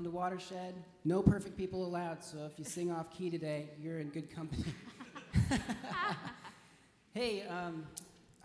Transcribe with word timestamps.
Welcome 0.00 0.12
to 0.12 0.16
Watershed. 0.16 0.74
No 1.04 1.22
perfect 1.22 1.58
people 1.58 1.84
allowed, 1.84 2.24
so 2.24 2.48
if 2.50 2.58
you 2.58 2.64
sing 2.64 2.90
off 2.90 3.10
key 3.10 3.28
today, 3.28 3.68
you're 3.78 3.98
in 3.98 4.08
good 4.08 4.34
company. 4.34 4.64
hey, 7.12 7.42
um, 7.42 7.86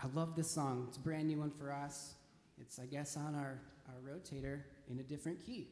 I 0.04 0.08
love 0.14 0.36
this 0.36 0.52
song. 0.52 0.84
It's 0.90 0.98
a 0.98 1.00
brand 1.00 1.30
new 1.30 1.40
one 1.40 1.52
for 1.52 1.72
us. 1.72 2.16
It's, 2.60 2.78
I 2.78 2.86
guess, 2.88 3.16
on 3.16 3.36
our, 3.36 3.62
our 3.88 3.96
rotator 4.06 4.64
in 4.92 5.00
a 5.00 5.04
different 5.04 5.40
key. 5.46 5.70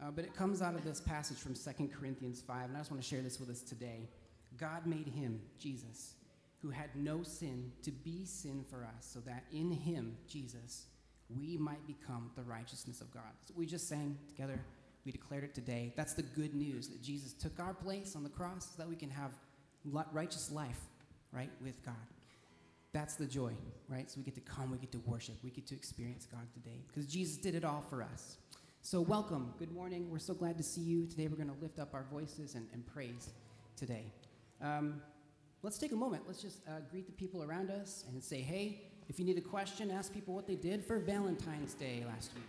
Uh, 0.00 0.12
but 0.12 0.24
it 0.24 0.36
comes 0.36 0.62
out 0.62 0.76
of 0.76 0.84
this 0.84 1.00
passage 1.00 1.38
from 1.38 1.54
2 1.54 1.88
Corinthians 1.88 2.40
5, 2.40 2.68
and 2.68 2.76
I 2.76 2.78
just 2.78 2.92
want 2.92 3.02
to 3.02 3.08
share 3.08 3.20
this 3.20 3.40
with 3.40 3.50
us 3.50 3.60
today. 3.60 4.08
God 4.56 4.86
made 4.86 5.08
him, 5.08 5.40
Jesus, 5.58 6.14
who 6.62 6.70
had 6.70 6.90
no 6.94 7.24
sin, 7.24 7.72
to 7.82 7.90
be 7.90 8.24
sin 8.24 8.64
for 8.70 8.84
us, 8.84 9.10
so 9.12 9.18
that 9.26 9.46
in 9.50 9.72
him, 9.72 10.16
Jesus, 10.28 10.84
we 11.28 11.56
might 11.56 11.84
become 11.88 12.30
the 12.36 12.42
righteousness 12.44 13.00
of 13.00 13.12
God. 13.12 13.32
So 13.48 13.54
we 13.56 13.66
just 13.66 13.88
sang 13.88 14.16
together. 14.28 14.60
We 15.04 15.12
declared 15.12 15.44
it 15.44 15.54
today. 15.54 15.92
That's 15.96 16.14
the 16.14 16.22
good 16.22 16.54
news 16.54 16.88
that 16.88 17.02
Jesus 17.02 17.32
took 17.32 17.60
our 17.60 17.74
place 17.74 18.16
on 18.16 18.22
the 18.22 18.30
cross 18.30 18.70
so 18.74 18.82
that 18.82 18.88
we 18.88 18.96
can 18.96 19.10
have 19.10 19.32
righteous 20.12 20.50
life, 20.50 20.80
right, 21.32 21.50
with 21.62 21.84
God. 21.84 21.94
That's 22.92 23.16
the 23.16 23.26
joy, 23.26 23.52
right? 23.88 24.10
So 24.10 24.18
we 24.18 24.22
get 24.22 24.34
to 24.36 24.40
come, 24.40 24.70
we 24.70 24.78
get 24.78 24.92
to 24.92 25.00
worship, 25.00 25.34
we 25.42 25.50
get 25.50 25.66
to 25.66 25.74
experience 25.74 26.26
God 26.30 26.46
today 26.54 26.84
because 26.86 27.06
Jesus 27.06 27.36
did 27.36 27.54
it 27.54 27.64
all 27.64 27.84
for 27.90 28.02
us. 28.02 28.38
So, 28.82 29.00
welcome. 29.00 29.54
Good 29.58 29.72
morning. 29.72 30.10
We're 30.10 30.18
so 30.18 30.34
glad 30.34 30.58
to 30.58 30.62
see 30.62 30.82
you. 30.82 31.06
Today, 31.06 31.26
we're 31.26 31.36
going 31.36 31.48
to 31.48 31.60
lift 31.62 31.78
up 31.78 31.94
our 31.94 32.04
voices 32.12 32.54
and, 32.54 32.68
and 32.74 32.86
praise 32.86 33.30
today. 33.76 34.12
Um, 34.60 35.00
let's 35.62 35.78
take 35.78 35.92
a 35.92 35.96
moment. 35.96 36.24
Let's 36.26 36.42
just 36.42 36.60
uh, 36.68 36.80
greet 36.90 37.06
the 37.06 37.12
people 37.12 37.42
around 37.42 37.70
us 37.70 38.04
and 38.08 38.22
say, 38.22 38.42
hey, 38.42 38.82
if 39.08 39.18
you 39.18 39.24
need 39.24 39.38
a 39.38 39.40
question, 39.40 39.90
ask 39.90 40.12
people 40.12 40.34
what 40.34 40.46
they 40.46 40.54
did 40.54 40.84
for 40.84 40.98
Valentine's 40.98 41.72
Day 41.72 42.04
last 42.06 42.34
week. 42.34 42.44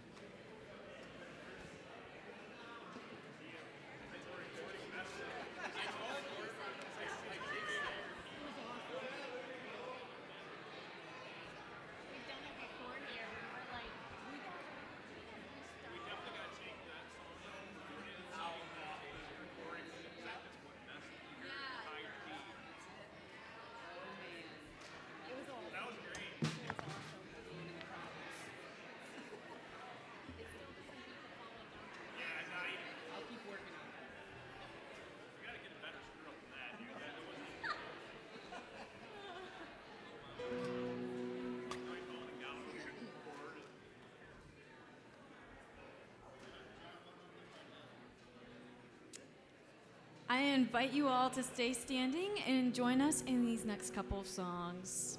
I 50.36 50.42
invite 50.42 50.92
you 50.92 51.08
all 51.08 51.30
to 51.30 51.42
stay 51.42 51.72
standing 51.72 52.30
and 52.46 52.74
join 52.74 53.00
us 53.00 53.24
in 53.26 53.46
these 53.46 53.64
next 53.64 53.96
couple 53.96 54.20
of 54.20 54.28
songs. 54.28 55.18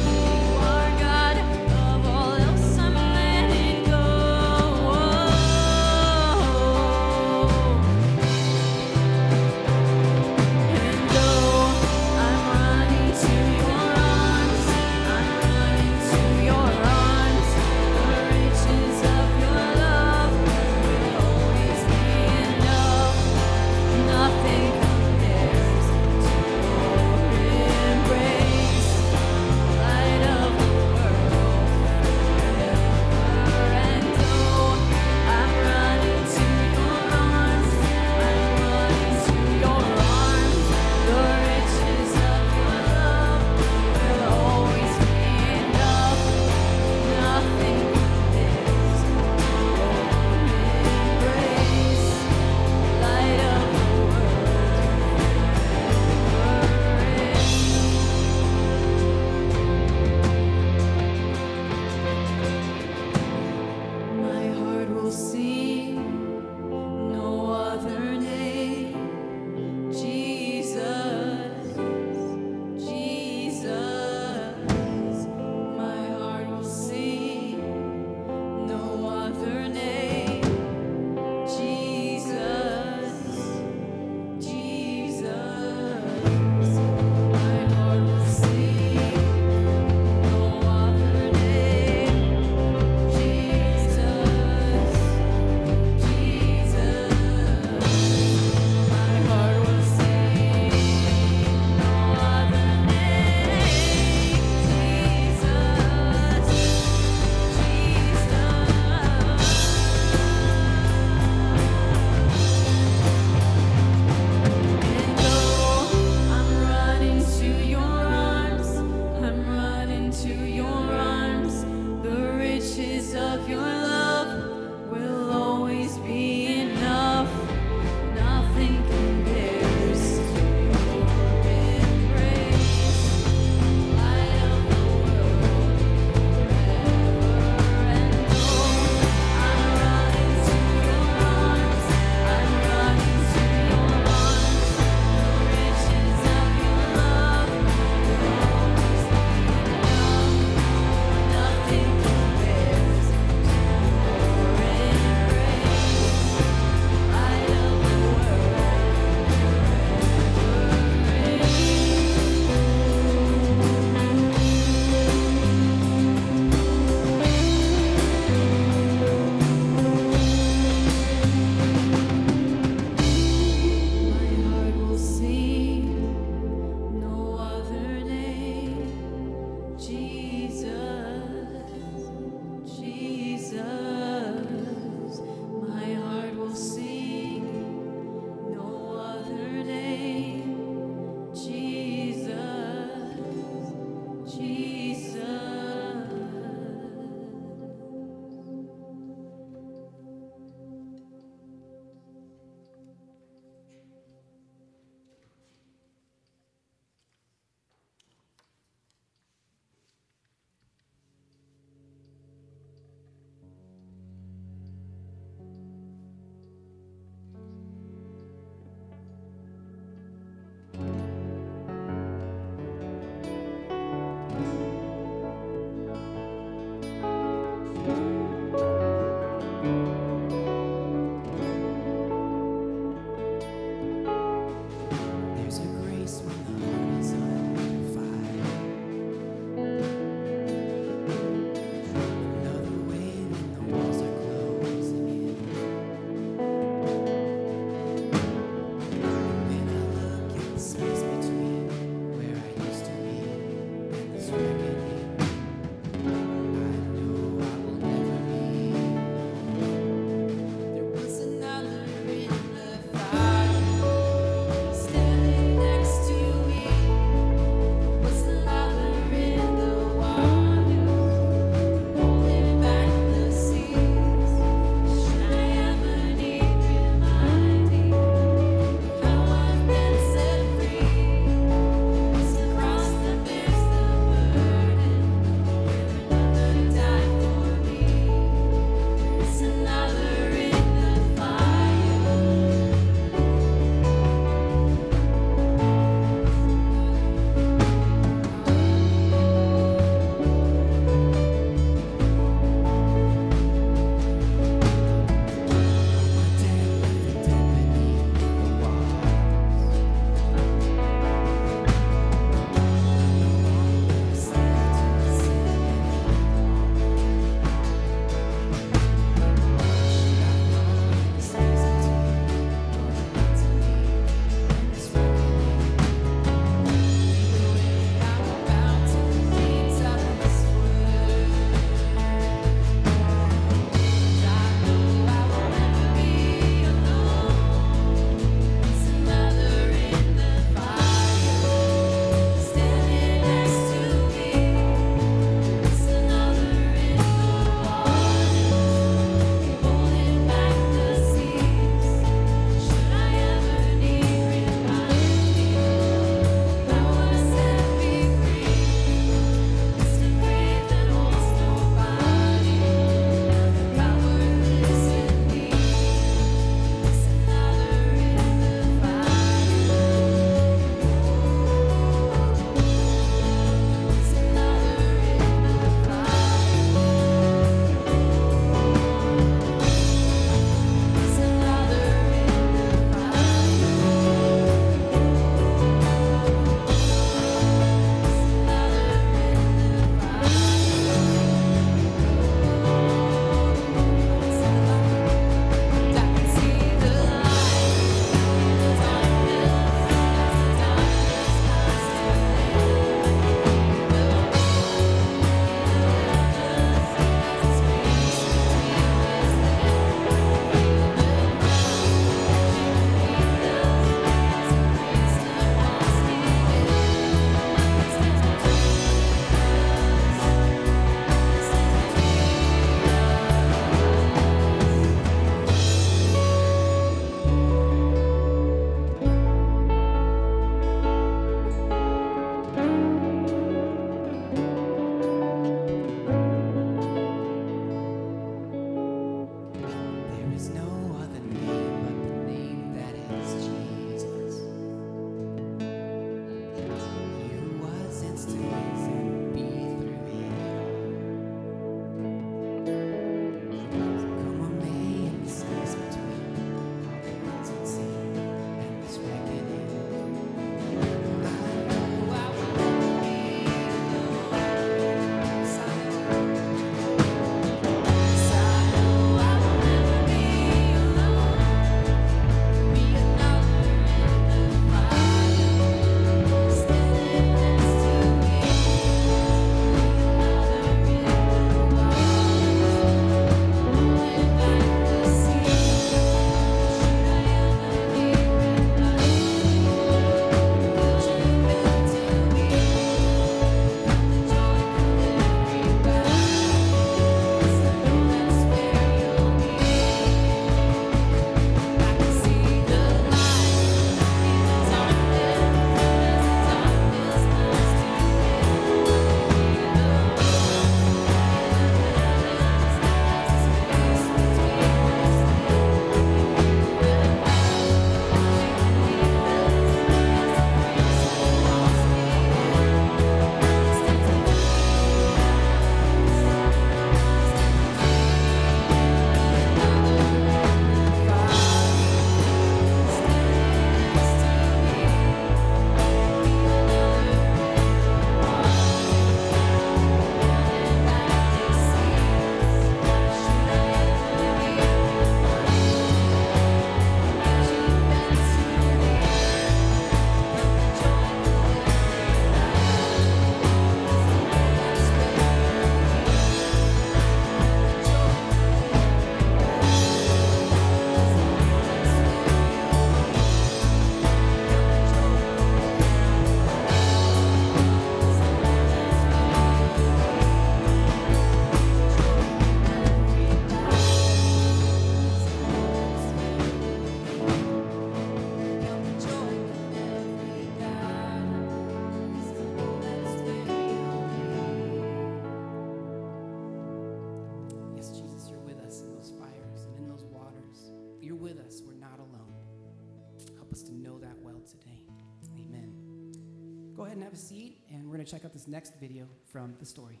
Check 598.10 598.24
out 598.24 598.32
this 598.32 598.48
next 598.48 598.74
video 598.80 599.06
from 599.26 599.54
the 599.60 599.64
story. 599.64 600.00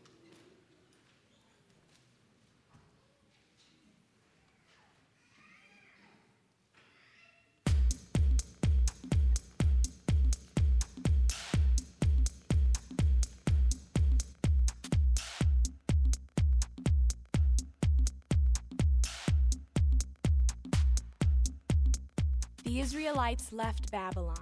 The 22.64 22.80
Israelites 22.80 23.52
left 23.52 23.92
Babylon, 23.92 24.34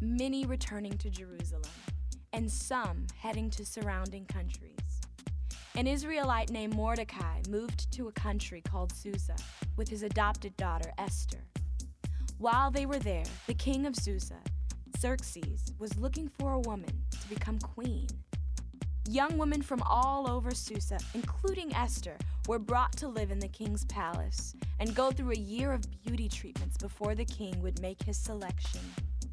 many 0.00 0.46
returning 0.46 0.96
to 0.96 1.10
Jerusalem, 1.10 1.62
and 2.36 2.52
some 2.52 3.06
heading 3.18 3.48
to 3.48 3.64
surrounding 3.64 4.26
countries. 4.26 4.76
An 5.74 5.86
Israelite 5.86 6.50
named 6.50 6.74
Mordecai 6.74 7.40
moved 7.48 7.90
to 7.92 8.08
a 8.08 8.12
country 8.12 8.60
called 8.60 8.92
Susa 8.92 9.36
with 9.78 9.88
his 9.88 10.02
adopted 10.02 10.54
daughter 10.58 10.92
Esther. 10.98 11.42
While 12.36 12.70
they 12.70 12.84
were 12.84 12.98
there, 12.98 13.24
the 13.46 13.54
king 13.54 13.86
of 13.86 13.96
Susa, 13.96 14.36
Xerxes, 14.98 15.72
was 15.78 15.98
looking 15.98 16.28
for 16.28 16.52
a 16.52 16.60
woman 16.60 16.92
to 17.22 17.28
become 17.28 17.58
queen. 17.58 18.06
Young 19.08 19.38
women 19.38 19.62
from 19.62 19.82
all 19.82 20.28
over 20.28 20.50
Susa, 20.50 20.98
including 21.14 21.74
Esther, 21.74 22.18
were 22.46 22.58
brought 22.58 22.94
to 22.98 23.08
live 23.08 23.30
in 23.30 23.38
the 23.38 23.48
king's 23.48 23.86
palace 23.86 24.54
and 24.78 24.94
go 24.94 25.10
through 25.10 25.32
a 25.32 25.36
year 25.36 25.72
of 25.72 25.86
beauty 26.04 26.28
treatments 26.28 26.76
before 26.76 27.14
the 27.14 27.24
king 27.24 27.62
would 27.62 27.80
make 27.80 28.02
his 28.02 28.18
selection. 28.18 28.82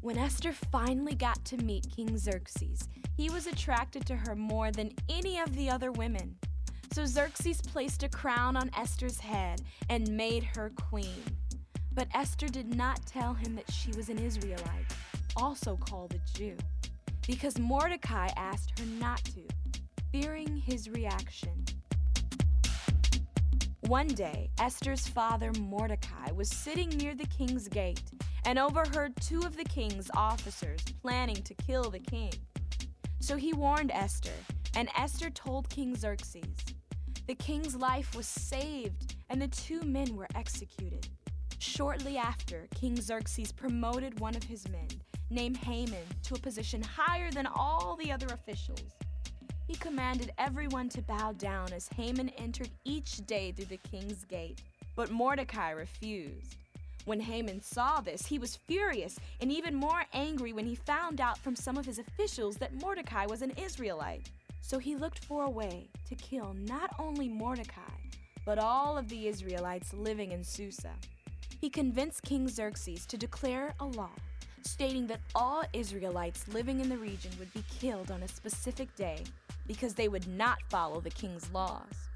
When 0.04 0.18
Esther 0.18 0.52
finally 0.52 1.14
got 1.14 1.42
to 1.46 1.56
meet 1.56 1.88
King 1.96 2.18
Xerxes, 2.18 2.90
he 3.16 3.30
was 3.30 3.46
attracted 3.46 4.04
to 4.04 4.14
her 4.14 4.36
more 4.36 4.70
than 4.70 4.92
any 5.08 5.38
of 5.38 5.56
the 5.56 5.70
other 5.70 5.90
women. 5.92 6.36
So 6.92 7.06
Xerxes 7.06 7.62
placed 7.62 8.02
a 8.02 8.10
crown 8.10 8.54
on 8.54 8.70
Esther's 8.76 9.18
head 9.18 9.62
and 9.88 10.06
made 10.14 10.44
her 10.56 10.70
queen. 10.90 11.24
But 11.90 12.08
Esther 12.12 12.48
did 12.48 12.76
not 12.76 13.06
tell 13.06 13.32
him 13.32 13.56
that 13.56 13.72
she 13.72 13.92
was 13.92 14.10
an 14.10 14.18
Israelite, 14.18 14.94
also 15.38 15.74
called 15.74 16.12
a 16.12 16.38
Jew, 16.38 16.58
because 17.26 17.58
Mordecai 17.58 18.28
asked 18.36 18.78
her 18.78 18.84
not 18.84 19.24
to, 19.24 19.80
fearing 20.12 20.54
his 20.54 20.90
reaction. 20.90 21.64
One 23.86 24.08
day, 24.08 24.50
Esther's 24.60 25.08
father 25.08 25.50
Mordecai 25.58 26.30
was 26.32 26.50
sitting 26.50 26.90
near 26.90 27.14
the 27.14 27.26
king's 27.28 27.68
gate 27.68 28.02
and 28.46 28.58
overheard 28.58 29.14
two 29.16 29.40
of 29.40 29.56
the 29.56 29.64
king's 29.64 30.10
officers 30.16 30.80
planning 31.02 31.36
to 31.42 31.54
kill 31.54 31.90
the 31.90 31.98
king. 31.98 32.32
So 33.20 33.36
he 33.36 33.52
warned 33.52 33.90
Esther, 33.92 34.38
and 34.76 34.88
Esther 34.96 35.30
told 35.30 35.68
King 35.68 35.96
Xerxes. 35.96 36.56
The 37.26 37.34
king's 37.34 37.74
life 37.74 38.14
was 38.14 38.26
saved, 38.26 39.14
and 39.30 39.40
the 39.40 39.48
two 39.48 39.80
men 39.82 40.14
were 40.14 40.28
executed. 40.34 41.08
Shortly 41.58 42.18
after, 42.18 42.68
King 42.74 43.00
Xerxes 43.00 43.50
promoted 43.50 44.20
one 44.20 44.36
of 44.36 44.42
his 44.42 44.68
men, 44.68 44.88
named 45.30 45.56
Haman, 45.56 46.04
to 46.24 46.34
a 46.34 46.38
position 46.38 46.82
higher 46.82 47.30
than 47.30 47.46
all 47.46 47.96
the 47.96 48.12
other 48.12 48.26
officials. 48.26 48.92
He 49.66 49.74
commanded 49.76 50.32
everyone 50.36 50.90
to 50.90 51.00
bow 51.00 51.32
down 51.32 51.72
as 51.72 51.88
Haman 51.88 52.28
entered 52.30 52.68
each 52.84 53.26
day 53.26 53.52
through 53.52 53.64
the 53.66 53.78
king's 53.78 54.24
gate. 54.26 54.60
But 54.94 55.10
Mordecai 55.10 55.70
refused. 55.70 56.58
When 57.04 57.20
Haman 57.20 57.60
saw 57.60 58.00
this, 58.00 58.26
he 58.26 58.38
was 58.38 58.56
furious 58.56 59.18
and 59.40 59.52
even 59.52 59.74
more 59.74 60.04
angry 60.12 60.52
when 60.52 60.66
he 60.66 60.74
found 60.74 61.20
out 61.20 61.38
from 61.38 61.54
some 61.54 61.76
of 61.76 61.84
his 61.84 61.98
officials 61.98 62.56
that 62.56 62.74
Mordecai 62.74 63.26
was 63.26 63.42
an 63.42 63.52
Israelite. 63.62 64.30
So 64.60 64.78
he 64.78 64.96
looked 64.96 65.24
for 65.24 65.44
a 65.44 65.50
way 65.50 65.88
to 66.08 66.14
kill 66.14 66.54
not 66.54 66.90
only 66.98 67.28
Mordecai, 67.28 67.80
but 68.46 68.58
all 68.58 68.96
of 68.96 69.08
the 69.08 69.28
Israelites 69.28 69.92
living 69.92 70.32
in 70.32 70.42
Susa. 70.42 70.92
He 71.60 71.68
convinced 71.68 72.22
King 72.22 72.48
Xerxes 72.48 73.06
to 73.06 73.18
declare 73.18 73.74
a 73.80 73.84
law 73.84 74.10
stating 74.66 75.06
that 75.06 75.20
all 75.34 75.62
Israelites 75.72 76.48
living 76.48 76.80
in 76.80 76.88
the 76.88 76.96
region 76.96 77.30
would 77.38 77.52
be 77.52 77.64
killed 77.80 78.10
on 78.10 78.22
a 78.22 78.28
specific 78.28 78.94
day 78.96 79.22
because 79.66 79.94
they 79.94 80.08
would 80.08 80.26
not 80.26 80.58
follow 80.70 81.00
the 81.00 81.10
king's 81.10 81.50
laws. 81.52 82.08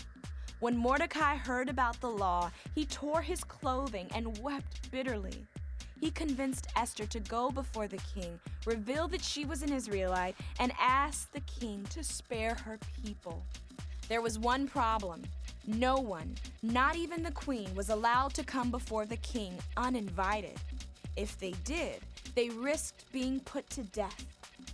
When 0.60 0.76
Mordecai 0.76 1.36
heard 1.36 1.68
about 1.68 2.00
the 2.00 2.10
law, 2.10 2.50
he 2.74 2.84
tore 2.84 3.22
his 3.22 3.44
clothing 3.44 4.08
and 4.12 4.36
wept 4.38 4.90
bitterly. 4.90 5.46
He 6.00 6.10
convinced 6.10 6.66
Esther 6.74 7.06
to 7.06 7.20
go 7.20 7.50
before 7.50 7.86
the 7.86 8.00
king, 8.12 8.40
reveal 8.66 9.06
that 9.08 9.22
she 9.22 9.44
was 9.44 9.62
an 9.62 9.72
Israelite, 9.72 10.34
and 10.58 10.72
ask 10.80 11.30
the 11.30 11.42
king 11.42 11.84
to 11.90 12.02
spare 12.02 12.56
her 12.64 12.76
people. 13.04 13.44
There 14.08 14.20
was 14.20 14.36
one 14.36 14.66
problem. 14.66 15.22
No 15.64 15.96
one, 15.96 16.34
not 16.62 16.96
even 16.96 17.22
the 17.22 17.30
queen, 17.30 17.72
was 17.76 17.90
allowed 17.90 18.34
to 18.34 18.42
come 18.42 18.72
before 18.72 19.06
the 19.06 19.18
king 19.18 19.52
uninvited. 19.76 20.58
If 21.14 21.38
they 21.38 21.52
did, 21.64 22.00
they 22.34 22.48
risked 22.48 23.12
being 23.12 23.38
put 23.40 23.70
to 23.70 23.82
death. 23.84 24.26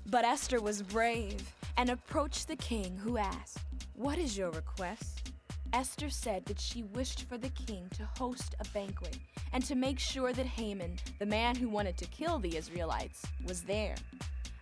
But 0.07 0.25
Esther 0.25 0.63
was 0.63 0.81
brave 0.81 1.53
and 1.77 1.91
approached 1.91 2.49
the 2.49 2.57
king, 2.57 2.97
who 2.97 3.19
asked, 3.19 3.59
What 3.95 4.19
is 4.19 4.39
your 4.39 4.51
request? 4.51 5.34
Esther 5.75 6.09
said 6.09 6.47
that 6.47 6.61
she 6.61 6.85
wished 6.85 7.25
for 7.29 7.37
the 7.37 7.49
king 7.49 7.89
to 7.97 8.09
host 8.17 8.55
a 8.61 8.69
banquet 8.69 9.19
and 9.53 9.65
to 9.65 9.75
make 9.75 9.99
sure 9.99 10.33
that 10.33 10.47
Haman, 10.47 10.97
the 11.19 11.27
man 11.27 11.57
who 11.57 11.69
wanted 11.69 11.97
to 11.97 12.05
kill 12.07 12.39
the 12.39 12.57
Israelites, 12.57 13.27
was 13.45 13.63
there. 13.63 13.97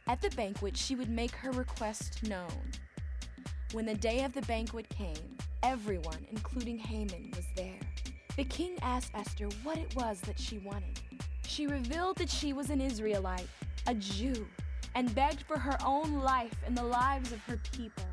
At 0.06 0.22
the 0.22 0.30
banquet, 0.30 0.74
she 0.74 0.94
would 0.94 1.10
make 1.10 1.32
her 1.32 1.50
request 1.50 2.22
known. 2.22 2.72
When 3.72 3.84
the 3.84 3.94
day 3.94 4.24
of 4.24 4.32
the 4.32 4.40
banquet 4.42 4.88
came, 4.88 5.36
everyone, 5.62 6.26
including 6.30 6.78
Haman, 6.78 7.30
was 7.36 7.44
there. 7.56 7.80
The 8.38 8.44
king 8.44 8.78
asked 8.80 9.12
Esther 9.14 9.50
what 9.64 9.76
it 9.76 9.94
was 9.94 10.18
that 10.22 10.40
she 10.40 10.60
wanted. 10.60 10.98
She 11.46 11.66
revealed 11.66 12.16
that 12.16 12.30
she 12.30 12.54
was 12.54 12.70
an 12.70 12.80
Israelite, 12.80 13.48
a 13.86 13.92
Jew, 13.92 14.46
and 14.94 15.14
begged 15.14 15.42
for 15.42 15.58
her 15.58 15.76
own 15.84 16.20
life 16.20 16.56
and 16.66 16.74
the 16.74 16.82
lives 16.82 17.32
of 17.32 17.40
her 17.40 17.60
people. 17.70 18.06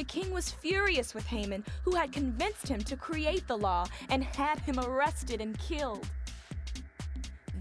The 0.00 0.04
king 0.04 0.32
was 0.32 0.50
furious 0.50 1.12
with 1.12 1.26
Haman, 1.26 1.62
who 1.84 1.94
had 1.94 2.10
convinced 2.10 2.66
him 2.66 2.80
to 2.84 2.96
create 2.96 3.46
the 3.46 3.58
law 3.58 3.84
and 4.08 4.24
had 4.24 4.58
him 4.60 4.80
arrested 4.80 5.42
and 5.42 5.58
killed. 5.58 6.08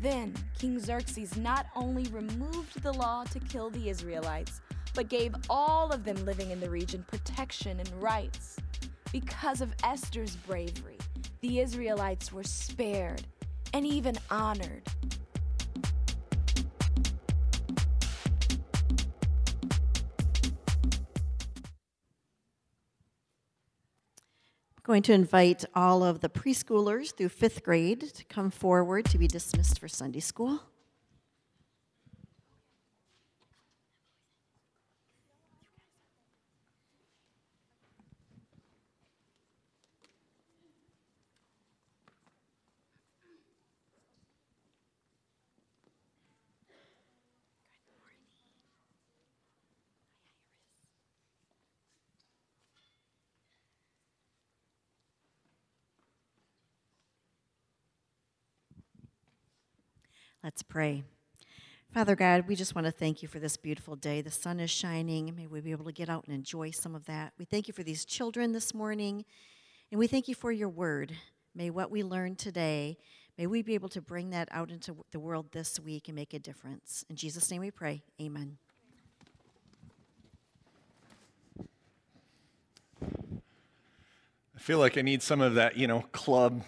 Then 0.02 0.34
King 0.58 0.80
Xerxes 0.80 1.36
not 1.36 1.66
only 1.76 2.04
removed 2.04 2.82
the 2.82 2.94
law 2.94 3.26
to 3.26 3.42
kill 3.42 3.70
the 3.70 3.90
Israelites, 3.90 4.62
but 4.96 5.10
gave 5.10 5.36
all 5.50 5.92
of 5.92 6.06
them 6.06 6.16
living 6.24 6.50
in 6.52 6.62
the 6.62 6.70
region 6.70 7.04
protection 7.10 7.78
and 7.78 8.02
rights. 8.02 8.56
Because 9.12 9.60
of 9.60 9.76
Esther's 9.84 10.38
bravery, 10.38 10.98
the 11.42 11.60
Israelites 11.60 12.32
were 12.32 12.44
spared 12.44 13.24
and 13.74 13.86
even 13.86 14.18
honored. 14.32 14.84
Going 24.90 25.04
to 25.04 25.14
invite 25.14 25.64
all 25.76 26.04
of 26.04 26.20
the 26.20 26.28
preschoolers 26.28 27.16
through 27.16 27.30
fifth 27.30 27.62
grade 27.62 28.02
to 28.12 28.26
come 28.26 28.50
forward 28.50 29.06
to 29.06 29.20
be 29.20 29.28
dismissed 29.28 29.78
for 29.78 29.88
Sunday 29.88 30.20
school. 30.20 30.64
Let's 60.50 60.64
pray. 60.64 61.04
Father 61.94 62.16
God, 62.16 62.48
we 62.48 62.56
just 62.56 62.74
want 62.74 62.86
to 62.86 62.92
thank 62.92 63.22
you 63.22 63.28
for 63.28 63.38
this 63.38 63.56
beautiful 63.56 63.96
day. 63.96 64.22
The 64.22 64.32
sun 64.32 64.60
is 64.60 64.72
shining. 64.72 65.32
May 65.36 65.46
we 65.46 65.62
be 65.62 65.70
able 65.70 65.86
to 65.86 65.92
get 65.92 66.10
out 66.10 66.26
and 66.26 66.34
enjoy 66.34 66.72
some 66.72 66.96
of 66.96 67.06
that. 67.06 67.34
We 67.38 67.46
thank 67.46 67.68
you 67.68 67.74
for 67.76 67.84
these 67.84 68.04
children 68.04 68.52
this 68.52 68.74
morning, 68.74 69.26
and 69.92 70.00
we 70.00 70.08
thank 70.08 70.28
you 70.28 70.34
for 70.34 70.52
your 70.52 70.68
word. 70.68 71.12
May 71.54 71.70
what 71.70 71.92
we 71.92 72.02
learn 72.02 72.36
today, 72.36 72.98
may 73.38 73.46
we 73.46 73.62
be 73.62 73.76
able 73.76 73.90
to 73.90 74.02
bring 74.02 74.32
that 74.32 74.50
out 74.52 74.72
into 74.72 74.96
the 75.12 75.20
world 75.20 75.52
this 75.52 75.80
week 75.80 76.08
and 76.08 76.16
make 76.16 76.34
a 76.34 76.40
difference. 76.40 77.06
In 77.12 77.16
Jesus' 77.16 77.52
name 77.52 77.62
we 77.62 77.70
pray. 77.70 78.02
Amen. 78.20 78.58
I 83.04 84.58
feel 84.58 84.80
like 84.80 84.98
I 84.98 85.04
need 85.04 85.22
some 85.22 85.42
of 85.42 85.54
that, 85.54 85.78
you 85.78 85.86
know, 85.86 86.06
club 86.12 86.64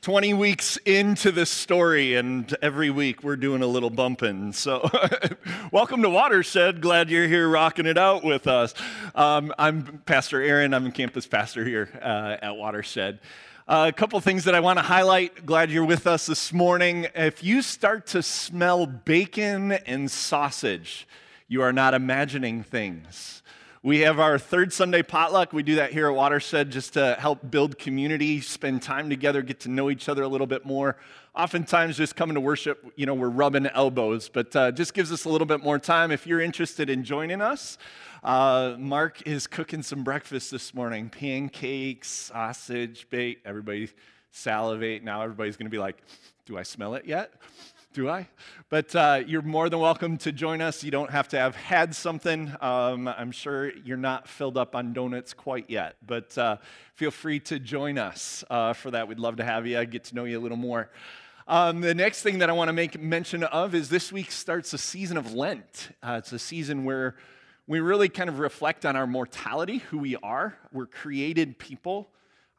20 0.00 0.34
weeks 0.34 0.76
into 0.84 1.32
this 1.32 1.50
story, 1.50 2.14
and 2.14 2.56
every 2.62 2.88
week 2.88 3.24
we're 3.24 3.34
doing 3.34 3.62
a 3.62 3.66
little 3.66 3.90
bumping. 3.90 4.52
So, 4.52 4.88
welcome 5.72 6.02
to 6.02 6.08
Watershed. 6.08 6.80
Glad 6.80 7.10
you're 7.10 7.26
here 7.26 7.48
rocking 7.48 7.86
it 7.86 7.98
out 7.98 8.22
with 8.22 8.46
us. 8.46 8.74
Um, 9.16 9.52
I'm 9.58 10.02
Pastor 10.06 10.40
Aaron, 10.40 10.72
I'm 10.72 10.86
a 10.86 10.92
campus 10.92 11.26
pastor 11.26 11.64
here 11.64 11.90
uh, 12.00 12.36
at 12.40 12.56
Watershed. 12.56 13.18
Uh, 13.66 13.86
a 13.88 13.92
couple 13.92 14.20
things 14.20 14.44
that 14.44 14.54
I 14.54 14.60
want 14.60 14.78
to 14.78 14.84
highlight. 14.84 15.44
Glad 15.44 15.72
you're 15.72 15.84
with 15.84 16.06
us 16.06 16.26
this 16.26 16.52
morning. 16.52 17.08
If 17.12 17.42
you 17.42 17.60
start 17.60 18.06
to 18.08 18.22
smell 18.22 18.86
bacon 18.86 19.72
and 19.72 20.08
sausage, 20.08 21.08
you 21.48 21.60
are 21.60 21.72
not 21.72 21.92
imagining 21.92 22.62
things. 22.62 23.42
We 23.88 24.00
have 24.00 24.20
our 24.20 24.38
third 24.38 24.70
Sunday 24.74 25.02
potluck. 25.02 25.54
We 25.54 25.62
do 25.62 25.76
that 25.76 25.92
here 25.92 26.08
at 26.08 26.14
Watershed 26.14 26.70
just 26.70 26.92
to 26.92 27.16
help 27.18 27.50
build 27.50 27.78
community, 27.78 28.42
spend 28.42 28.82
time 28.82 29.08
together, 29.08 29.40
get 29.40 29.60
to 29.60 29.70
know 29.70 29.88
each 29.88 30.10
other 30.10 30.22
a 30.24 30.28
little 30.28 30.46
bit 30.46 30.66
more. 30.66 30.98
Oftentimes, 31.34 31.96
just 31.96 32.14
coming 32.14 32.34
to 32.34 32.40
worship, 32.42 32.84
you 32.96 33.06
know, 33.06 33.14
we're 33.14 33.30
rubbing 33.30 33.66
elbows, 33.66 34.28
but 34.28 34.54
uh, 34.54 34.72
just 34.72 34.92
gives 34.92 35.10
us 35.10 35.24
a 35.24 35.30
little 35.30 35.46
bit 35.46 35.64
more 35.64 35.78
time. 35.78 36.10
If 36.10 36.26
you're 36.26 36.42
interested 36.42 36.90
in 36.90 37.02
joining 37.02 37.40
us, 37.40 37.78
uh, 38.22 38.76
Mark 38.78 39.26
is 39.26 39.46
cooking 39.46 39.82
some 39.82 40.04
breakfast 40.04 40.50
this 40.50 40.74
morning 40.74 41.08
pancakes, 41.08 42.08
sausage, 42.08 43.08
bake. 43.08 43.40
Everybody 43.46 43.88
salivate. 44.32 45.02
Now 45.02 45.22
everybody's 45.22 45.56
going 45.56 45.64
to 45.64 45.70
be 45.70 45.78
like, 45.78 45.96
Do 46.44 46.58
I 46.58 46.62
smell 46.62 46.94
it 46.94 47.06
yet? 47.06 47.32
Do 47.92 48.08
I? 48.08 48.28
But 48.68 48.94
uh, 48.94 49.22
you're 49.26 49.42
more 49.42 49.68
than 49.70 49.80
welcome 49.80 50.18
to 50.18 50.32
join 50.32 50.60
us. 50.60 50.84
You 50.84 50.90
don't 50.90 51.10
have 51.10 51.28
to 51.28 51.38
have 51.38 51.56
had 51.56 51.94
something. 51.94 52.54
Um, 52.60 53.08
I'm 53.08 53.32
sure 53.32 53.72
you're 53.76 53.96
not 53.96 54.28
filled 54.28 54.58
up 54.58 54.76
on 54.76 54.92
donuts 54.92 55.32
quite 55.32 55.70
yet, 55.70 55.96
but 56.06 56.36
uh, 56.36 56.58
feel 56.94 57.10
free 57.10 57.40
to 57.40 57.58
join 57.58 57.96
us 57.98 58.44
uh, 58.50 58.74
for 58.74 58.90
that. 58.90 59.08
We'd 59.08 59.18
love 59.18 59.36
to 59.36 59.44
have 59.44 59.66
you, 59.66 59.82
get 59.86 60.04
to 60.04 60.14
know 60.14 60.24
you 60.24 60.38
a 60.38 60.42
little 60.42 60.58
more. 60.58 60.90
Um, 61.46 61.80
the 61.80 61.94
next 61.94 62.22
thing 62.22 62.38
that 62.40 62.50
I 62.50 62.52
want 62.52 62.68
to 62.68 62.74
make 62.74 63.00
mention 63.00 63.42
of 63.42 63.74
is 63.74 63.88
this 63.88 64.12
week 64.12 64.30
starts 64.30 64.74
a 64.74 64.78
season 64.78 65.16
of 65.16 65.32
Lent. 65.32 65.90
Uh, 66.02 66.16
it's 66.18 66.32
a 66.32 66.38
season 66.38 66.84
where 66.84 67.16
we 67.66 67.80
really 67.80 68.10
kind 68.10 68.28
of 68.28 68.38
reflect 68.38 68.84
on 68.84 68.96
our 68.96 69.06
mortality, 69.06 69.78
who 69.78 69.98
we 69.98 70.16
are. 70.16 70.58
We're 70.72 70.86
created 70.86 71.58
people. 71.58 72.10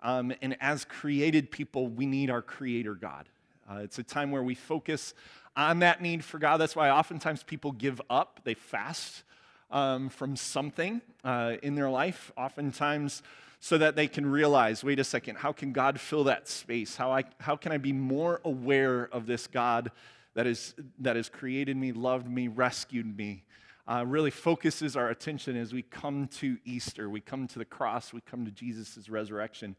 Um, 0.02 0.34
and 0.42 0.58
as 0.60 0.86
created 0.86 1.52
people, 1.52 1.88
we 1.88 2.06
need 2.06 2.30
our 2.30 2.42
Creator 2.42 2.96
God. 2.96 3.30
Uh, 3.70 3.78
it's 3.78 4.00
a 4.00 4.04
time 4.04 4.32
where 4.32 4.44
we 4.44 4.56
focus 4.56 5.14
on 5.56 5.80
that 5.80 6.02
need 6.02 6.24
for 6.24 6.40
God. 6.40 6.58
That's 6.58 6.76
why 6.76 6.90
oftentimes 6.90 7.44
people 7.44 7.72
give 7.72 8.02
up, 8.10 8.40
they 8.44 8.54
fast 8.54 9.24
um, 9.70 10.10
from 10.10 10.36
something 10.36 11.02
uh, 11.24 11.58
in 11.62 11.76
their 11.76 11.90
life, 11.90 12.32
oftentimes 12.38 13.22
so 13.60 13.78
that 13.78 13.96
they 13.96 14.08
can 14.08 14.26
realize 14.26 14.84
wait 14.84 15.00
a 15.00 15.04
second, 15.04 15.36
how 15.36 15.52
can 15.52 15.74
God 15.74 16.00
fill 16.00 16.24
that 16.26 16.48
space? 16.48 16.96
How, 16.96 17.12
I, 17.12 17.26
how 17.40 17.56
can 17.56 17.72
I 17.72 17.78
be 17.78 17.92
more 17.92 18.42
aware 18.46 19.10
of 19.12 19.26
this 19.26 19.48
God 19.48 19.92
that, 20.34 20.48
is, 20.48 20.74
that 21.00 21.16
has 21.16 21.30
created 21.30 21.76
me, 21.76 21.92
loved 21.92 22.30
me, 22.30 22.48
rescued 22.48 23.18
me? 23.18 23.44
Uh, 23.88 24.06
really 24.06 24.32
focuses 24.32 24.96
our 24.96 25.10
attention 25.10 25.58
as 25.58 25.74
we 25.74 25.82
come 25.82 26.28
to 26.28 26.58
Easter, 26.64 27.10
we 27.10 27.20
come 27.20 27.48
to 27.48 27.60
the 27.60 27.66
cross, 27.66 28.14
we 28.14 28.22
come 28.22 28.46
to 28.46 28.52
Jesus' 28.52 29.10
resurrection. 29.10 29.76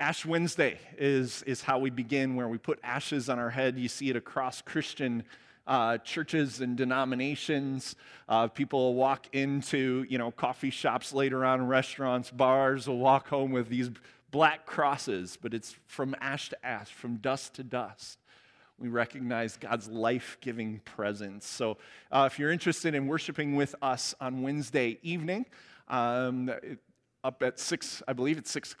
Ash 0.00 0.24
Wednesday 0.24 0.78
is, 0.96 1.42
is 1.42 1.60
how 1.60 1.80
we 1.80 1.90
begin, 1.90 2.36
where 2.36 2.46
we 2.46 2.56
put 2.56 2.78
ashes 2.84 3.28
on 3.28 3.40
our 3.40 3.50
head. 3.50 3.76
You 3.76 3.88
see 3.88 4.10
it 4.10 4.14
across 4.14 4.62
Christian 4.62 5.24
uh, 5.66 5.98
churches 5.98 6.60
and 6.60 6.76
denominations. 6.76 7.96
Uh, 8.28 8.46
people 8.46 8.94
walk 8.94 9.26
into, 9.32 10.06
you 10.08 10.16
know, 10.16 10.30
coffee 10.30 10.70
shops 10.70 11.12
later 11.12 11.44
on, 11.44 11.66
restaurants, 11.66 12.30
bars, 12.30 12.86
will 12.86 12.98
walk 12.98 13.26
home 13.26 13.50
with 13.50 13.68
these 13.68 13.90
black 14.30 14.66
crosses, 14.66 15.36
but 15.40 15.52
it's 15.52 15.74
from 15.86 16.14
ash 16.20 16.48
to 16.50 16.66
ash, 16.66 16.92
from 16.92 17.16
dust 17.16 17.54
to 17.54 17.64
dust. 17.64 18.18
We 18.78 18.88
recognize 18.88 19.56
God's 19.56 19.88
life 19.88 20.38
giving 20.40 20.78
presence. 20.84 21.44
So, 21.44 21.78
uh, 22.12 22.28
if 22.30 22.38
you're 22.38 22.52
interested 22.52 22.94
in 22.94 23.08
worshiping 23.08 23.56
with 23.56 23.74
us 23.82 24.14
on 24.20 24.42
Wednesday 24.42 25.00
evening, 25.02 25.46
um, 25.88 26.52
up 27.24 27.42
at 27.42 27.58
six, 27.58 28.00
I 28.06 28.12
believe 28.12 28.38
it's 28.38 28.52
six 28.52 28.76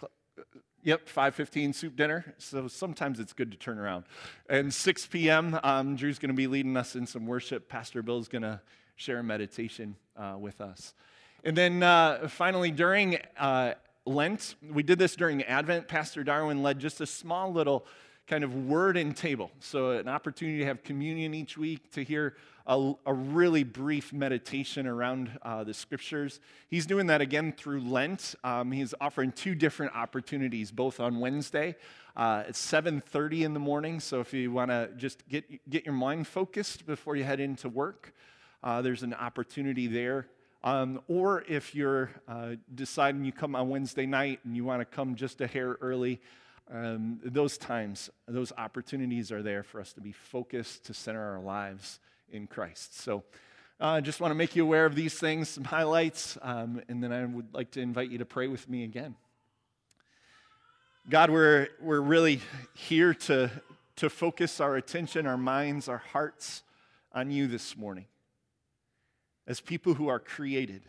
Yep, 0.88 1.06
5:15 1.06 1.74
soup 1.74 1.96
dinner. 1.96 2.34
So 2.38 2.66
sometimes 2.66 3.20
it's 3.20 3.34
good 3.34 3.50
to 3.50 3.58
turn 3.58 3.78
around. 3.78 4.04
And 4.48 4.72
6 4.72 5.06
p.m. 5.08 5.60
Um, 5.62 5.96
Drew's 5.96 6.18
going 6.18 6.30
to 6.30 6.34
be 6.34 6.46
leading 6.46 6.78
us 6.78 6.96
in 6.96 7.06
some 7.06 7.26
worship. 7.26 7.68
Pastor 7.68 8.02
Bill's 8.02 8.26
going 8.26 8.40
to 8.40 8.62
share 8.96 9.18
a 9.18 9.22
meditation 9.22 9.96
uh, 10.16 10.36
with 10.38 10.62
us. 10.62 10.94
And 11.44 11.54
then 11.54 11.82
uh, 11.82 12.28
finally, 12.28 12.70
during 12.70 13.18
uh, 13.38 13.74
Lent, 14.06 14.54
we 14.66 14.82
did 14.82 14.98
this 14.98 15.14
during 15.14 15.42
Advent. 15.42 15.88
Pastor 15.88 16.24
Darwin 16.24 16.62
led 16.62 16.78
just 16.78 17.02
a 17.02 17.06
small 17.06 17.52
little 17.52 17.86
kind 18.26 18.42
of 18.42 18.54
word 18.54 18.96
and 18.96 19.14
table. 19.14 19.50
So 19.60 19.90
an 19.90 20.08
opportunity 20.08 20.60
to 20.60 20.64
have 20.64 20.82
communion 20.82 21.34
each 21.34 21.58
week 21.58 21.92
to 21.92 22.02
hear 22.02 22.34
a, 22.68 22.92
a 23.06 23.14
really 23.14 23.64
brief 23.64 24.12
meditation 24.12 24.86
around 24.86 25.30
uh, 25.42 25.64
the 25.64 25.72
scriptures. 25.72 26.38
He's 26.68 26.84
doing 26.84 27.06
that 27.06 27.22
again 27.22 27.52
through 27.52 27.80
Lent. 27.80 28.34
Um, 28.44 28.70
he's 28.70 28.94
offering 29.00 29.32
two 29.32 29.54
different 29.54 29.96
opportunities, 29.96 30.70
both 30.70 31.00
on 31.00 31.18
Wednesday. 31.18 31.76
Uh, 32.14 32.44
it's 32.46 32.64
7.30 32.64 33.42
in 33.42 33.54
the 33.54 33.60
morning, 33.60 34.00
so 34.00 34.20
if 34.20 34.34
you 34.34 34.52
want 34.52 34.70
to 34.70 34.90
just 34.98 35.26
get, 35.28 35.70
get 35.70 35.86
your 35.86 35.94
mind 35.94 36.26
focused 36.26 36.84
before 36.84 37.16
you 37.16 37.24
head 37.24 37.40
into 37.40 37.70
work, 37.70 38.12
uh, 38.62 38.82
there's 38.82 39.02
an 39.02 39.14
opportunity 39.14 39.86
there. 39.86 40.28
Um, 40.62 41.00
or 41.08 41.44
if 41.48 41.74
you're 41.74 42.10
uh, 42.26 42.56
deciding 42.74 43.24
you 43.24 43.32
come 43.32 43.54
on 43.54 43.70
Wednesday 43.70 44.04
night 44.04 44.40
and 44.44 44.54
you 44.54 44.64
want 44.64 44.80
to 44.80 44.84
come 44.84 45.14
just 45.14 45.40
a 45.40 45.46
hair 45.46 45.78
early, 45.80 46.20
um, 46.70 47.18
those 47.24 47.56
times, 47.56 48.10
those 48.26 48.52
opportunities 48.58 49.32
are 49.32 49.42
there 49.42 49.62
for 49.62 49.80
us 49.80 49.94
to 49.94 50.02
be 50.02 50.12
focused, 50.12 50.84
to 50.84 50.92
center 50.92 51.32
our 51.32 51.40
lives 51.40 52.00
in 52.30 52.46
Christ. 52.46 53.00
So 53.00 53.24
I 53.80 53.98
uh, 53.98 54.00
just 54.00 54.20
want 54.20 54.32
to 54.32 54.34
make 54.34 54.56
you 54.56 54.64
aware 54.64 54.86
of 54.86 54.94
these 54.94 55.14
things, 55.14 55.48
some 55.48 55.64
highlights, 55.64 56.36
um, 56.42 56.82
and 56.88 57.02
then 57.02 57.12
I 57.12 57.24
would 57.24 57.54
like 57.54 57.70
to 57.72 57.80
invite 57.80 58.10
you 58.10 58.18
to 58.18 58.24
pray 58.24 58.48
with 58.48 58.68
me 58.68 58.84
again. 58.84 59.14
God, 61.08 61.30
we're, 61.30 61.68
we're 61.80 62.00
really 62.00 62.40
here 62.74 63.14
to, 63.14 63.50
to 63.96 64.10
focus 64.10 64.60
our 64.60 64.76
attention, 64.76 65.26
our 65.26 65.36
minds, 65.36 65.88
our 65.88 65.98
hearts 65.98 66.62
on 67.12 67.30
you 67.30 67.46
this 67.46 67.76
morning. 67.76 68.06
As 69.46 69.60
people 69.60 69.94
who 69.94 70.08
are 70.08 70.18
created, 70.18 70.82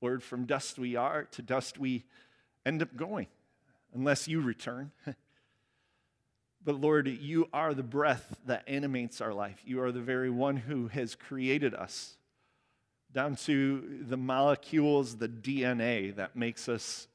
Lord, 0.00 0.22
from 0.22 0.44
dust 0.44 0.78
we 0.78 0.96
are, 0.96 1.24
to 1.24 1.40
dust 1.40 1.78
we 1.78 2.04
end 2.66 2.82
up 2.82 2.96
going, 2.96 3.28
unless 3.94 4.28
you 4.28 4.40
return. 4.40 4.90
But 6.62 6.80
Lord, 6.80 7.08
you 7.08 7.48
are 7.52 7.72
the 7.72 7.82
breath 7.82 8.36
that 8.46 8.64
animates 8.66 9.20
our 9.20 9.32
life. 9.32 9.62
You 9.64 9.82
are 9.82 9.92
the 9.92 10.00
very 10.00 10.30
one 10.30 10.56
who 10.56 10.88
has 10.88 11.14
created 11.14 11.74
us, 11.74 12.16
down 13.12 13.36
to 13.36 14.04
the 14.06 14.18
molecules, 14.18 15.16
the 15.16 15.28
DNA 15.28 16.14
that 16.16 16.36
makes 16.36 16.68
us 16.68 17.08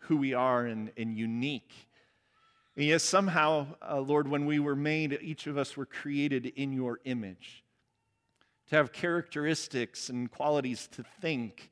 who 0.00 0.16
we 0.16 0.34
are 0.34 0.66
and, 0.66 0.90
and 0.96 1.16
unique. 1.16 1.72
And 2.76 2.86
yet, 2.86 3.00
somehow, 3.00 3.66
uh, 3.82 4.00
Lord, 4.00 4.28
when 4.28 4.46
we 4.46 4.58
were 4.60 4.76
made, 4.76 5.18
each 5.20 5.46
of 5.46 5.58
us 5.58 5.76
were 5.76 5.86
created 5.86 6.46
in 6.46 6.72
your 6.72 7.00
image 7.04 7.64
to 8.68 8.76
have 8.76 8.92
characteristics 8.92 10.10
and 10.10 10.30
qualities 10.30 10.88
to 10.92 11.04
think, 11.20 11.70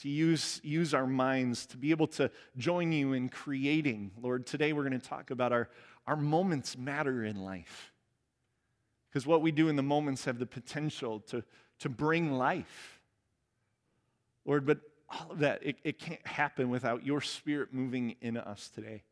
to 0.00 0.08
use, 0.08 0.60
use 0.64 0.94
our 0.94 1.06
minds, 1.06 1.66
to 1.66 1.76
be 1.76 1.90
able 1.90 2.06
to 2.08 2.30
join 2.56 2.90
you 2.90 3.12
in 3.12 3.28
creating. 3.28 4.10
Lord, 4.20 4.46
today 4.46 4.72
we're 4.72 4.88
going 4.88 4.98
to 4.98 5.08
talk 5.08 5.30
about 5.30 5.52
our, 5.52 5.68
our 6.06 6.16
moments 6.16 6.76
matter 6.76 7.24
in 7.24 7.42
life. 7.42 7.92
Because 9.08 9.26
what 9.26 9.42
we 9.42 9.52
do 9.52 9.68
in 9.68 9.76
the 9.76 9.82
moments 9.82 10.24
have 10.24 10.38
the 10.38 10.46
potential 10.46 11.20
to, 11.28 11.44
to 11.80 11.88
bring 11.88 12.32
life. 12.32 13.00
Lord, 14.44 14.66
but 14.66 14.80
all 15.08 15.32
of 15.32 15.40
that, 15.40 15.60
it, 15.62 15.76
it 15.84 15.98
can't 15.98 16.26
happen 16.26 16.70
without 16.70 17.04
your 17.04 17.20
spirit 17.20 17.72
moving 17.72 18.16
in 18.20 18.36
us 18.36 18.70
today. 18.74 19.02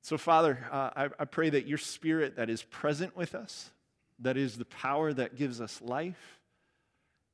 So, 0.00 0.18
Father, 0.18 0.66
uh, 0.72 0.90
I, 0.96 1.08
I 1.20 1.24
pray 1.26 1.50
that 1.50 1.66
your 1.66 1.78
spirit 1.78 2.36
that 2.36 2.50
is 2.50 2.62
present 2.64 3.16
with 3.16 3.34
us, 3.34 3.70
that 4.18 4.36
is 4.36 4.56
the 4.56 4.64
power 4.64 5.12
that 5.12 5.36
gives 5.36 5.60
us 5.60 5.80
life, 5.80 6.40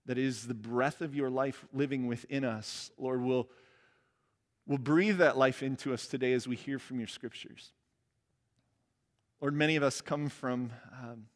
that 0.04 0.18
is 0.18 0.46
the 0.46 0.54
breath 0.54 1.00
of 1.00 1.14
your 1.14 1.30
life 1.30 1.64
living 1.72 2.06
within 2.06 2.44
us, 2.44 2.90
Lord, 2.98 3.22
will, 3.22 3.48
will 4.66 4.78
breathe 4.78 5.18
that 5.18 5.38
life 5.38 5.62
into 5.62 5.94
us 5.94 6.06
today 6.06 6.32
as 6.32 6.48
we 6.48 6.56
hear 6.56 6.78
from 6.78 6.98
your 6.98 7.08
scriptures. 7.08 7.72
Lord, 9.40 9.54
many 9.54 9.76
of 9.76 9.84
us 9.84 10.00
come 10.00 10.28
from 10.28 10.72
um, 10.92 11.26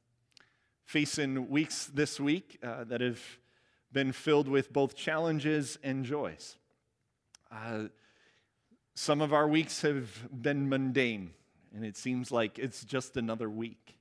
facing 0.85 1.49
weeks 1.49 1.87
this 1.87 2.19
week 2.19 2.59
uh, 2.61 2.83
that 2.85 3.01
have 3.01 3.21
been 3.93 4.11
filled 4.11 4.49
with 4.49 4.73
both 4.73 4.97
challenges 4.97 5.79
and 5.85 6.05
joys. 6.05 6.57
Uh, 7.53 7.85
some 8.97 9.21
of 9.21 9.33
our 9.33 9.47
weeks 9.47 9.83
have 9.83 10.29
been 10.33 10.69
mundane, 10.69 11.31
and 11.73 11.85
it 11.85 11.97
seems 11.97 12.33
like 12.33 12.59
it's 12.59 12.85
just 12.85 13.17
another 13.17 13.49
week. 13.49 13.97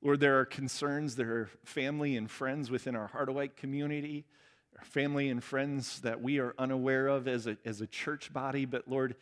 Lord, 0.00 0.20
there 0.20 0.38
are 0.38 0.44
concerns, 0.44 1.16
there 1.16 1.32
are 1.32 1.50
family 1.64 2.16
and 2.16 2.30
friends 2.30 2.70
within 2.70 2.94
our 2.94 3.08
Hardaway 3.08 3.48
community, 3.48 4.26
family 4.84 5.28
and 5.28 5.42
friends 5.42 6.02
that 6.02 6.22
we 6.22 6.38
are 6.38 6.54
unaware 6.56 7.08
of 7.08 7.26
as 7.26 7.48
a, 7.48 7.56
as 7.64 7.80
a 7.80 7.86
church 7.88 8.32
body, 8.32 8.64
but 8.64 8.86
Lord, 8.86 9.16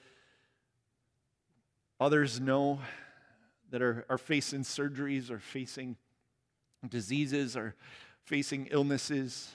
others 1.99 2.39
know 2.39 2.81
that 3.75 3.83
are, 3.83 4.07
are 4.09 4.19
facing 4.19 4.61
surgeries 4.61 5.33
or 5.33 5.41
facing 5.41 5.97
diseases 6.89 7.57
or 7.57 7.75
facing 8.23 8.69
illnesses. 8.71 9.51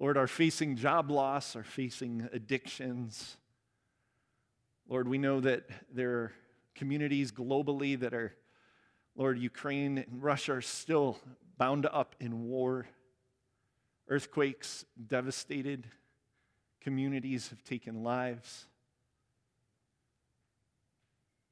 Lord, 0.00 0.16
are 0.16 0.26
facing 0.26 0.74
job 0.74 1.12
loss, 1.12 1.54
are 1.54 1.62
facing 1.62 2.28
addictions. 2.32 3.36
Lord, 4.88 5.06
we 5.06 5.16
know 5.16 5.38
that 5.42 5.62
there 5.94 6.10
are 6.10 6.32
communities 6.74 7.30
globally 7.30 7.96
that 8.00 8.12
are, 8.12 8.34
Lord, 9.14 9.38
Ukraine 9.38 9.98
and 9.98 10.20
Russia 10.20 10.54
are 10.54 10.60
still 10.60 11.16
bound 11.56 11.86
up 11.86 12.16
in 12.18 12.48
war. 12.48 12.88
Earthquakes 14.08 14.84
devastated, 15.06 15.86
communities 16.80 17.50
have 17.50 17.62
taken 17.62 18.02
lives. 18.02 18.66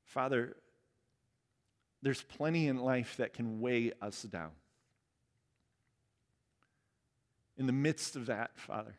Father, 0.02 0.56
there's 2.02 2.22
plenty 2.22 2.68
in 2.68 2.78
life 2.78 3.16
that 3.16 3.32
can 3.32 3.61
weigh 3.61 3.92
us 4.00 4.22
down. 4.22 4.50
In 7.56 7.66
the 7.66 7.72
midst 7.72 8.14
of 8.14 8.26
that, 8.26 8.52
Father, 8.54 8.94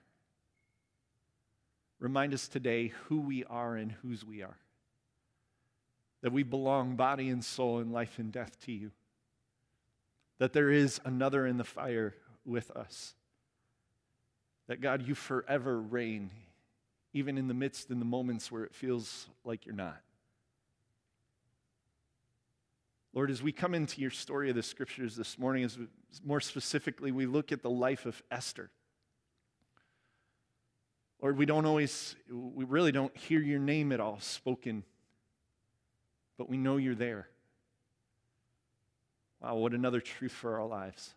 remind 1.99 2.33
us 2.33 2.47
today 2.47 2.91
who 3.05 3.21
we 3.21 3.45
are 3.45 3.75
and 3.75 3.91
whose 3.91 4.25
we 4.25 4.41
are. 4.41 4.57
That 6.21 6.33
we 6.33 6.43
belong 6.43 6.97
body 6.97 7.29
and 7.29 7.43
soul 7.43 7.79
in 7.79 7.93
life 7.93 8.19
and 8.19 8.31
death 8.31 8.59
to 8.65 8.73
you. 8.73 8.91
That 10.39 10.51
there 10.51 10.69
is 10.69 10.99
another 11.05 11.47
in 11.47 11.57
the 11.57 11.63
fire 11.63 12.15
with 12.45 12.71
us. 12.71 13.15
That 14.67 14.81
God, 14.81 15.07
you 15.07 15.15
forever 15.15 15.79
reign, 15.79 16.31
even 17.13 17.37
in 17.37 17.47
the 17.47 17.53
midst, 17.53 17.89
in 17.89 17.99
the 17.99 18.05
moments 18.05 18.51
where 18.51 18.65
it 18.65 18.75
feels 18.75 19.27
like 19.45 19.65
you're 19.65 19.73
not. 19.73 20.01
Lord, 23.13 23.31
as 23.31 23.41
we 23.41 23.51
come 23.51 23.73
into 23.73 24.01
your 24.01 24.11
story 24.11 24.49
of 24.49 24.55
the 24.55 24.63
scriptures 24.63 25.15
this 25.15 25.39
morning, 25.39 25.63
as 25.63 25.77
we, 25.77 25.87
more 26.23 26.39
specifically, 26.39 27.11
we 27.11 27.25
look 27.25 27.51
at 27.51 27.63
the 27.63 27.69
life 27.69 28.05
of 28.05 28.21
Esther. 28.29 28.69
Lord, 31.21 31.37
we 31.37 31.45
don't 31.45 31.65
always, 31.65 32.15
we 32.31 32.65
really 32.65 32.91
don't 32.91 33.15
hear 33.17 33.41
your 33.41 33.59
name 33.59 33.91
at 33.91 33.99
all 33.99 34.19
spoken, 34.19 34.83
but 36.37 36.49
we 36.49 36.57
know 36.57 36.77
you're 36.77 36.95
there. 36.95 37.27
Wow, 39.41 39.55
what 39.55 39.73
another 39.73 40.01
truth 40.01 40.31
for 40.31 40.59
our 40.59 40.67
lives. 40.67 41.13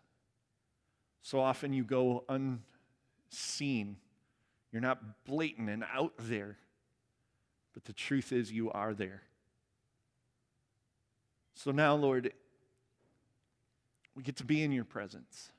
So 1.21 1.39
often 1.39 1.73
you 1.73 1.83
go 1.83 2.25
unseen. 2.27 3.97
You're 4.71 4.81
not 4.81 5.25
blatant 5.25 5.69
and 5.69 5.85
out 5.93 6.13
there, 6.17 6.57
but 7.73 7.85
the 7.85 7.93
truth 7.93 8.31
is 8.31 8.51
you 8.51 8.71
are 8.71 8.93
there. 8.93 9.21
So 11.53 11.71
now, 11.71 11.95
Lord, 11.95 12.33
we 14.15 14.23
get 14.23 14.37
to 14.37 14.43
be 14.43 14.63
in 14.63 14.71
your 14.71 14.85
presence. 14.85 15.51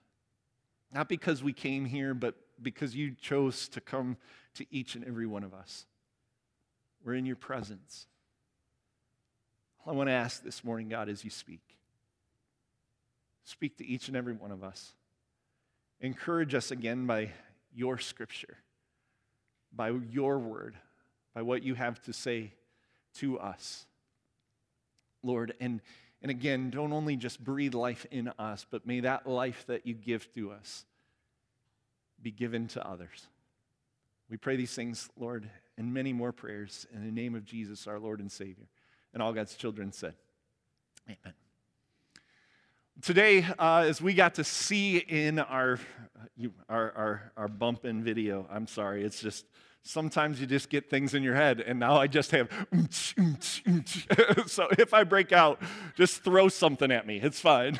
Not 0.92 1.08
because 1.08 1.42
we 1.42 1.52
came 1.52 1.84
here, 1.84 2.14
but 2.14 2.34
because 2.62 2.94
you 2.94 3.14
chose 3.20 3.68
to 3.70 3.80
come 3.80 4.16
to 4.54 4.66
each 4.70 4.94
and 4.94 5.04
every 5.04 5.26
one 5.26 5.42
of 5.42 5.52
us. 5.52 5.86
We're 7.04 7.14
in 7.14 7.26
your 7.26 7.36
presence. 7.36 8.06
I 9.86 9.92
want 9.92 10.08
to 10.08 10.12
ask 10.12 10.42
this 10.42 10.64
morning, 10.64 10.88
God, 10.88 11.08
as 11.08 11.24
you 11.24 11.30
speak, 11.30 11.60
speak 13.44 13.76
to 13.78 13.86
each 13.86 14.08
and 14.08 14.16
every 14.16 14.32
one 14.32 14.50
of 14.50 14.64
us. 14.64 14.94
Encourage 16.00 16.54
us 16.54 16.70
again 16.70 17.06
by 17.06 17.30
your 17.74 17.98
scripture, 17.98 18.56
by 19.74 19.90
your 19.90 20.38
word, 20.38 20.76
by 21.34 21.42
what 21.42 21.62
you 21.62 21.74
have 21.74 22.00
to 22.02 22.12
say 22.12 22.52
to 23.16 23.38
us. 23.38 23.86
Lord. 25.24 25.54
And, 25.60 25.80
and 26.22 26.30
again, 26.30 26.70
don't 26.70 26.92
only 26.92 27.16
just 27.16 27.42
breathe 27.42 27.74
life 27.74 28.06
in 28.10 28.28
us, 28.38 28.66
but 28.70 28.86
may 28.86 29.00
that 29.00 29.26
life 29.26 29.64
that 29.66 29.86
you 29.86 29.94
give 29.94 30.32
to 30.34 30.52
us 30.52 30.84
be 32.22 32.30
given 32.30 32.68
to 32.68 32.86
others. 32.86 33.28
We 34.30 34.36
pray 34.36 34.56
these 34.56 34.74
things, 34.74 35.08
Lord, 35.16 35.48
and 35.76 35.92
many 35.92 36.12
more 36.12 36.32
prayers 36.32 36.86
in 36.94 37.04
the 37.04 37.12
name 37.12 37.34
of 37.34 37.44
Jesus, 37.44 37.86
our 37.86 37.98
Lord 37.98 38.20
and 38.20 38.32
Savior. 38.32 38.68
And 39.12 39.22
all 39.22 39.32
God's 39.32 39.54
children 39.54 39.92
said, 39.92 40.14
Amen. 41.06 41.34
Today, 43.02 43.44
uh, 43.58 43.84
as 43.86 44.00
we 44.00 44.14
got 44.14 44.36
to 44.36 44.44
see 44.44 44.98
in 44.98 45.38
our, 45.40 45.78
our, 46.68 46.92
our, 46.92 47.32
our 47.36 47.48
bump 47.48 47.84
in 47.84 48.02
video, 48.02 48.46
I'm 48.50 48.66
sorry, 48.66 49.04
it's 49.04 49.20
just 49.20 49.44
sometimes 49.84 50.40
you 50.40 50.46
just 50.46 50.70
get 50.70 50.90
things 50.90 51.14
in 51.14 51.22
your 51.22 51.34
head, 51.34 51.60
and 51.60 51.78
now 51.78 51.96
I 51.96 52.06
just 52.06 52.30
have. 52.32 52.48
so 52.90 54.68
if 54.78 54.92
I 54.92 55.04
break 55.04 55.30
out, 55.30 55.62
just 55.94 56.24
throw 56.24 56.48
something 56.48 56.90
at 56.90 57.06
me. 57.06 57.20
It's 57.22 57.38
fine. 57.38 57.78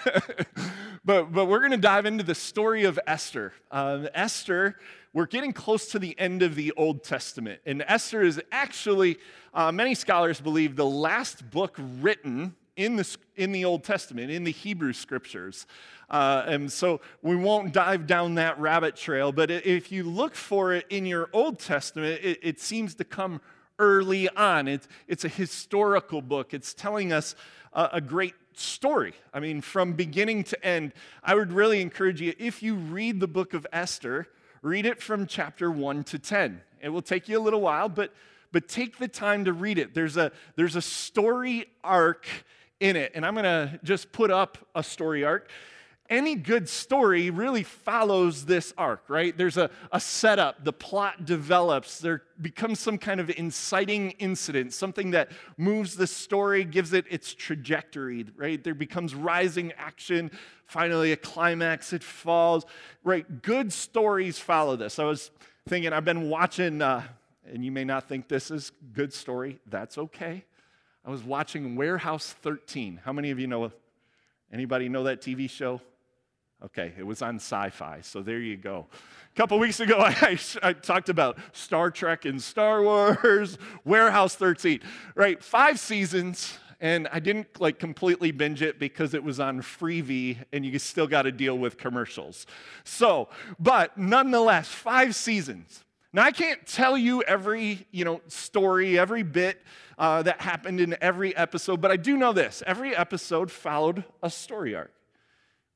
but, 1.04 1.32
but 1.32 1.46
we're 1.46 1.58
going 1.58 1.72
to 1.72 1.76
dive 1.76 2.06
into 2.06 2.22
the 2.22 2.34
story 2.34 2.84
of 2.84 3.00
Esther. 3.06 3.52
Uh, 3.70 4.06
Esther, 4.14 4.76
we're 5.12 5.26
getting 5.26 5.52
close 5.52 5.88
to 5.88 5.98
the 5.98 6.18
end 6.18 6.42
of 6.42 6.54
the 6.54 6.72
Old 6.76 7.02
Testament, 7.02 7.60
and 7.66 7.82
Esther 7.88 8.22
is 8.22 8.40
actually, 8.52 9.16
uh, 9.54 9.72
many 9.72 9.94
scholars 9.94 10.40
believe, 10.40 10.76
the 10.76 10.86
last 10.86 11.50
book 11.50 11.76
written 12.00 12.54
in 12.76 12.96
the, 12.96 13.16
in 13.36 13.52
the 13.52 13.64
Old 13.64 13.84
Testament, 13.84 14.30
in 14.30 14.44
the 14.44 14.50
Hebrew 14.50 14.92
scriptures. 14.92 15.66
Uh, 16.10 16.44
and 16.46 16.70
so 16.70 17.00
we 17.22 17.36
won't 17.36 17.72
dive 17.72 18.06
down 18.06 18.34
that 18.34 18.58
rabbit 18.58 18.96
trail, 18.96 19.32
but 19.32 19.50
if 19.50 19.90
you 19.90 20.04
look 20.04 20.34
for 20.34 20.72
it 20.74 20.86
in 20.90 21.06
your 21.06 21.28
Old 21.32 21.58
Testament, 21.58 22.20
it, 22.22 22.38
it 22.42 22.60
seems 22.60 22.94
to 22.96 23.04
come 23.04 23.40
early 23.78 24.28
on. 24.30 24.68
It's, 24.68 24.86
it's 25.08 25.24
a 25.24 25.28
historical 25.28 26.22
book, 26.22 26.54
it's 26.54 26.74
telling 26.74 27.12
us 27.12 27.34
a, 27.72 27.90
a 27.94 28.00
great 28.00 28.34
story. 28.52 29.14
I 29.32 29.40
mean, 29.40 29.60
from 29.60 29.94
beginning 29.94 30.44
to 30.44 30.64
end. 30.64 30.92
I 31.22 31.34
would 31.34 31.52
really 31.52 31.80
encourage 31.80 32.20
you, 32.20 32.34
if 32.38 32.62
you 32.62 32.74
read 32.74 33.20
the 33.20 33.26
book 33.28 33.54
of 33.54 33.66
Esther, 33.72 34.28
read 34.62 34.86
it 34.86 35.02
from 35.02 35.26
chapter 35.26 35.70
1 35.70 36.04
to 36.04 36.18
10. 36.18 36.60
It 36.80 36.88
will 36.90 37.02
take 37.02 37.28
you 37.28 37.38
a 37.38 37.42
little 37.42 37.60
while, 37.60 37.88
but, 37.88 38.12
but 38.52 38.68
take 38.68 38.98
the 38.98 39.08
time 39.08 39.44
to 39.46 39.52
read 39.52 39.78
it. 39.78 39.94
There's 39.94 40.16
a, 40.16 40.32
there's 40.56 40.76
a 40.76 40.82
story 40.82 41.66
arc 41.82 42.26
in 42.80 42.96
it. 42.96 43.12
And 43.14 43.24
I'm 43.24 43.34
going 43.34 43.44
to 43.44 43.78
just 43.82 44.12
put 44.12 44.30
up 44.30 44.58
a 44.74 44.82
story 44.82 45.24
arc. 45.24 45.48
Any 46.10 46.34
good 46.34 46.68
story 46.68 47.30
really 47.30 47.62
follows 47.62 48.44
this 48.44 48.74
arc, 48.76 49.08
right? 49.08 49.34
There's 49.36 49.56
a, 49.56 49.70
a 49.90 49.98
setup, 49.98 50.62
the 50.62 50.72
plot 50.72 51.24
develops, 51.24 51.98
there 51.98 52.24
becomes 52.42 52.78
some 52.78 52.98
kind 52.98 53.20
of 53.20 53.30
inciting 53.30 54.10
incident, 54.12 54.74
something 54.74 55.12
that 55.12 55.30
moves 55.56 55.96
the 55.96 56.06
story, 56.06 56.62
gives 56.64 56.92
it 56.92 57.06
its 57.08 57.32
trajectory, 57.32 58.26
right? 58.36 58.62
There 58.62 58.74
becomes 58.74 59.14
rising 59.14 59.72
action, 59.78 60.30
finally 60.66 61.12
a 61.12 61.16
climax, 61.16 61.94
it 61.94 62.02
falls, 62.02 62.66
right? 63.02 63.40
Good 63.40 63.72
stories 63.72 64.38
follow 64.38 64.76
this. 64.76 64.98
I 64.98 65.04
was 65.04 65.30
thinking, 65.66 65.94
I've 65.94 66.04
been 66.04 66.28
watching, 66.28 66.82
uh, 66.82 67.02
and 67.50 67.64
you 67.64 67.72
may 67.72 67.84
not 67.84 68.10
think 68.10 68.28
this 68.28 68.50
is 68.50 68.72
good 68.92 69.14
story, 69.14 69.58
that's 69.70 69.96
okay. 69.96 70.44
I 71.04 71.10
was 71.10 71.22
watching 71.22 71.76
Warehouse 71.76 72.34
13. 72.40 73.00
How 73.04 73.12
many 73.12 73.30
of 73.30 73.38
you 73.38 73.46
know? 73.46 73.70
Anybody 74.50 74.88
know 74.88 75.04
that 75.04 75.20
TV 75.20 75.50
show? 75.50 75.80
Okay, 76.64 76.94
it 76.96 77.02
was 77.02 77.20
on 77.20 77.38
Syfy, 77.38 78.02
so 78.02 78.22
there 78.22 78.38
you 78.38 78.56
go. 78.56 78.86
A 79.30 79.36
couple 79.36 79.58
weeks 79.58 79.80
ago, 79.80 79.98
I, 80.00 80.38
I, 80.62 80.72
talked 80.72 81.10
about 81.10 81.36
Star 81.52 81.90
Trek 81.90 82.24
and 82.24 82.40
Star 82.40 82.82
Wars, 82.82 83.58
Warehouse 83.84 84.34
13, 84.36 84.80
right? 85.14 85.42
Five 85.42 85.78
seasons, 85.78 86.56
and 86.80 87.06
I 87.12 87.20
didn't 87.20 87.60
like 87.60 87.78
completely 87.78 88.30
binge 88.30 88.62
it 88.62 88.78
because 88.78 89.12
it 89.12 89.22
was 89.22 89.40
on 89.40 89.60
Freevee, 89.60 90.38
and 90.54 90.64
you 90.64 90.78
still 90.78 91.06
got 91.06 91.22
to 91.22 91.32
deal 91.32 91.58
with 91.58 91.76
commercials. 91.76 92.46
So, 92.84 93.28
but 93.58 93.98
nonetheless, 93.98 94.68
five 94.68 95.14
seasons. 95.14 95.84
Now, 96.14 96.22
I 96.22 96.30
can't 96.30 96.64
tell 96.64 96.96
you 96.96 97.22
every, 97.22 97.88
you 97.90 98.04
know, 98.04 98.20
story, 98.28 98.96
every 98.96 99.24
bit 99.24 99.60
uh, 99.98 100.22
that 100.22 100.40
happened 100.40 100.80
in 100.80 100.96
every 101.00 101.34
episode, 101.36 101.80
but 101.80 101.90
I 101.90 101.96
do 101.96 102.16
know 102.16 102.32
this 102.32 102.62
every 102.68 102.94
episode 102.94 103.50
followed 103.50 104.04
a 104.22 104.30
story 104.30 104.76
arc. 104.76 104.92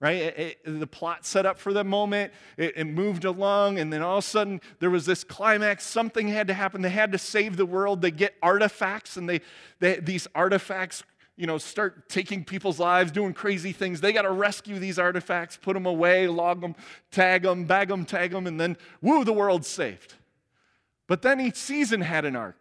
Right? 0.01 0.19
It, 0.19 0.39
it, 0.65 0.79
the 0.79 0.87
plot 0.87 1.27
set 1.27 1.45
up 1.45 1.59
for 1.59 1.73
the 1.73 1.83
moment, 1.83 2.33
it, 2.57 2.75
it 2.77 2.85
moved 2.85 3.25
along, 3.25 3.81
and 3.81 3.93
then 3.93 4.01
all 4.01 4.19
of 4.19 4.25
a 4.25 4.27
sudden 4.29 4.61
there 4.79 4.91
was 4.91 5.07
this 5.07 5.25
climax. 5.25 5.85
Something 5.85 6.29
had 6.29 6.47
to 6.47 6.55
happen. 6.55 6.83
They 6.83 6.91
had 6.91 7.11
to 7.11 7.19
save 7.19 7.57
the 7.57 7.67
world. 7.67 8.01
They 8.01 8.13
get 8.13 8.37
artifacts, 8.41 9.17
and 9.17 9.29
they, 9.29 9.41
they 9.81 9.99
these 9.99 10.29
artifacts 10.37 11.03
you 11.37 11.47
know, 11.47 11.59
start 11.59 12.09
taking 12.09 12.45
people's 12.45 12.79
lives, 12.79 13.11
doing 13.11 13.33
crazy 13.33 13.73
things. 13.73 14.01
They 14.01 14.13
got 14.13 14.23
to 14.23 14.31
rescue 14.31 14.79
these 14.79 14.99
artifacts, 15.01 15.57
put 15.57 15.75
them 15.75 15.87
away, 15.87 16.27
log 16.27 16.61
them, 16.61 16.75
tag 17.13 17.43
them, 17.43 17.65
bag 17.65 17.89
them, 17.89 18.05
tag 18.05 18.33
them, 18.33 18.47
and 18.49 18.61
then, 18.61 18.77
woo, 19.01 19.25
the 19.25 19.33
world's 19.33 19.69
saved. 19.69 20.15
But 21.09 21.23
then 21.23 21.41
each 21.41 21.57
season 21.57 22.03
had 22.03 22.25
an 22.25 22.37
arc. 22.37 22.57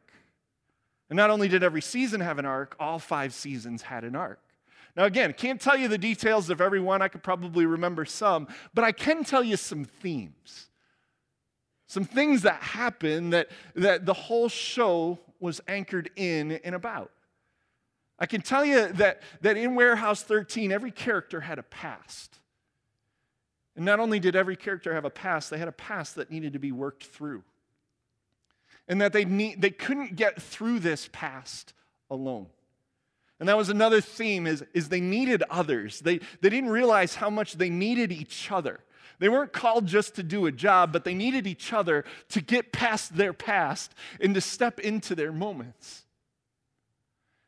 And 1.09 1.15
not 1.15 1.29
only 1.29 1.47
did 1.47 1.63
every 1.63 1.81
season 1.81 2.21
have 2.21 2.39
an 2.39 2.45
arc, 2.45 2.75
all 2.79 2.97
five 2.97 3.33
seasons 3.33 3.83
had 3.83 4.03
an 4.03 4.15
arc. 4.15 4.39
Now, 4.95 5.03
again, 5.03 5.31
can't 5.33 5.61
tell 5.61 5.77
you 5.77 5.87
the 5.87 5.97
details 5.97 6.49
of 6.49 6.59
every 6.59 6.79
one. 6.79 7.03
I 7.03 7.07
could 7.07 7.21
probably 7.21 7.67
remember 7.67 8.03
some, 8.03 8.47
but 8.73 8.83
I 8.83 8.91
can 8.91 9.23
tell 9.23 9.43
you 9.43 9.55
some 9.55 9.85
themes. 9.85 10.69
some 11.85 12.03
things 12.03 12.41
that 12.41 12.61
happened 12.61 13.31
that, 13.31 13.49
that 13.75 14.05
the 14.05 14.13
whole 14.13 14.49
show 14.49 15.19
was 15.39 15.61
anchored 15.67 16.09
in 16.15 16.53
and 16.63 16.75
about. 16.75 17.11
I 18.19 18.25
can 18.25 18.41
tell 18.41 18.65
you 18.65 18.91
that, 18.93 19.21
that 19.41 19.55
in 19.55 19.75
Warehouse 19.75 20.23
13, 20.23 20.71
every 20.71 20.91
character 20.91 21.41
had 21.41 21.59
a 21.59 21.63
past. 21.63 22.39
And 23.75 23.85
not 23.85 23.99
only 23.99 24.19
did 24.19 24.35
every 24.35 24.55
character 24.55 24.93
have 24.93 25.05
a 25.05 25.09
past, 25.09 25.49
they 25.49 25.59
had 25.59 25.67
a 25.67 25.73
past 25.73 26.15
that 26.15 26.31
needed 26.31 26.53
to 26.53 26.59
be 26.59 26.71
worked 26.71 27.03
through. 27.03 27.43
And 28.87 29.01
that 29.01 29.13
they, 29.13 29.25
need, 29.25 29.61
they 29.61 29.69
couldn't 29.69 30.15
get 30.15 30.41
through 30.41 30.79
this 30.79 31.09
past 31.11 31.73
alone. 32.09 32.47
And 33.39 33.49
that 33.49 33.57
was 33.57 33.69
another 33.69 34.01
theme 34.01 34.47
is, 34.47 34.63
is 34.73 34.89
they 34.89 35.01
needed 35.01 35.43
others. 35.49 35.99
They, 35.99 36.19
they 36.41 36.49
didn't 36.49 36.69
realize 36.69 37.15
how 37.15 37.29
much 37.29 37.53
they 37.53 37.69
needed 37.69 38.11
each 38.11 38.51
other. 38.51 38.79
They 39.19 39.29
weren't 39.29 39.53
called 39.53 39.85
just 39.87 40.15
to 40.15 40.23
do 40.23 40.45
a 40.45 40.51
job, 40.51 40.93
but 40.93 41.03
they 41.03 41.13
needed 41.13 41.47
each 41.47 41.73
other 41.73 42.05
to 42.29 42.41
get 42.41 42.71
past 42.71 43.15
their 43.15 43.33
past 43.33 43.93
and 44.21 44.33
to 44.35 44.41
step 44.41 44.79
into 44.79 45.15
their 45.15 45.31
moments. 45.31 46.03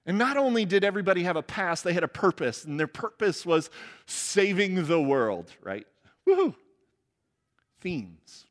And 0.06 0.18
not 0.18 0.38
only 0.38 0.66
did 0.66 0.84
everybody 0.84 1.24
have 1.24 1.36
a 1.36 1.44
past, 1.44 1.84
they 1.84 1.94
had 1.94 2.04
a 2.04 2.08
purpose, 2.08 2.66
and 2.66 2.80
their 2.80 2.88
purpose 2.88 3.46
was 3.46 3.70
saving 4.08 4.86
the 4.86 5.00
world, 5.00 5.52
right? 5.62 5.86
Woohoo! 6.28 6.56
Themes. 7.82 8.46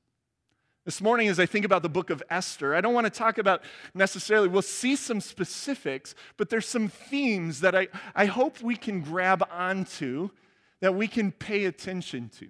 This 0.89 1.03
morning, 1.03 1.29
as 1.29 1.39
I 1.39 1.45
think 1.45 1.67
about 1.67 1.83
the 1.83 1.91
book 1.91 2.09
of 2.09 2.23
Esther, 2.31 2.75
I 2.75 2.81
don't 2.81 2.95
want 2.95 3.05
to 3.05 3.11
talk 3.11 3.37
about 3.37 3.63
necessarily, 3.93 4.49
we'll 4.49 4.63
see 4.63 4.97
some 4.97 5.21
specifics, 5.21 6.15
but 6.39 6.49
there's 6.49 6.67
some 6.67 6.89
themes 6.89 7.61
that 7.61 7.77
I, 7.77 7.89
I 8.15 8.25
hope 8.25 8.63
we 8.63 8.75
can 8.75 9.03
grab 9.03 9.47
onto, 9.51 10.31
that 10.81 10.95
we 10.95 11.07
can 11.07 11.31
pay 11.31 11.67
attention 11.67 12.31
to. 12.39 12.49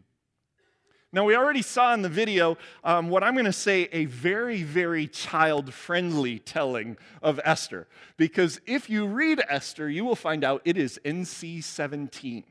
Now, 1.13 1.25
we 1.25 1.35
already 1.35 1.63
saw 1.63 1.93
in 1.95 2.03
the 2.03 2.09
video 2.09 2.57
um, 2.85 3.09
what 3.09 3.25
I'm 3.25 3.33
going 3.35 3.45
to 3.45 3.53
say 3.53 3.89
a 3.91 4.05
very, 4.05 4.63
very 4.63 5.09
child 5.09 5.75
friendly 5.75 6.39
telling 6.39 6.97
of 7.21 7.41
Esther. 7.43 7.89
Because 8.17 8.61
if 8.67 8.89
you 8.89 9.09
read 9.09 9.43
Esther, 9.49 9.91
you 9.91 10.05
will 10.05 10.15
find 10.15 10.45
out 10.45 10.63
it 10.65 10.77
is 10.77 11.01
NC 11.05 11.65
17. 11.65 12.45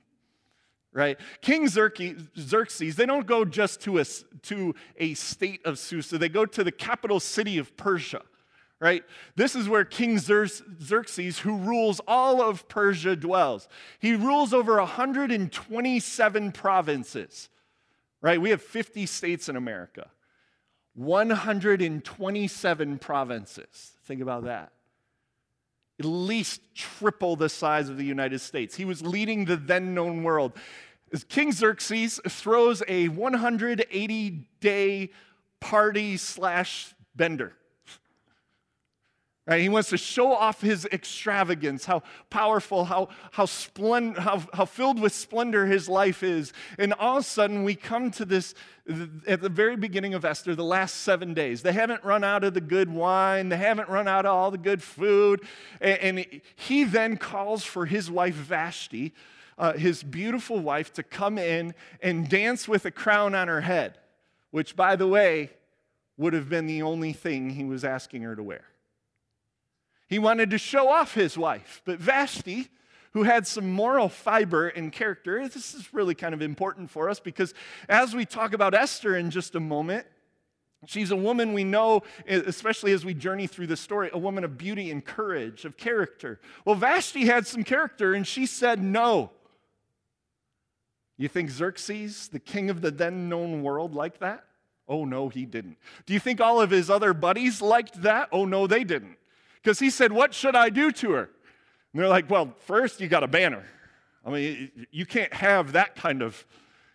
Right? 0.98 1.20
King 1.41 1.68
Xerxes, 1.68 2.95
they 2.95 3.06
don't 3.06 3.28
go 3.28 3.45
just 3.45 3.82
to 3.82 4.00
a, 4.00 4.06
to 4.43 4.74
a 4.98 5.14
state 5.14 5.64
of 5.64 5.78
Susa, 5.78 6.18
they 6.18 6.30
go 6.30 6.45
to 6.45 6.64
the 6.64 6.72
capital 6.72 7.20
city 7.20 7.60
of 7.60 7.78
Persia. 7.78 8.24
Right? 8.80 9.04
This 9.36 9.56
is 9.56 9.70
where 9.70 9.86
King 9.86 10.20
Xerxes, 10.20 11.39
who 11.39 11.58
rules 11.58 12.00
all 12.08 12.41
of 12.41 12.68
Persia, 12.68 13.16
dwells. 13.16 13.68
He 14.00 14.16
rules 14.16 14.54
over 14.54 14.78
127 14.78 16.52
provinces 16.52 17.50
right? 18.22 18.39
We 18.41 18.52
have 18.52 18.62
50 18.62 19.06
states 19.06 19.50
in 19.50 19.56
America, 19.56 20.10
127 20.95 23.00
provinces. 23.00 23.93
Think 24.04 24.22
about 24.22 24.43
that. 24.45 24.72
At 26.00 26.06
least 26.06 26.62
triple 26.76 27.36
the 27.36 27.50
size 27.50 27.89
of 27.89 27.98
the 27.98 28.06
United 28.06 28.39
States. 28.39 28.76
He 28.76 28.86
was 28.86 29.02
leading 29.02 29.45
the 29.45 29.56
then 29.56 29.95
known 29.95 30.22
world. 30.24 30.54
King 31.30 31.51
Xerxes 31.51 32.20
throws 32.28 32.84
a 32.88 33.08
180 33.08 34.47
day 34.60 35.10
party 35.60 36.18
slash 36.18 36.93
bender. 37.16 37.53
Right? 39.47 39.62
He 39.62 39.70
wants 39.70 39.89
to 39.91 39.97
show 39.97 40.34
off 40.34 40.60
his 40.60 40.86
extravagance, 40.91 41.86
how 41.86 42.03
powerful, 42.30 42.84
how, 42.84 43.08
how, 43.32 43.45
splend- 43.45 44.18
how, 44.18 44.43
how 44.51 44.66
filled 44.66 44.99
with 44.99 45.14
splendor 45.14 45.66
his 45.66 45.88
life 45.88 46.22
is. 46.22 46.51
And 46.78 46.91
all 46.93 47.18
of 47.18 47.24
a 47.24 47.26
sudden, 47.26 47.64
we 47.64 47.74
come 47.74 48.12
to 48.12 48.26
this 48.26 48.53
at 49.26 49.41
the 49.41 49.47
very 49.47 49.78
beginning 49.78 50.14
of 50.14 50.26
Esther, 50.26 50.53
the 50.53 50.66
last 50.66 50.97
seven 50.97 51.34
days. 51.34 51.62
They 51.62 51.72
haven't 51.72 52.03
run 52.03 52.26
out 52.26 52.43
of 52.43 52.55
the 52.55 52.62
good 52.62 52.89
wine, 52.89 53.47
they 53.47 53.58
haven't 53.58 53.88
run 53.88 54.08
out 54.08 54.26
of 54.26 54.34
all 54.34 54.51
the 54.51 54.58
good 54.58 54.84
food. 54.84 55.41
And, 55.80 56.18
and 56.20 56.41
he 56.58 56.84
then 56.84 57.16
calls 57.16 57.64
for 57.64 57.86
his 57.86 58.12
wife 58.12 58.36
Vashti, 58.36 59.14
uh, 59.58 59.74
his 59.74 60.03
beautiful 60.03 60.60
wife, 60.60 60.93
to 60.93 61.03
come 61.03 61.38
in 61.38 61.74
and 62.01 62.30
dance 62.30 62.68
with 62.68 62.86
a 62.86 62.91
crown 62.91 63.36
on 63.36 63.47
her 63.47 63.62
head, 63.62 63.97
which, 64.51 64.76
by 64.76 64.95
the 64.95 65.08
way, 65.08 65.51
would 66.18 66.34
have 66.34 66.49
been 66.49 66.68
the 66.68 66.82
only 66.82 67.14
thing 67.14 67.51
he 67.51 67.64
was 67.64 67.84
asking 67.84 68.24
her 68.24 68.36
to 68.36 68.43
wear. 68.43 68.66
He 70.08 70.20
wanted 70.20 70.49
to 70.51 70.58
show 70.58 70.89
off 70.89 71.14
his 71.14 71.38
wife. 71.38 71.82
But 71.86 71.99
Vashti, 71.99 72.70
who 73.14 73.24
had 73.24 73.45
some 73.45 73.70
moral 73.72 74.10
fiber 74.10 74.70
and 74.70 74.91
character, 74.91 75.47
this 75.47 75.74
is 75.76 75.93
really 75.93 76.16
kind 76.16 76.34
of 76.34 76.41
important 76.41 76.89
for 76.89 77.10
us 77.10 77.20
because 77.20 77.53
as 77.89 78.16
we 78.16 78.26
talk 78.26 78.53
about 78.53 78.74
Esther 78.74 79.16
in 79.16 79.30
just 79.30 79.55
a 79.55 79.60
moment, 79.60 80.08
She's 80.86 81.10
a 81.10 81.16
woman 81.16 81.53
we 81.53 81.64
know, 81.64 82.03
especially 82.28 82.91
as 82.91 83.03
we 83.03 83.16
journey 83.16 83.47
through 83.47 83.68
the 83.68 83.76
story, 83.76 84.12
a 84.14 84.18
woman 84.18 84.43
of 84.43 84.58
beauty 84.58 84.91
and 84.91 85.03
courage, 85.03 85.66
of 85.66 85.76
character. 85.76 86.39
Well, 86.66 86.76
Vashti 86.76 87.26
had 87.26 87.47
some 87.47 87.64
character 87.64 88.14
and 88.14 88.28
she 88.28 88.45
said 88.45 88.84
no. 88.84 89.32
You 91.18 91.28
think 91.28 91.49
Xerxes, 91.49 92.28
the 92.28 92.39
king 92.39 92.70
of 92.70 92.82
the 92.82 92.91
then 92.91 93.28
known 93.28 93.63
world, 93.63 93.95
liked 93.95 94.20
that? 94.20 94.43
Oh, 94.88 95.03
no, 95.03 95.30
he 95.30 95.45
didn't. 95.45 95.78
Do 96.05 96.13
you 96.13 96.20
think 96.20 96.39
all 96.39 96.61
of 96.61 96.70
his 96.70 96.89
other 96.89 97.13
buddies 97.13 97.61
liked 97.61 98.01
that? 98.03 98.30
Oh, 98.32 98.45
no, 98.45 98.68
they 98.68 98.84
didn't. 98.84 99.18
Because 99.61 99.80
he 99.80 99.89
said, 99.89 100.11
What 100.11 100.34
should 100.34 100.55
I 100.55 100.70
do 100.70 100.91
to 100.93 101.11
her? 101.11 101.30
And 101.93 102.01
they're 102.01 102.07
like, 102.07 102.30
Well, 102.30 102.53
first 102.65 103.01
you 103.01 103.07
got 103.07 103.22
to 103.22 103.28
ban 103.28 103.53
her. 103.53 103.65
I 104.26 104.30
mean, 104.30 104.72
you 104.91 105.05
can't 105.05 105.34
have 105.34 105.74
that 105.74 105.95
kind 105.95 106.22
of, 106.22 106.45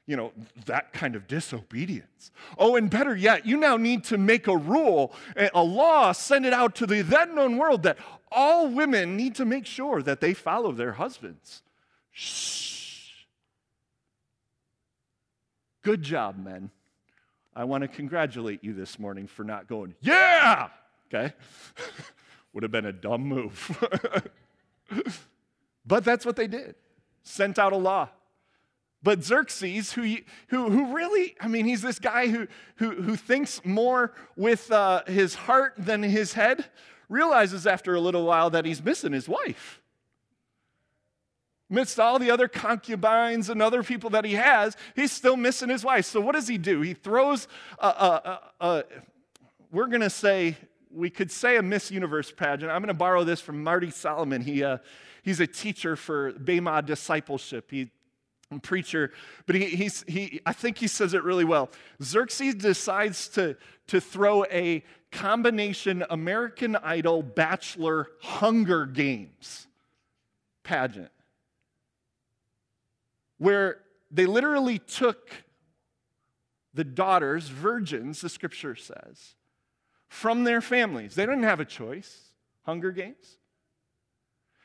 you 0.06 0.16
know, 0.16 0.32
that 0.66 0.92
kind 0.92 1.16
of 1.16 1.26
disobedience. 1.26 2.30
Oh, 2.58 2.76
and 2.76 2.88
better 2.88 3.16
yet, 3.16 3.44
you 3.44 3.56
now 3.56 3.76
need 3.76 4.04
to 4.04 4.18
make 4.18 4.46
a 4.46 4.56
rule, 4.56 5.14
eh, 5.36 5.48
a 5.54 5.62
law, 5.62 6.12
send 6.12 6.46
it 6.46 6.52
out 6.52 6.74
to 6.76 6.86
the 6.86 7.02
then 7.02 7.34
known 7.34 7.56
world 7.56 7.82
that 7.82 7.98
all 8.30 8.68
women 8.68 9.16
need 9.16 9.34
to 9.36 9.44
make 9.44 9.66
sure 9.66 10.02
that 10.02 10.20
they 10.20 10.32
follow 10.34 10.72
their 10.72 10.92
husbands. 10.92 11.62
Shh. 12.10 12.71
Good 15.82 16.02
job, 16.02 16.42
men. 16.42 16.70
I 17.54 17.64
want 17.64 17.82
to 17.82 17.88
congratulate 17.88 18.64
you 18.64 18.72
this 18.72 18.98
morning 18.98 19.26
for 19.26 19.44
not 19.44 19.66
going, 19.66 19.94
yeah! 20.00 20.68
Okay? 21.12 21.34
Would 22.52 22.62
have 22.62 22.72
been 22.72 22.86
a 22.86 22.92
dumb 22.92 23.22
move. 23.22 23.78
but 25.86 26.04
that's 26.04 26.24
what 26.24 26.36
they 26.36 26.46
did 26.46 26.74
sent 27.24 27.58
out 27.58 27.72
a 27.72 27.76
law. 27.76 28.08
But 29.02 29.24
Xerxes, 29.24 29.92
who, 29.92 30.16
who, 30.48 30.70
who 30.70 30.94
really, 30.94 31.34
I 31.40 31.48
mean, 31.48 31.66
he's 31.66 31.82
this 31.82 31.98
guy 31.98 32.28
who, 32.28 32.46
who, 32.76 32.90
who 33.02 33.16
thinks 33.16 33.64
more 33.64 34.12
with 34.36 34.70
uh, 34.70 35.02
his 35.06 35.34
heart 35.34 35.74
than 35.76 36.02
his 36.02 36.34
head, 36.34 36.66
realizes 37.08 37.66
after 37.66 37.94
a 37.94 38.00
little 38.00 38.24
while 38.24 38.48
that 38.50 38.64
he's 38.64 38.82
missing 38.82 39.12
his 39.12 39.28
wife. 39.28 39.81
Amidst 41.72 41.98
all 41.98 42.18
the 42.18 42.30
other 42.30 42.48
concubines 42.48 43.48
and 43.48 43.62
other 43.62 43.82
people 43.82 44.10
that 44.10 44.26
he 44.26 44.34
has, 44.34 44.76
he's 44.94 45.10
still 45.10 45.38
missing 45.38 45.70
his 45.70 45.82
wife. 45.82 46.04
So 46.04 46.20
what 46.20 46.34
does 46.34 46.46
he 46.46 46.58
do? 46.58 46.82
He 46.82 46.92
throws, 46.92 47.48
a, 47.78 47.86
a, 47.86 48.40
a, 48.60 48.66
a 48.66 48.84
we're 49.70 49.86
going 49.86 50.02
to 50.02 50.10
say, 50.10 50.58
we 50.94 51.08
could 51.08 51.32
say 51.32 51.56
a 51.56 51.62
Miss 51.62 51.90
Universe 51.90 52.30
pageant. 52.30 52.70
I'm 52.70 52.82
going 52.82 52.88
to 52.88 52.94
borrow 52.94 53.24
this 53.24 53.40
from 53.40 53.64
Marty 53.64 53.90
Solomon. 53.90 54.42
He, 54.42 54.62
uh, 54.62 54.78
he's 55.22 55.40
a 55.40 55.46
teacher 55.46 55.96
for 55.96 56.32
Bema 56.32 56.82
discipleship. 56.82 57.70
He 57.70 57.90
preacher, 58.62 59.10
but 59.46 59.56
he, 59.56 59.64
he's, 59.64 60.04
he, 60.06 60.42
I 60.44 60.52
think 60.52 60.76
he 60.76 60.86
says 60.86 61.14
it 61.14 61.24
really 61.24 61.46
well. 61.46 61.70
Xerxes 62.02 62.54
decides 62.56 63.28
to, 63.28 63.56
to 63.86 63.98
throw 63.98 64.44
a 64.44 64.84
combination 65.10 66.04
American 66.10 66.76
Idol 66.76 67.22
Bachelor 67.22 68.08
Hunger 68.20 68.84
Games 68.84 69.68
pageant 70.64 71.10
where 73.42 73.78
they 74.08 74.24
literally 74.24 74.78
took 74.78 75.32
the 76.72 76.84
daughters, 76.84 77.48
virgins, 77.48 78.20
the 78.20 78.28
scripture 78.28 78.76
says, 78.76 79.34
from 80.06 80.44
their 80.44 80.60
families. 80.60 81.16
They 81.16 81.26
didn't 81.26 81.42
have 81.42 81.58
a 81.58 81.64
choice. 81.64 82.28
Hunger 82.62 82.92
Games. 82.92 83.38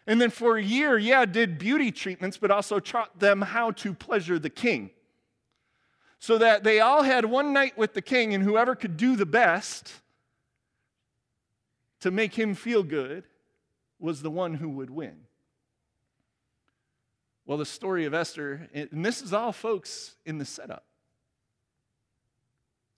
And 0.05 0.21
then 0.21 0.29
for 0.29 0.57
a 0.57 0.63
year, 0.63 0.95
yeah, 0.95 1.25
did 1.25 1.57
beauty 1.57 1.91
treatments, 1.91 2.37
but 2.37 2.51
also 2.51 2.79
taught 2.79 3.19
them 3.19 3.41
how 3.41 3.71
to 3.71 3.95
pleasure 3.95 4.37
the 4.37 4.51
king. 4.51 4.91
So 6.19 6.37
that 6.37 6.63
they 6.63 6.79
all 6.79 7.01
had 7.01 7.25
one 7.25 7.53
night 7.53 7.79
with 7.79 7.95
the 7.95 8.01
king, 8.03 8.35
and 8.35 8.43
whoever 8.43 8.75
could 8.75 8.95
do 8.95 9.15
the 9.15 9.25
best 9.25 9.91
to 12.01 12.11
make 12.11 12.35
him 12.35 12.53
feel 12.53 12.83
good 12.83 13.23
was 13.99 14.21
the 14.21 14.29
one 14.29 14.53
who 14.53 14.69
would 14.69 14.91
win. 14.91 15.26
Well, 17.47 17.57
the 17.57 17.65
story 17.65 18.05
of 18.05 18.13
Esther, 18.13 18.69
and 18.73 19.03
this 19.03 19.23
is 19.23 19.33
all 19.33 19.51
folks 19.51 20.15
in 20.25 20.37
the 20.37 20.45
setup. 20.45 20.83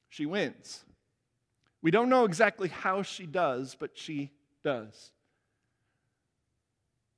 She 0.09 0.25
wins. 0.25 0.83
We 1.81 1.91
don't 1.91 2.09
know 2.09 2.25
exactly 2.25 2.67
how 2.67 3.03
she 3.03 3.25
does, 3.25 3.77
but 3.79 3.91
she 3.93 4.31
does. 4.63 5.11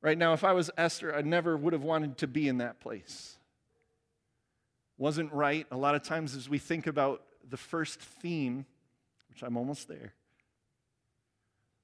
Right 0.01 0.17
now, 0.17 0.33
if 0.33 0.43
I 0.43 0.51
was 0.51 0.69
Esther, 0.77 1.15
I 1.15 1.21
never 1.21 1.57
would 1.57 1.73
have 1.73 1.83
wanted 1.83 2.17
to 2.19 2.27
be 2.27 2.47
in 2.47 2.59
that 2.59 2.79
place. 2.79 3.37
Wasn't 4.99 5.33
right. 5.33 5.65
A 5.71 5.77
lot 5.77 5.95
of 5.95 6.03
times, 6.03 6.35
as 6.35 6.47
we 6.47 6.59
think 6.59 6.85
about 6.85 7.23
the 7.49 7.57
first 7.57 7.99
theme 7.99 8.65
which 9.31 9.43
I'm 9.43 9.55
almost 9.55 9.87
there. 9.87 10.13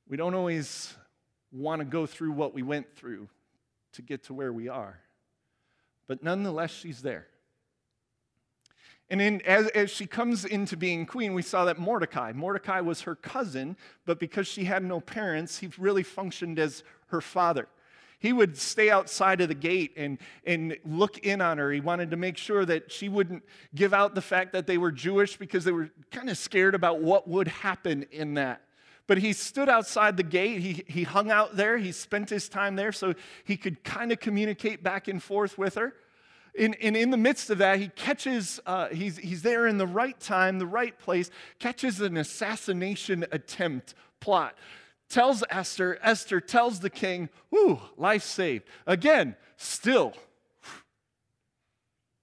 We 0.07 0.17
don't 0.17 0.33
always 0.33 0.93
want 1.51 1.79
to 1.79 1.85
go 1.85 2.05
through 2.05 2.33
what 2.33 2.53
we 2.53 2.61
went 2.61 2.93
through 2.95 3.29
to 3.93 4.01
get 4.01 4.25
to 4.25 4.33
where 4.33 4.51
we 4.51 4.67
are, 4.67 4.99
but 6.07 6.23
nonetheless, 6.23 6.71
she's 6.71 7.01
there. 7.01 7.27
And 9.09 9.21
in, 9.21 9.41
as, 9.43 9.67
as 9.69 9.89
she 9.89 10.05
comes 10.05 10.43
into 10.43 10.75
being 10.75 11.05
queen, 11.05 11.33
we 11.33 11.41
saw 11.41 11.65
that 11.65 11.79
Mordecai, 11.79 12.33
Mordecai 12.33 12.81
was 12.81 13.01
her 13.01 13.15
cousin, 13.15 13.77
but 14.05 14.19
because 14.19 14.47
she 14.47 14.65
had 14.65 14.83
no 14.83 14.99
parents, 14.99 15.59
he 15.59 15.69
really 15.77 16.03
functioned 16.03 16.59
as 16.59 16.83
her 17.07 17.21
father. 17.21 17.67
He 18.19 18.33
would 18.33 18.57
stay 18.57 18.89
outside 18.89 19.41
of 19.41 19.47
the 19.47 19.55
gate 19.55 19.93
and, 19.95 20.17
and 20.43 20.75
look 20.83 21.19
in 21.19 21.39
on 21.39 21.59
her. 21.59 21.71
He 21.71 21.79
wanted 21.79 22.09
to 22.11 22.17
make 22.17 22.35
sure 22.35 22.65
that 22.65 22.91
she 22.91 23.09
wouldn't 23.09 23.43
give 23.75 23.93
out 23.93 24.15
the 24.15 24.21
fact 24.21 24.53
that 24.53 24.65
they 24.65 24.77
were 24.77 24.91
Jewish 24.91 25.37
because 25.37 25.63
they 25.63 25.71
were 25.71 25.91
kind 26.11 26.29
of 26.29 26.37
scared 26.37 26.73
about 26.73 26.99
what 26.99 27.27
would 27.27 27.47
happen 27.47 28.07
in 28.11 28.33
that. 28.33 28.61
But 29.07 29.19
he 29.19 29.31
stood 29.33 29.69
outside 29.69 30.17
the 30.17 30.23
gate. 30.23 30.59
He, 30.59 30.83
he 30.87 31.03
hung 31.03 31.31
out 31.31 31.55
there. 31.55 31.77
He 31.77 31.93
spent 31.93 32.29
his 32.29 32.49
time 32.49 32.75
there 32.75 32.91
so 32.91 33.13
he 33.45 33.55
could 33.55 33.83
kind 33.83 34.11
of 34.11 34.19
communicate 34.19 34.83
back 34.83 35.07
and 35.07 35.23
forth 35.23 35.57
with 35.57 35.75
her. 35.75 35.93
And, 36.59 36.73
in 36.75 37.11
the 37.11 37.17
midst 37.17 37.49
of 37.49 37.59
that, 37.59 37.79
he 37.79 37.89
catches, 37.89 38.59
uh, 38.65 38.87
he's, 38.87 39.17
he's 39.17 39.43
there 39.43 39.67
in 39.67 39.77
the 39.77 39.85
right 39.85 40.19
time, 40.19 40.57
the 40.57 40.65
right 40.65 40.97
place, 40.97 41.29
catches 41.59 42.01
an 42.01 42.17
assassination 42.17 43.25
attempt 43.31 43.93
plot. 44.19 44.57
Tells 45.07 45.43
Esther, 45.51 45.99
Esther 46.01 46.41
tells 46.41 46.79
the 46.79 46.89
king, 46.89 47.29
Whoo, 47.51 47.79
life 47.95 48.23
saved. 48.23 48.65
Again, 48.87 49.35
still, 49.55 50.13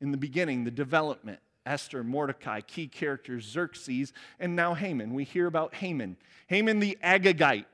in 0.00 0.10
the 0.10 0.18
beginning, 0.18 0.64
the 0.64 0.70
development. 0.70 1.38
Esther, 1.66 2.04
Mordecai, 2.04 2.60
key 2.60 2.86
characters, 2.86 3.44
Xerxes, 3.44 4.12
and 4.38 4.54
now 4.54 4.74
Haman. 4.74 5.14
We 5.14 5.24
hear 5.24 5.46
about 5.46 5.74
Haman. 5.76 6.16
Haman 6.46 6.80
the 6.80 6.98
Agagite, 7.02 7.64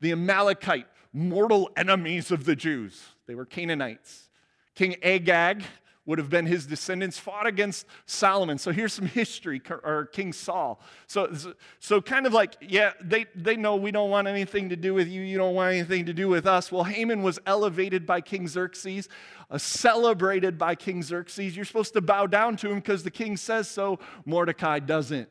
the 0.00 0.12
Amalekite, 0.12 0.86
mortal 1.12 1.70
enemies 1.76 2.30
of 2.30 2.44
the 2.44 2.56
Jews. 2.56 3.02
They 3.26 3.34
were 3.34 3.46
Canaanites. 3.46 4.28
King 4.74 4.96
Agag 5.02 5.64
would 6.06 6.18
have 6.18 6.30
been 6.30 6.46
his 6.46 6.66
descendants, 6.66 7.18
fought 7.18 7.46
against 7.46 7.86
Solomon. 8.06 8.58
So 8.58 8.72
here's 8.72 8.92
some 8.92 9.06
history, 9.06 9.60
or 9.68 10.06
King 10.06 10.32
Saul. 10.32 10.80
So, 11.06 11.32
so 11.78 12.00
kind 12.00 12.26
of 12.26 12.32
like, 12.32 12.56
yeah, 12.60 12.92
they, 13.02 13.26
they 13.34 13.56
know 13.56 13.76
we 13.76 13.90
don't 13.90 14.10
want 14.10 14.26
anything 14.26 14.70
to 14.70 14.76
do 14.76 14.94
with 14.94 15.08
you, 15.08 15.20
you 15.20 15.36
don't 15.36 15.54
want 15.54 15.74
anything 15.74 16.06
to 16.06 16.12
do 16.12 16.28
with 16.28 16.46
us. 16.46 16.72
Well, 16.72 16.84
Haman 16.84 17.22
was 17.22 17.38
elevated 17.46 18.06
by 18.06 18.22
King 18.22 18.48
Xerxes, 18.48 19.08
uh, 19.50 19.58
celebrated 19.58 20.56
by 20.58 20.74
King 20.74 21.02
Xerxes. 21.02 21.54
You're 21.54 21.64
supposed 21.64 21.92
to 21.92 22.00
bow 22.00 22.26
down 22.26 22.56
to 22.58 22.70
him 22.70 22.76
because 22.76 23.02
the 23.02 23.10
king 23.10 23.36
says 23.36 23.68
so. 23.68 23.98
Mordecai 24.24 24.78
doesn't. 24.78 25.28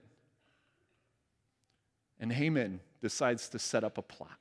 And 2.20 2.32
Haman 2.32 2.80
decides 3.02 3.50
to 3.50 3.60
set 3.60 3.84
up 3.84 3.98
a 3.98 4.02
plot 4.02 4.38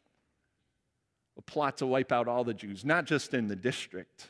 a 1.36 1.42
plot 1.42 1.78
to 1.78 1.86
wipe 1.86 2.10
out 2.10 2.26
all 2.26 2.42
the 2.42 2.52
Jews, 2.52 2.84
not 2.84 3.04
just 3.04 3.32
in 3.32 3.46
the 3.46 3.54
district 3.54 4.28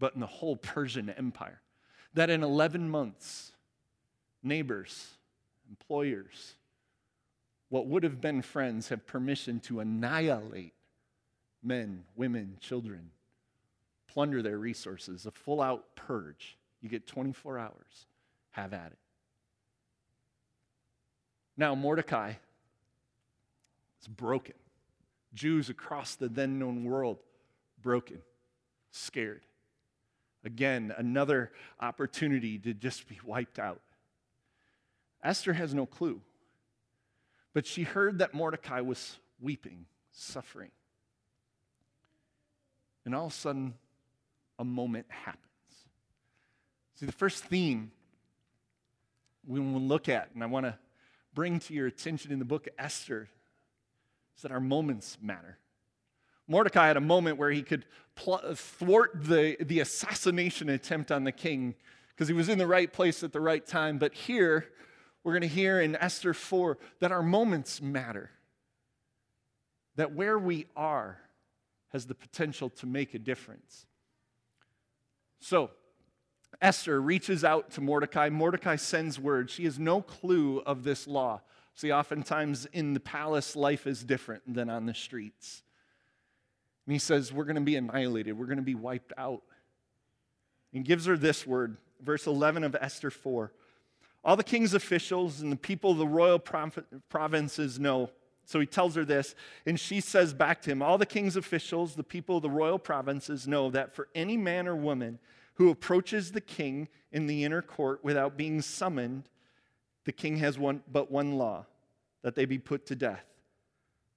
but 0.00 0.14
in 0.14 0.20
the 0.20 0.26
whole 0.26 0.56
Persian 0.56 1.10
Empire. 1.10 1.60
That 2.14 2.30
in 2.30 2.42
11 2.42 2.90
months, 2.90 3.52
neighbors, 4.42 5.10
employers, 5.68 6.54
what 7.68 7.86
would 7.86 8.02
have 8.02 8.20
been 8.20 8.42
friends 8.42 8.88
have 8.88 9.06
permission 9.06 9.60
to 9.60 9.78
annihilate 9.78 10.72
men, 11.62 12.02
women, 12.16 12.56
children, 12.60 13.10
plunder 14.08 14.42
their 14.42 14.58
resources, 14.58 15.26
a 15.26 15.30
full 15.30 15.60
out 15.60 15.84
purge. 15.94 16.56
You 16.80 16.88
get 16.88 17.06
24 17.06 17.58
hours. 17.58 18.06
Have 18.52 18.72
at 18.72 18.86
it. 18.86 18.98
Now, 21.56 21.76
Mordecai 21.76 22.32
is 24.00 24.08
broken. 24.08 24.54
Jews 25.32 25.68
across 25.68 26.16
the 26.16 26.28
then 26.28 26.58
known 26.58 26.84
world, 26.84 27.18
broken, 27.80 28.22
scared. 28.90 29.42
Again, 30.44 30.94
another 30.96 31.52
opportunity 31.80 32.58
to 32.58 32.72
just 32.72 33.08
be 33.08 33.18
wiped 33.24 33.58
out. 33.58 33.80
Esther 35.22 35.52
has 35.52 35.74
no 35.74 35.84
clue, 35.84 36.20
but 37.52 37.66
she 37.66 37.82
heard 37.82 38.18
that 38.20 38.32
Mordecai 38.32 38.80
was 38.80 39.18
weeping, 39.38 39.84
suffering. 40.12 40.70
And 43.04 43.14
all 43.14 43.26
of 43.26 43.32
a 43.32 43.34
sudden, 43.34 43.74
a 44.58 44.64
moment 44.64 45.06
happens. 45.08 45.44
See, 46.94 47.06
the 47.06 47.12
first 47.12 47.44
theme 47.44 47.92
we 49.46 49.60
will 49.60 49.80
look 49.80 50.08
at, 50.08 50.30
and 50.34 50.42
I 50.42 50.46
want 50.46 50.66
to 50.66 50.78
bring 51.34 51.58
to 51.60 51.74
your 51.74 51.86
attention 51.86 52.32
in 52.32 52.38
the 52.38 52.44
book 52.44 52.66
of 52.66 52.72
Esther, 52.78 53.28
is 54.36 54.42
that 54.42 54.52
our 54.52 54.60
moments 54.60 55.18
matter. 55.20 55.58
Mordecai 56.50 56.88
had 56.88 56.96
a 56.96 57.00
moment 57.00 57.38
where 57.38 57.52
he 57.52 57.62
could 57.62 57.86
pl- 58.16 58.42
thwart 58.56 59.12
the, 59.14 59.56
the 59.60 59.78
assassination 59.78 60.68
attempt 60.68 61.12
on 61.12 61.22
the 61.22 61.30
king 61.30 61.76
because 62.08 62.26
he 62.26 62.34
was 62.34 62.48
in 62.48 62.58
the 62.58 62.66
right 62.66 62.92
place 62.92 63.22
at 63.22 63.32
the 63.32 63.40
right 63.40 63.64
time. 63.64 63.98
But 63.98 64.12
here, 64.12 64.66
we're 65.22 65.32
going 65.32 65.42
to 65.42 65.48
hear 65.48 65.80
in 65.80 65.94
Esther 65.94 66.34
4 66.34 66.76
that 66.98 67.12
our 67.12 67.22
moments 67.22 67.80
matter, 67.80 68.30
that 69.94 70.12
where 70.12 70.36
we 70.36 70.66
are 70.76 71.18
has 71.92 72.06
the 72.06 72.16
potential 72.16 72.68
to 72.68 72.86
make 72.86 73.14
a 73.14 73.20
difference. 73.20 73.86
So, 75.38 75.70
Esther 76.60 77.00
reaches 77.00 77.44
out 77.44 77.70
to 77.72 77.80
Mordecai. 77.80 78.28
Mordecai 78.28 78.74
sends 78.74 79.20
word. 79.20 79.50
She 79.50 79.64
has 79.66 79.78
no 79.78 80.02
clue 80.02 80.58
of 80.66 80.82
this 80.82 81.06
law. 81.06 81.42
See, 81.76 81.92
oftentimes 81.92 82.66
in 82.72 82.92
the 82.92 83.00
palace, 83.00 83.54
life 83.54 83.86
is 83.86 84.02
different 84.02 84.52
than 84.52 84.68
on 84.68 84.86
the 84.86 84.94
streets. 84.94 85.62
And 86.90 86.94
he 86.96 86.98
says, 86.98 87.32
We're 87.32 87.44
going 87.44 87.54
to 87.54 87.60
be 87.60 87.76
annihilated, 87.76 88.36
we're 88.36 88.46
going 88.46 88.56
to 88.56 88.64
be 88.64 88.74
wiped 88.74 89.12
out. 89.16 89.42
And 90.74 90.84
gives 90.84 91.06
her 91.06 91.16
this 91.16 91.46
word, 91.46 91.76
verse 92.02 92.26
11 92.26 92.64
of 92.64 92.76
Esther 92.80 93.12
4. 93.12 93.52
All 94.24 94.34
the 94.34 94.42
king's 94.42 94.74
officials 94.74 95.40
and 95.40 95.52
the 95.52 95.56
people 95.56 95.92
of 95.92 95.98
the 95.98 96.06
royal 96.08 96.40
provinces 96.40 97.78
know. 97.78 98.10
So 98.44 98.58
he 98.58 98.66
tells 98.66 98.96
her 98.96 99.04
this, 99.04 99.36
and 99.66 99.78
she 99.78 100.00
says 100.00 100.34
back 100.34 100.62
to 100.62 100.72
him 100.72 100.82
All 100.82 100.98
the 100.98 101.06
king's 101.06 101.36
officials, 101.36 101.94
the 101.94 102.02
people 102.02 102.38
of 102.38 102.42
the 102.42 102.50
royal 102.50 102.80
provinces 102.80 103.46
know 103.46 103.70
that 103.70 103.94
for 103.94 104.08
any 104.12 104.36
man 104.36 104.66
or 104.66 104.74
woman 104.74 105.20
who 105.54 105.70
approaches 105.70 106.32
the 106.32 106.40
king 106.40 106.88
in 107.12 107.28
the 107.28 107.44
inner 107.44 107.62
court 107.62 108.00
without 108.02 108.36
being 108.36 108.60
summoned, 108.60 109.28
the 110.06 110.12
king 110.12 110.38
has 110.38 110.58
one, 110.58 110.82
but 110.90 111.08
one 111.08 111.38
law 111.38 111.66
that 112.22 112.34
they 112.34 112.46
be 112.46 112.58
put 112.58 112.84
to 112.86 112.96
death 112.96 113.29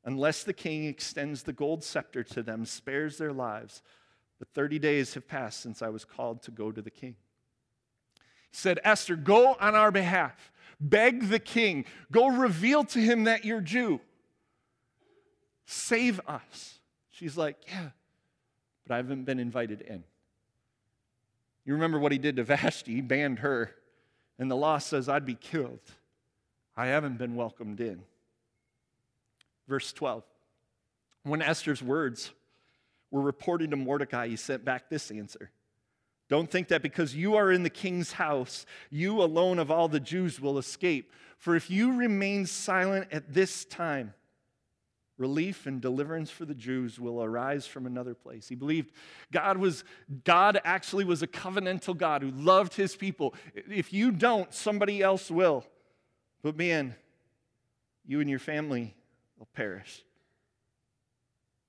unless 0.05 0.43
the 0.43 0.53
king 0.53 0.85
extends 0.85 1.43
the 1.43 1.53
gold 1.53 1.83
scepter 1.83 2.23
to 2.23 2.43
them, 2.43 2.65
spares 2.65 3.17
their 3.17 3.33
lives. 3.33 3.81
But 4.39 4.49
30 4.53 4.79
days 4.79 5.13
have 5.13 5.27
passed 5.27 5.61
since 5.61 5.81
I 5.81 5.89
was 5.89 6.05
called 6.05 6.41
to 6.43 6.51
go 6.51 6.71
to 6.71 6.81
the 6.81 6.91
king. 6.91 7.15
He 8.51 8.57
said, 8.57 8.79
Esther, 8.83 9.15
go 9.15 9.55
on 9.59 9.75
our 9.75 9.91
behalf. 9.91 10.51
Beg 10.79 11.29
the 11.29 11.39
king. 11.39 11.85
Go 12.11 12.27
reveal 12.27 12.83
to 12.85 12.99
him 12.99 13.23
that 13.23 13.45
you're 13.45 13.61
Jew. 13.61 14.01
Save 15.65 16.19
us. 16.27 16.79
She's 17.09 17.37
like, 17.37 17.55
Yeah, 17.67 17.89
but 18.85 18.93
I 18.93 18.97
haven't 18.97 19.23
been 19.23 19.39
invited 19.39 19.81
in. 19.81 20.03
You 21.65 21.73
remember 21.73 21.99
what 21.99 22.11
he 22.11 22.17
did 22.17 22.35
to 22.35 22.43
Vashti? 22.43 22.95
He 22.95 23.01
banned 23.01 23.39
her, 23.39 23.73
and 24.37 24.51
the 24.51 24.55
law 24.55 24.77
says 24.77 25.07
I'd 25.07 25.25
be 25.25 25.35
killed. 25.35 25.79
I 26.75 26.87
haven't 26.87 27.17
been 27.17 27.35
welcomed 27.35 27.79
in. 27.79 28.01
Verse 29.67 29.93
12. 29.93 30.23
When 31.23 31.41
Esther's 31.41 31.81
words 31.81 32.31
were 33.11 33.21
reported 33.21 33.71
to 33.71 33.77
Mordecai, 33.77 34.27
he 34.27 34.35
sent 34.35 34.65
back 34.65 34.89
this 34.89 35.11
answer 35.11 35.51
Don't 36.29 36.49
think 36.49 36.69
that 36.69 36.81
because 36.81 37.15
you 37.15 37.35
are 37.35 37.51
in 37.51 37.63
the 37.63 37.69
king's 37.69 38.13
house, 38.13 38.65
you 38.89 39.21
alone 39.21 39.59
of 39.59 39.71
all 39.71 39.87
the 39.87 39.99
Jews 39.99 40.39
will 40.41 40.57
escape. 40.57 41.11
For 41.37 41.55
if 41.55 41.69
you 41.69 41.93
remain 41.93 42.45
silent 42.45 43.07
at 43.11 43.33
this 43.33 43.65
time, 43.65 44.13
relief 45.17 45.65
and 45.65 45.81
deliverance 45.81 46.29
for 46.29 46.45
the 46.45 46.55
Jews 46.55 46.99
will 46.99 47.23
arise 47.23 47.67
from 47.67 47.85
another 47.85 48.13
place. 48.13 48.47
He 48.47 48.55
believed 48.55 48.91
God 49.31 49.57
was 49.57 49.83
God 50.23 50.59
actually 50.63 51.05
was 51.05 51.21
a 51.21 51.27
covenantal 51.27 51.95
God 51.95 52.21
who 52.21 52.31
loved 52.31 52.73
his 52.73 52.95
people. 52.95 53.35
If 53.53 53.93
you 53.93 54.11
don't, 54.11 54.53
somebody 54.53 55.01
else 55.01 55.29
will. 55.29 55.65
But 56.41 56.57
man, 56.57 56.95
you 58.05 58.19
and 58.19 58.29
your 58.29 58.39
family 58.39 58.95
will 59.43 59.49
perish. 59.53 60.05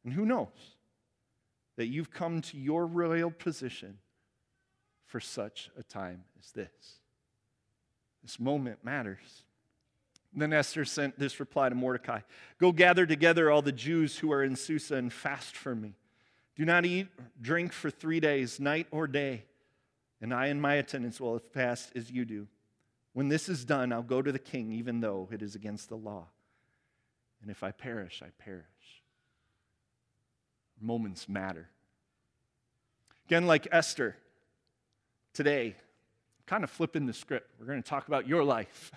And 0.04 0.12
who 0.12 0.24
knows 0.24 0.76
that 1.76 1.88
you've 1.88 2.12
come 2.12 2.40
to 2.40 2.56
your 2.56 2.86
royal 2.86 3.32
position 3.32 3.98
for 5.06 5.18
such 5.18 5.70
a 5.76 5.82
time 5.82 6.22
as 6.38 6.52
this? 6.52 7.00
This 8.22 8.38
moment 8.38 8.84
matters. 8.84 9.42
Then 10.32 10.52
Esther 10.52 10.84
sent 10.84 11.18
this 11.18 11.40
reply 11.40 11.68
to 11.68 11.74
Mordecai 11.74 12.20
Go 12.58 12.70
gather 12.70 13.06
together 13.06 13.50
all 13.50 13.62
the 13.62 13.72
Jews 13.72 14.18
who 14.18 14.30
are 14.32 14.44
in 14.44 14.54
Susa 14.54 14.94
and 14.94 15.12
fast 15.12 15.56
for 15.56 15.74
me. 15.74 15.96
Do 16.54 16.64
not 16.64 16.86
eat 16.86 17.08
or 17.18 17.24
drink 17.40 17.72
for 17.72 17.90
three 17.90 18.20
days, 18.20 18.60
night 18.60 18.86
or 18.92 19.08
day, 19.08 19.46
and 20.20 20.32
I 20.32 20.46
and 20.46 20.62
my 20.62 20.74
attendants 20.74 21.20
will 21.20 21.40
fast 21.40 21.90
as 21.96 22.08
you 22.08 22.24
do. 22.24 22.46
When 23.14 23.28
this 23.28 23.48
is 23.48 23.64
done, 23.64 23.92
I'll 23.92 24.02
go 24.02 24.22
to 24.22 24.30
the 24.30 24.38
king, 24.38 24.70
even 24.70 25.00
though 25.00 25.28
it 25.32 25.42
is 25.42 25.56
against 25.56 25.88
the 25.88 25.96
law. 25.96 26.28
And 27.44 27.50
if 27.50 27.62
I 27.62 27.72
perish, 27.72 28.22
I 28.24 28.30
perish. 28.42 28.64
Moments 30.80 31.28
matter. 31.28 31.68
Again, 33.26 33.46
like 33.46 33.68
Esther, 33.70 34.16
today, 35.34 35.74
kind 36.46 36.64
of 36.64 36.70
flipping 36.70 37.04
the 37.04 37.12
script. 37.12 37.50
We're 37.60 37.66
going 37.66 37.82
to 37.82 37.86
talk 37.86 38.08
about 38.08 38.26
your 38.26 38.44
life. 38.44 38.92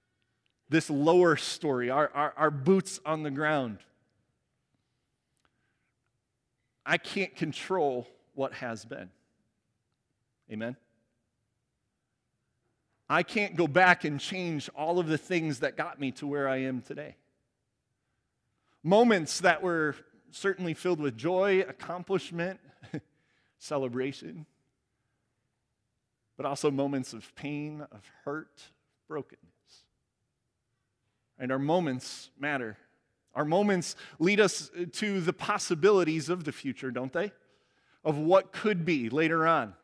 this 0.70 0.88
lower 0.88 1.36
story, 1.36 1.90
our, 1.90 2.10
our, 2.14 2.32
our 2.38 2.50
boots 2.50 3.00
on 3.04 3.22
the 3.22 3.30
ground. 3.30 3.76
I 6.86 6.96
can't 6.96 7.36
control 7.36 8.08
what 8.34 8.54
has 8.54 8.86
been. 8.86 9.10
Amen? 10.50 10.74
I 13.10 13.22
can't 13.24 13.56
go 13.56 13.68
back 13.68 14.04
and 14.04 14.18
change 14.18 14.70
all 14.74 14.98
of 14.98 15.06
the 15.06 15.18
things 15.18 15.60
that 15.60 15.76
got 15.76 16.00
me 16.00 16.12
to 16.12 16.26
where 16.26 16.48
I 16.48 16.62
am 16.62 16.80
today. 16.80 17.16
Moments 18.86 19.40
that 19.40 19.62
were 19.62 19.96
certainly 20.30 20.74
filled 20.74 21.00
with 21.00 21.16
joy, 21.16 21.60
accomplishment, 21.60 22.60
celebration, 23.58 24.44
but 26.36 26.44
also 26.44 26.70
moments 26.70 27.14
of 27.14 27.34
pain, 27.34 27.80
of 27.90 28.02
hurt, 28.24 28.62
brokenness. 29.08 29.40
And 31.38 31.50
our 31.50 31.58
moments 31.58 32.30
matter. 32.38 32.76
Our 33.34 33.46
moments 33.46 33.96
lead 34.18 34.38
us 34.38 34.70
to 34.92 35.20
the 35.20 35.32
possibilities 35.32 36.28
of 36.28 36.44
the 36.44 36.52
future, 36.52 36.90
don't 36.90 37.12
they? 37.12 37.32
Of 38.04 38.18
what 38.18 38.52
could 38.52 38.84
be 38.84 39.08
later 39.08 39.46
on. 39.46 39.74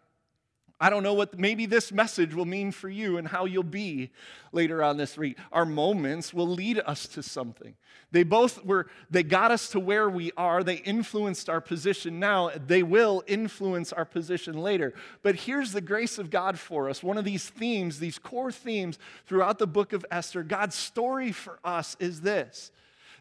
I 0.80 0.88
don't 0.88 1.02
know 1.02 1.12
what 1.12 1.38
maybe 1.38 1.66
this 1.66 1.92
message 1.92 2.34
will 2.34 2.46
mean 2.46 2.72
for 2.72 2.88
you 2.88 3.18
and 3.18 3.28
how 3.28 3.44
you'll 3.44 3.62
be 3.62 4.10
later 4.50 4.82
on 4.82 4.96
this 4.96 5.18
week. 5.18 5.36
Our 5.52 5.66
moments 5.66 6.32
will 6.32 6.48
lead 6.48 6.78
us 6.78 7.06
to 7.08 7.22
something. 7.22 7.74
They 8.12 8.22
both 8.22 8.64
were, 8.64 8.86
they 9.10 9.22
got 9.22 9.50
us 9.50 9.68
to 9.70 9.80
where 9.80 10.08
we 10.08 10.32
are. 10.38 10.64
They 10.64 10.76
influenced 10.76 11.50
our 11.50 11.60
position 11.60 12.18
now. 12.18 12.50
They 12.66 12.82
will 12.82 13.22
influence 13.26 13.92
our 13.92 14.06
position 14.06 14.56
later. 14.56 14.94
But 15.22 15.36
here's 15.36 15.72
the 15.72 15.82
grace 15.82 16.18
of 16.18 16.30
God 16.30 16.58
for 16.58 16.88
us. 16.88 17.02
One 17.02 17.18
of 17.18 17.26
these 17.26 17.48
themes, 17.48 17.98
these 17.98 18.18
core 18.18 18.50
themes 18.50 18.98
throughout 19.26 19.58
the 19.58 19.66
book 19.66 19.92
of 19.92 20.06
Esther, 20.10 20.42
God's 20.42 20.76
story 20.76 21.30
for 21.30 21.58
us 21.62 21.94
is 22.00 22.22
this 22.22 22.72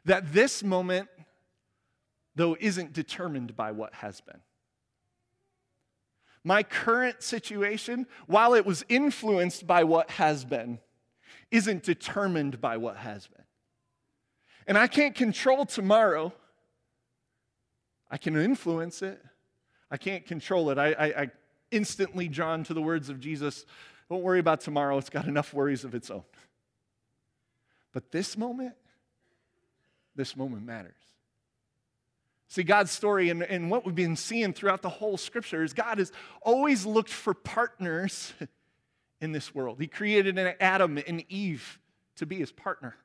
that 0.05 0.31
this 0.31 0.63
moment, 0.63 1.09
though, 2.35 2.55
isn't 2.59 2.93
determined 2.93 3.55
by 3.55 3.71
what 3.71 3.93
has 3.95 4.21
been. 4.21 4.39
My 6.43 6.63
current 6.63 7.21
situation, 7.21 8.07
while 8.27 8.53
it 8.53 8.65
was 8.65 8.85
influenced 8.89 9.67
by 9.67 9.83
what 9.83 10.11
has 10.11 10.45
been, 10.45 10.79
isn't 11.51 11.83
determined 11.83 12.61
by 12.61 12.77
what 12.77 12.97
has 12.97 13.27
been. 13.27 13.43
And 14.67 14.77
I 14.77 14.87
can't 14.87 15.15
control 15.15 15.65
tomorrow. 15.65 16.31
I 18.09 18.17
can 18.17 18.35
influence 18.37 19.01
it. 19.01 19.21
I 19.91 19.97
can't 19.97 20.25
control 20.25 20.69
it. 20.69 20.77
I, 20.77 20.93
I, 20.93 21.05
I 21.05 21.31
instantly 21.71 22.27
drawn 22.27 22.63
to 22.65 22.73
the 22.73 22.81
words 22.81 23.09
of 23.09 23.19
Jesus 23.19 23.65
don't 24.09 24.23
worry 24.23 24.39
about 24.39 24.61
tomorrow, 24.61 24.97
it's 24.97 25.09
got 25.09 25.27
enough 25.27 25.53
worries 25.53 25.85
of 25.85 25.93
its 25.93 26.09
own. 26.09 26.23
But 27.93 28.11
this 28.11 28.35
moment, 28.35 28.73
this 30.15 30.35
moment 30.35 30.65
matters. 30.65 30.98
See, 32.49 32.63
God's 32.63 32.91
story 32.91 33.29
and, 33.29 33.43
and 33.43 33.69
what 33.69 33.85
we've 33.85 33.93
been 33.93 34.15
seeing 34.15 34.53
throughout 34.53 34.81
the 34.81 34.89
whole 34.89 35.17
scripture 35.17 35.63
is 35.63 35.71
God 35.71 35.99
has 35.99 36.11
always 36.41 36.83
looked 36.83 37.11
for 37.11 37.35
partners 37.35 38.33
in 39.21 39.31
this 39.31 39.53
world. 39.53 39.79
He 39.79 39.85
created 39.85 40.37
an 40.39 40.55
Adam 40.59 40.99
and 41.05 41.23
Eve 41.29 41.79
to 42.15 42.25
be 42.25 42.37
his 42.37 42.51
partner. 42.51 42.95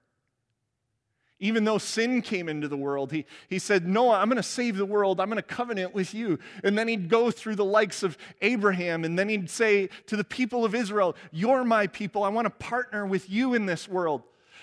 Even 1.41 1.65
though 1.65 1.77
sin 1.77 2.23
came 2.23 2.49
into 2.49 2.69
the 2.69 2.77
world, 2.77 3.13
he, 3.13 3.27
he 3.51 3.59
said, 3.59 3.87
Noah, 3.87 4.19
I'm 4.19 4.29
going 4.29 4.37
to 4.37 4.43
save 4.43 4.77
the 4.77 4.87
world. 4.87 5.21
I'm 5.21 5.29
going 5.29 5.37
to 5.37 5.43
covenant 5.43 5.93
with 5.93 6.15
you. 6.15 6.39
And 6.63 6.79
then 6.79 6.89
he'd 6.89 7.11
go 7.11 7.31
through 7.31 7.57
the 7.57 7.65
likes 7.67 8.03
of 8.03 8.17
Abraham, 8.41 9.05
and 9.05 9.19
then 9.19 9.29
he'd 9.29 9.51
say 9.51 9.91
to 10.07 10.17
the 10.17 10.25
people 10.25 10.65
of 10.65 10.75
Israel, 10.75 11.17
You're 11.33 11.65
my 11.65 11.89
people. 11.89 12.23
I 12.23 12.29
want 12.29 12.47
to 12.47 12.51
partner 12.51 13.05
with 13.05 13.29
you 13.29 13.53
in 13.53 13.67
this 13.67 13.89
world. 13.89 14.23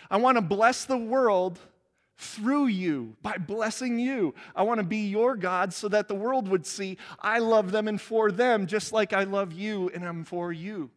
I 0.10 0.18
want 0.18 0.38
to 0.38 0.42
bless 0.42 0.86
the 0.86 0.98
world 0.98 1.60
through 2.22 2.68
you 2.68 3.16
by 3.24 3.38
blessing 3.38 3.98
you. 3.98 4.36
I 4.56 4.62
want 4.62 4.80
to 4.80 4.86
be 4.86 5.08
your 5.08 5.36
God 5.36 5.74
so 5.74 5.88
that 5.90 6.08
the 6.08 6.16
world 6.16 6.48
would 6.48 6.66
see 6.66 6.98
I 7.20 7.40
love 7.40 7.72
them 7.72 7.88
and 7.88 8.00
for 8.00 8.32
them, 8.32 8.68
just 8.68 8.94
like 8.94 9.12
I 9.12 9.24
love 9.24 9.54
you 9.54 9.90
and 9.94 10.06
I'm 10.06 10.24
for 10.24 10.54
you. 10.54 10.92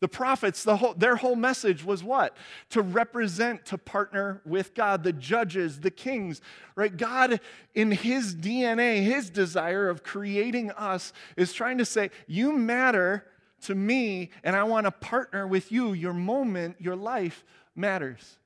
The 0.00 0.08
prophets, 0.08 0.64
the 0.64 0.78
whole, 0.78 0.94
their 0.94 1.14
whole 1.14 1.36
message 1.36 1.84
was 1.84 2.02
what? 2.02 2.36
To 2.70 2.82
represent, 2.82 3.66
to 3.66 3.78
partner 3.78 4.40
with 4.44 4.74
God, 4.74 5.04
the 5.04 5.12
judges, 5.12 5.78
the 5.78 5.92
kings, 5.92 6.40
right? 6.74 6.96
God, 6.96 7.38
in 7.74 7.92
his 7.92 8.34
DNA, 8.34 9.04
his 9.04 9.30
desire 9.30 9.88
of 9.88 10.02
creating 10.02 10.72
us, 10.72 11.12
is 11.36 11.52
trying 11.52 11.78
to 11.78 11.84
say, 11.84 12.10
You 12.26 12.52
matter 12.52 13.26
to 13.62 13.76
me, 13.76 14.30
and 14.42 14.56
I 14.56 14.64
want 14.64 14.86
to 14.86 14.90
partner 14.90 15.46
with 15.46 15.70
you. 15.70 15.92
Your 15.92 16.14
moment, 16.14 16.76
your 16.80 16.96
life 16.96 17.44
matters. 17.76 18.38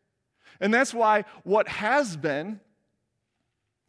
And 0.61 0.73
that's 0.73 0.95
why 0.95 1.25
what 1.45 1.69
has 1.69 2.17
been, 2.17 2.61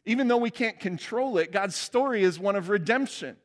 even 0.04 0.28
though 0.28 0.38
we 0.38 0.50
can't 0.50 0.78
control 0.80 1.38
it, 1.38 1.52
God's 1.52 1.76
story 1.76 2.22
is 2.22 2.38
one 2.38 2.56
of 2.56 2.68
redemption. 2.68 3.36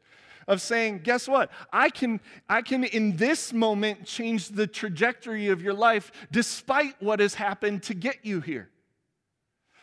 Of 0.45 0.61
saying, 0.61 0.99
guess 1.03 1.25
what? 1.25 1.49
I 1.71 1.89
can, 1.89 2.19
I 2.49 2.63
can 2.63 2.83
in 2.83 3.15
this 3.15 3.53
moment 3.53 4.05
change 4.05 4.49
the 4.49 4.67
trajectory 4.67 5.47
of 5.47 5.61
your 5.61 5.73
life 5.73 6.11
despite 6.31 7.01
what 7.01 7.21
has 7.21 7.33
happened 7.35 7.83
to 7.83 7.93
get 7.93 8.25
you 8.25 8.41
here. 8.41 8.69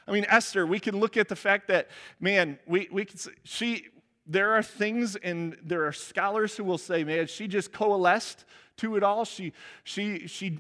I 0.07 0.13
mean, 0.13 0.27
Esther, 0.29 0.67
we 0.67 0.79
can 0.79 1.01
look 1.01 1.17
at 1.17 1.29
the 1.29 1.37
fact 1.37 1.69
that, 1.69 1.89
man, 2.21 2.59
we, 2.67 2.89
we 2.93 3.07
can, 3.07 3.19
she, 3.43 3.87
there 4.27 4.53
are 4.53 4.63
things 4.63 5.17
and 5.17 5.57
there 5.63 5.87
are 5.87 5.93
scholars 5.93 6.57
who 6.57 6.65
will 6.65 6.77
say, 6.77 7.05
man, 7.05 7.27
she 7.27 7.49
just 7.49 7.73
coalesced 7.73 8.45
to 8.77 8.97
it 8.97 9.03
all. 9.03 9.25
She, 9.25 9.55
she, 9.85 10.27
she 10.27 10.59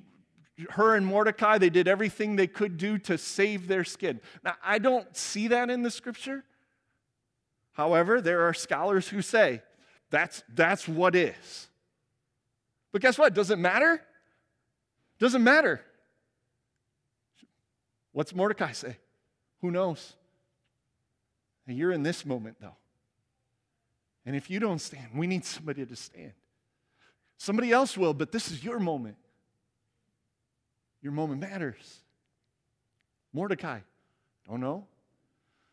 her 0.70 0.94
and 0.94 1.06
Mordecai, 1.06 1.58
they 1.58 1.70
did 1.70 1.88
everything 1.88 2.36
they 2.36 2.46
could 2.46 2.76
do 2.76 2.98
to 2.98 3.18
save 3.18 3.68
their 3.68 3.84
skin. 3.84 4.20
Now, 4.44 4.54
I 4.62 4.78
don't 4.78 5.16
see 5.16 5.48
that 5.48 5.70
in 5.70 5.82
the 5.82 5.90
scripture. 5.90 6.44
However, 7.72 8.20
there 8.20 8.46
are 8.48 8.54
scholars 8.54 9.08
who 9.08 9.22
say 9.22 9.62
that's, 10.10 10.42
that's 10.54 10.86
what 10.86 11.14
is. 11.14 11.68
But 12.92 13.02
guess 13.02 13.18
what? 13.18 13.34
Does 13.34 13.50
it 13.50 13.58
matter? 13.58 14.02
Doesn't 15.18 15.44
matter. 15.44 15.80
What's 18.12 18.34
Mordecai 18.34 18.72
say? 18.72 18.96
Who 19.60 19.70
knows? 19.70 20.14
And 21.66 21.78
you're 21.78 21.92
in 21.92 22.02
this 22.02 22.26
moment, 22.26 22.56
though. 22.60 22.76
And 24.26 24.34
if 24.34 24.50
you 24.50 24.60
don't 24.60 24.80
stand, 24.80 25.08
we 25.14 25.26
need 25.26 25.44
somebody 25.44 25.86
to 25.86 25.96
stand. 25.96 26.32
Somebody 27.38 27.72
else 27.72 27.96
will, 27.96 28.12
but 28.12 28.32
this 28.32 28.50
is 28.50 28.62
your 28.62 28.78
moment. 28.78 29.16
Your 31.02 31.12
moment 31.12 31.40
matters. 31.40 32.00
Mordecai, 33.32 33.80
don't 34.48 34.60
know. 34.60 34.86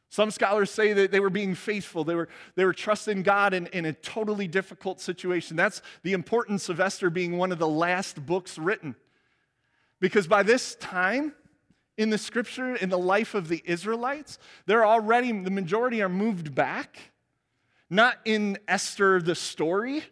Some 0.10 0.32
scholars 0.32 0.72
say 0.72 0.94
that 0.94 1.12
they 1.12 1.20
were 1.20 1.30
being 1.30 1.54
faithful. 1.54 2.04
They 2.04 2.16
were, 2.16 2.30
they 2.56 2.64
were 2.64 2.74
trusting 2.74 3.24
God 3.24 3.54
in, 3.54 3.68
in 3.68 3.86
a 3.86 3.94
totally 3.94 4.48
difficult 4.48 5.02
situation. 5.02 5.58
That's 5.58 5.82
the 6.04 6.14
importance 6.14 6.70
of 6.70 6.80
Esther 6.80 7.10
being 7.10 7.38
one 7.38 7.52
of 7.52 7.60
the 7.60 7.68
last 7.68 8.26
books 8.26 8.58
written. 8.58 8.96
Because 10.00 10.28
by 10.28 10.44
this 10.44 10.76
time 10.76 11.34
in 11.98 12.10
the 12.10 12.18
scripture, 12.18 12.76
in 12.76 12.90
the 12.90 12.98
life 12.98 13.34
of 13.34 13.48
the 13.50 13.62
Israelites, 13.66 14.38
they're 14.66 14.86
already, 14.86 15.32
the 15.32 15.52
majority 15.52 16.02
are 16.02 16.10
moved 16.10 16.56
back. 16.56 16.98
Not 17.90 18.18
in 18.24 18.60
Esther 18.68 19.22
the 19.22 19.36
story, 19.36 20.04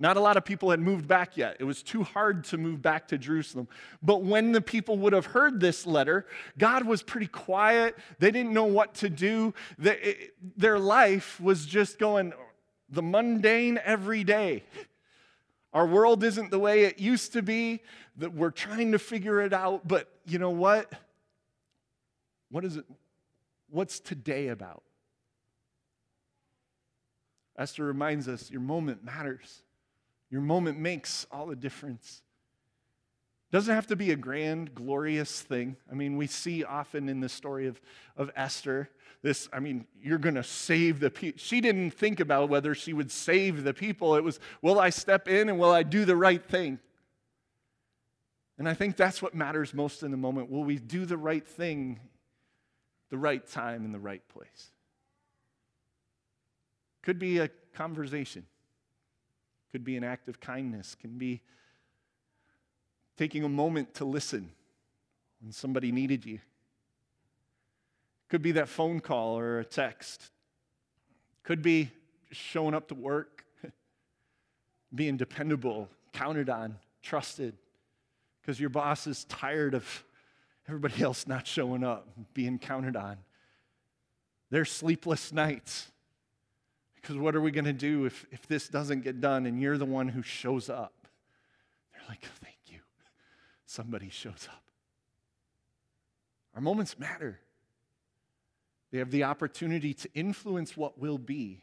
not 0.00 0.16
a 0.16 0.20
lot 0.20 0.36
of 0.36 0.44
people 0.44 0.70
had 0.70 0.80
moved 0.80 1.08
back 1.08 1.36
yet. 1.36 1.56
It 1.58 1.64
was 1.64 1.82
too 1.82 2.04
hard 2.04 2.44
to 2.44 2.56
move 2.56 2.80
back 2.80 3.08
to 3.08 3.18
Jerusalem. 3.18 3.66
But 4.02 4.22
when 4.22 4.52
the 4.52 4.60
people 4.60 4.96
would 4.98 5.12
have 5.12 5.26
heard 5.26 5.58
this 5.58 5.86
letter, 5.86 6.26
God 6.56 6.84
was 6.84 7.02
pretty 7.02 7.26
quiet. 7.26 7.96
They 8.20 8.30
didn't 8.30 8.52
know 8.52 8.64
what 8.64 8.94
to 8.96 9.10
do. 9.10 9.54
Their 10.56 10.78
life 10.78 11.40
was 11.40 11.66
just 11.66 11.98
going 11.98 12.32
the 12.88 13.02
mundane 13.02 13.80
every 13.84 14.22
day. 14.22 14.62
Our 15.74 15.86
world 15.86 16.24
isn't 16.24 16.50
the 16.50 16.58
way 16.58 16.84
it 16.84 16.98
used 16.98 17.34
to 17.34 17.42
be, 17.42 17.82
that 18.16 18.32
we're 18.32 18.50
trying 18.50 18.92
to 18.92 18.98
figure 18.98 19.40
it 19.40 19.52
out. 19.52 19.86
But 19.86 20.08
you 20.24 20.38
know 20.38 20.50
what? 20.50 20.92
What 22.50 22.64
is 22.64 22.76
it? 22.76 22.84
What's 23.68 24.00
today 24.00 24.48
about? 24.48 24.82
Esther 27.58 27.84
reminds 27.84 28.28
us 28.28 28.50
your 28.50 28.60
moment 28.60 29.04
matters. 29.04 29.62
Your 30.30 30.40
moment 30.40 30.78
makes 30.78 31.26
all 31.30 31.46
the 31.46 31.56
difference. 31.56 32.22
Doesn't 33.50 33.74
have 33.74 33.86
to 33.86 33.96
be 33.96 34.10
a 34.10 34.16
grand, 34.16 34.74
glorious 34.74 35.40
thing. 35.40 35.76
I 35.90 35.94
mean, 35.94 36.18
we 36.18 36.26
see 36.26 36.64
often 36.64 37.08
in 37.08 37.20
the 37.20 37.30
story 37.30 37.66
of, 37.66 37.80
of 38.16 38.30
Esther 38.36 38.90
this, 39.22 39.48
I 39.52 39.58
mean, 39.58 39.86
you're 40.00 40.18
going 40.18 40.36
to 40.36 40.44
save 40.44 41.00
the 41.00 41.10
people. 41.10 41.38
She 41.38 41.60
didn't 41.60 41.90
think 41.90 42.20
about 42.20 42.48
whether 42.48 42.74
she 42.74 42.92
would 42.92 43.10
save 43.10 43.64
the 43.64 43.74
people. 43.74 44.14
It 44.14 44.22
was, 44.22 44.38
will 44.62 44.78
I 44.78 44.90
step 44.90 45.28
in 45.28 45.48
and 45.48 45.58
will 45.58 45.72
I 45.72 45.82
do 45.82 46.04
the 46.04 46.14
right 46.14 46.44
thing? 46.44 46.78
And 48.58 48.68
I 48.68 48.74
think 48.74 48.96
that's 48.96 49.22
what 49.22 49.34
matters 49.34 49.72
most 49.72 50.02
in 50.02 50.10
the 50.10 50.16
moment. 50.16 50.50
Will 50.50 50.64
we 50.64 50.78
do 50.78 51.04
the 51.04 51.16
right 51.16 51.46
thing, 51.46 52.00
the 53.10 53.18
right 53.18 53.44
time, 53.46 53.84
in 53.84 53.92
the 53.92 53.98
right 53.98 54.22
place? 54.28 54.70
Could 57.02 57.18
be 57.18 57.38
a 57.38 57.48
conversation, 57.74 58.46
could 59.72 59.84
be 59.84 59.96
an 59.96 60.04
act 60.04 60.28
of 60.28 60.40
kindness, 60.40 60.94
can 60.94 61.18
be 61.18 61.40
taking 63.16 63.44
a 63.44 63.48
moment 63.48 63.94
to 63.94 64.04
listen 64.04 64.50
when 65.40 65.52
somebody 65.52 65.92
needed 65.92 66.24
you. 66.24 66.38
Could 68.28 68.42
be 68.42 68.52
that 68.52 68.68
phone 68.68 69.00
call 69.00 69.38
or 69.38 69.60
a 69.60 69.64
text. 69.64 70.30
Could 71.42 71.62
be 71.62 71.90
showing 72.30 72.74
up 72.74 72.88
to 72.88 72.94
work, 72.94 73.44
being 74.94 75.16
dependable, 75.16 75.88
counted 76.12 76.50
on, 76.50 76.76
trusted, 77.02 77.54
because 78.40 78.60
your 78.60 78.70
boss 78.70 79.06
is 79.06 79.24
tired 79.24 79.74
of 79.74 80.04
everybody 80.68 81.02
else 81.02 81.26
not 81.26 81.46
showing 81.46 81.82
up, 81.82 82.06
being 82.34 82.58
counted 82.58 82.96
on. 82.96 83.16
There's 84.50 84.70
sleepless 84.70 85.32
nights. 85.32 85.90
Because 87.08 87.22
what 87.22 87.34
are 87.34 87.40
we 87.40 87.50
going 87.50 87.64
to 87.64 87.72
do 87.72 88.04
if, 88.04 88.26
if 88.30 88.46
this 88.46 88.68
doesn't 88.68 89.00
get 89.00 89.18
done 89.18 89.46
and 89.46 89.58
you're 89.58 89.78
the 89.78 89.86
one 89.86 90.08
who 90.08 90.20
shows 90.20 90.68
up? 90.68 90.92
They're 91.90 92.02
like, 92.06 92.18
oh, 92.22 92.36
thank 92.42 92.58
you. 92.66 92.80
Somebody 93.64 94.10
shows 94.10 94.46
up. 94.50 94.62
Our 96.54 96.60
moments 96.60 96.98
matter. 96.98 97.40
They 98.92 98.98
have 98.98 99.10
the 99.10 99.24
opportunity 99.24 99.94
to 99.94 100.10
influence 100.12 100.76
what 100.76 100.98
will 100.98 101.16
be. 101.16 101.62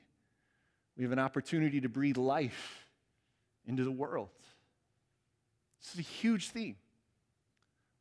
We 0.98 1.04
have 1.04 1.12
an 1.12 1.20
opportunity 1.20 1.80
to 1.80 1.90
breathe 1.90 2.18
life 2.18 2.88
into 3.68 3.84
the 3.84 3.92
world. 3.92 4.30
This 5.80 5.94
is 5.94 6.00
a 6.00 6.10
huge 6.10 6.50
theme. 6.50 6.78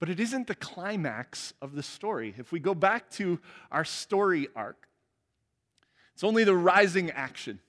But 0.01 0.09
it 0.09 0.19
isn't 0.19 0.47
the 0.47 0.55
climax 0.55 1.53
of 1.61 1.75
the 1.75 1.83
story. 1.83 2.35
If 2.39 2.53
we 2.53 2.59
go 2.59 2.75
back 2.75 3.11
to 3.11 3.39
our 3.71 3.85
story 3.85 4.49
arc, 4.57 4.89
it's 6.15 6.25
only 6.25 6.45
the 6.45 6.57
rising 6.57 7.11
action. 7.11 7.61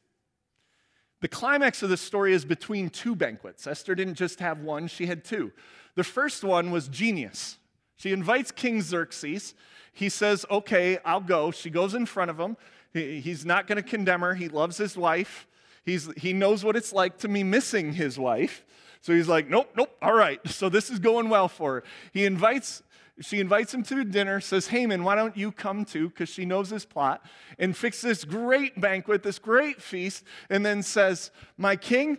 The 1.21 1.27
climax 1.27 1.81
of 1.81 1.89
the 1.89 1.97
story 1.97 2.33
is 2.33 2.45
between 2.45 2.89
two 2.89 3.15
banquets. 3.15 3.65
Esther 3.65 3.95
didn't 3.95 4.15
just 4.15 4.39
have 4.39 4.59
one, 4.59 4.87
she 4.87 5.07
had 5.07 5.23
two. 5.23 5.51
The 5.95 6.03
first 6.03 6.43
one 6.43 6.71
was 6.71 6.87
genius. 6.87 7.57
She 7.95 8.11
invites 8.11 8.51
King 8.51 8.81
Xerxes. 8.81 9.53
He 9.93 10.09
says, 10.09 10.45
Okay, 10.51 10.99
I'll 11.05 11.21
go. 11.21 11.51
She 11.51 11.69
goes 11.69 11.93
in 11.93 12.05
front 12.05 12.29
of 12.29 12.39
him. 12.39 12.57
He's 12.93 13.45
not 13.45 13.67
going 13.67 13.77
to 13.77 13.89
condemn 13.89 14.21
her. 14.21 14.35
He 14.35 14.49
loves 14.49 14.77
his 14.77 14.95
wife. 14.95 15.47
He's, 15.85 16.09
he 16.17 16.33
knows 16.33 16.63
what 16.63 16.75
it's 16.75 16.93
like 16.93 17.17
to 17.19 17.27
be 17.27 17.43
missing 17.43 17.93
his 17.93 18.19
wife. 18.19 18.65
So 19.01 19.13
he's 19.13 19.27
like, 19.27 19.49
Nope, 19.49 19.71
nope, 19.75 19.95
all 20.01 20.13
right. 20.13 20.39
So 20.49 20.69
this 20.69 20.89
is 20.89 20.99
going 20.99 21.29
well 21.29 21.47
for 21.47 21.75
her. 21.75 21.83
He 22.11 22.25
invites 22.25 22.83
she 23.21 23.39
invites 23.39 23.73
him 23.73 23.83
to 23.83 24.03
dinner, 24.03 24.41
says, 24.41 24.67
Haman, 24.67 25.03
why 25.03 25.15
don't 25.15 25.37
you 25.37 25.51
come 25.51 25.85
too? 25.85 26.09
Because 26.09 26.27
she 26.29 26.45
knows 26.45 26.69
his 26.69 26.85
plot, 26.85 27.25
and 27.57 27.75
fix 27.75 28.01
this 28.01 28.25
great 28.25 28.79
banquet, 28.79 29.23
this 29.23 29.39
great 29.39 29.81
feast, 29.81 30.23
and 30.49 30.65
then 30.65 30.83
says, 30.83 31.31
My 31.57 31.75
king, 31.75 32.17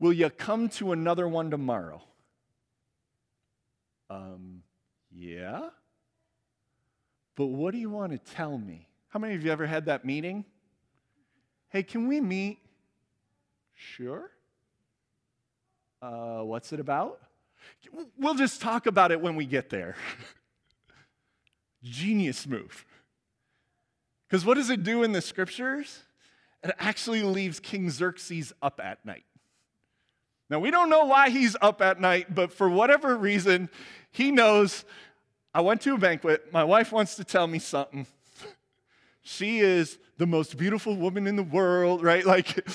will 0.00 0.12
you 0.12 0.30
come 0.30 0.68
to 0.70 0.92
another 0.92 1.28
one 1.28 1.50
tomorrow? 1.50 2.02
Um, 4.10 4.62
yeah? 5.12 5.68
But 7.36 7.46
what 7.46 7.72
do 7.72 7.78
you 7.78 7.90
want 7.90 8.12
to 8.12 8.18
tell 8.18 8.58
me? 8.58 8.88
How 9.08 9.20
many 9.20 9.34
of 9.34 9.44
you 9.44 9.52
ever 9.52 9.66
had 9.66 9.86
that 9.86 10.04
meeting? 10.04 10.44
Hey, 11.68 11.82
can 11.82 12.08
we 12.08 12.20
meet? 12.20 12.58
Sure. 13.74 14.30
Uh, 16.02 16.40
what's 16.40 16.72
it 16.72 16.80
about? 16.80 17.20
We'll 18.18 18.34
just 18.34 18.60
talk 18.60 18.86
about 18.86 19.12
it 19.12 19.20
when 19.20 19.36
we 19.36 19.44
get 19.46 19.70
there. 19.70 19.96
Genius 21.82 22.46
move. 22.46 22.84
Because 24.28 24.44
what 24.46 24.54
does 24.54 24.70
it 24.70 24.82
do 24.82 25.02
in 25.02 25.12
the 25.12 25.20
scriptures? 25.20 26.00
It 26.62 26.74
actually 26.78 27.22
leaves 27.22 27.60
King 27.60 27.90
Xerxes 27.90 28.52
up 28.62 28.80
at 28.82 29.04
night. 29.04 29.24
Now, 30.48 30.58
we 30.58 30.70
don't 30.70 30.90
know 30.90 31.06
why 31.06 31.30
he's 31.30 31.56
up 31.60 31.80
at 31.82 32.00
night, 32.00 32.34
but 32.34 32.52
for 32.52 32.68
whatever 32.68 33.16
reason, 33.16 33.68
he 34.10 34.30
knows 34.30 34.84
I 35.54 35.60
went 35.60 35.80
to 35.82 35.94
a 35.94 35.98
banquet. 35.98 36.52
My 36.52 36.64
wife 36.64 36.92
wants 36.92 37.16
to 37.16 37.24
tell 37.24 37.46
me 37.46 37.58
something. 37.58 38.06
She 39.22 39.60
is 39.60 39.98
the 40.18 40.26
most 40.26 40.56
beautiful 40.56 40.96
woman 40.96 41.26
in 41.26 41.36
the 41.36 41.42
world, 41.42 42.02
right? 42.02 42.24
Like, 42.24 42.66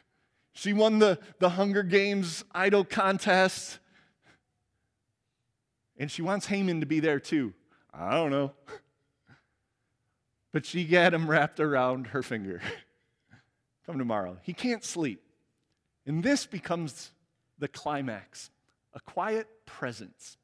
she 0.52 0.72
won 0.72 0.98
the, 0.98 1.18
the 1.38 1.50
Hunger 1.50 1.82
Games 1.82 2.44
idol 2.52 2.84
contest. 2.84 3.78
And 6.00 6.10
she 6.10 6.22
wants 6.22 6.46
Haman 6.46 6.80
to 6.80 6.86
be 6.86 6.98
there 6.98 7.20
too. 7.20 7.52
I 7.92 8.12
don't 8.12 8.30
know. 8.30 8.52
But 10.50 10.64
she 10.64 10.84
got 10.84 11.12
him 11.12 11.30
wrapped 11.30 11.60
around 11.60 12.08
her 12.08 12.22
finger. 12.22 12.62
Come 13.86 13.98
tomorrow. 13.98 14.38
He 14.42 14.54
can't 14.54 14.82
sleep. 14.82 15.22
And 16.06 16.24
this 16.24 16.46
becomes 16.46 17.12
the 17.58 17.68
climax 17.68 18.50
a 18.94 19.00
quiet 19.00 19.46
presence. 19.66 20.38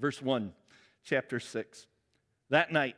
Verse 0.00 0.22
1, 0.22 0.52
chapter 1.04 1.40
6. 1.40 1.86
That 2.48 2.72
night, 2.72 2.96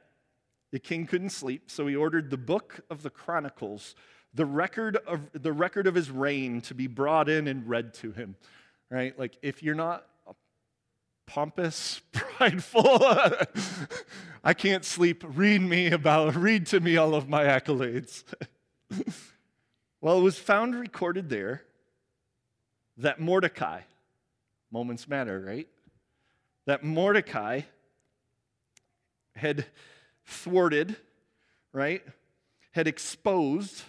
the 0.71 0.79
king 0.79 1.07
couldn't 1.07 1.31
sleep, 1.31 1.71
so 1.71 1.87
he 1.87 1.97
ordered 1.97 2.31
the 2.31 2.37
book 2.37 2.81
of 2.91 3.03
the 3.03 3.11
Chronicles, 3.11 3.97
the 4.35 4.47
record 4.47 4.99
of, 5.07 5.31
the 5.33 5.53
record 5.53 5.87
of 5.87 5.95
his 5.95 6.11
reign, 6.11 6.61
to 6.61 6.75
be 6.75 6.87
brought 6.87 7.29
in 7.29 7.49
and 7.49 7.69
read 7.69 7.95
to 7.95 8.13
him. 8.13 8.37
Right? 8.91 9.19
Like, 9.19 9.39
if 9.43 9.63
you're 9.63 9.75
not 9.75 10.07
pompous, 11.27 12.01
prideful, 12.13 12.99
I 14.45 14.55
can't 14.55 14.85
sleep, 14.85 15.25
read 15.27 15.63
me 15.63 15.91
about, 15.91 16.35
read 16.35 16.67
to 16.67 16.81
me 16.81 16.97
all 16.97 17.15
of 17.15 17.29
my 17.29 17.45
accolades. 17.45 18.25
well, 20.01 20.19
it 20.19 20.23
was 20.23 20.39
found 20.39 20.75
recorded 20.75 21.29
there 21.29 21.63
that 22.97 23.21
Mordecai, 23.21 23.83
moments 24.71 25.09
matter, 25.09 25.41
right? 25.41 25.69
That 26.67 26.83
Mordecai 26.83 27.63
had 29.37 29.67
thwarted, 30.25 30.97
right? 31.73 32.03
Had 32.73 32.87
exposed 32.87 33.83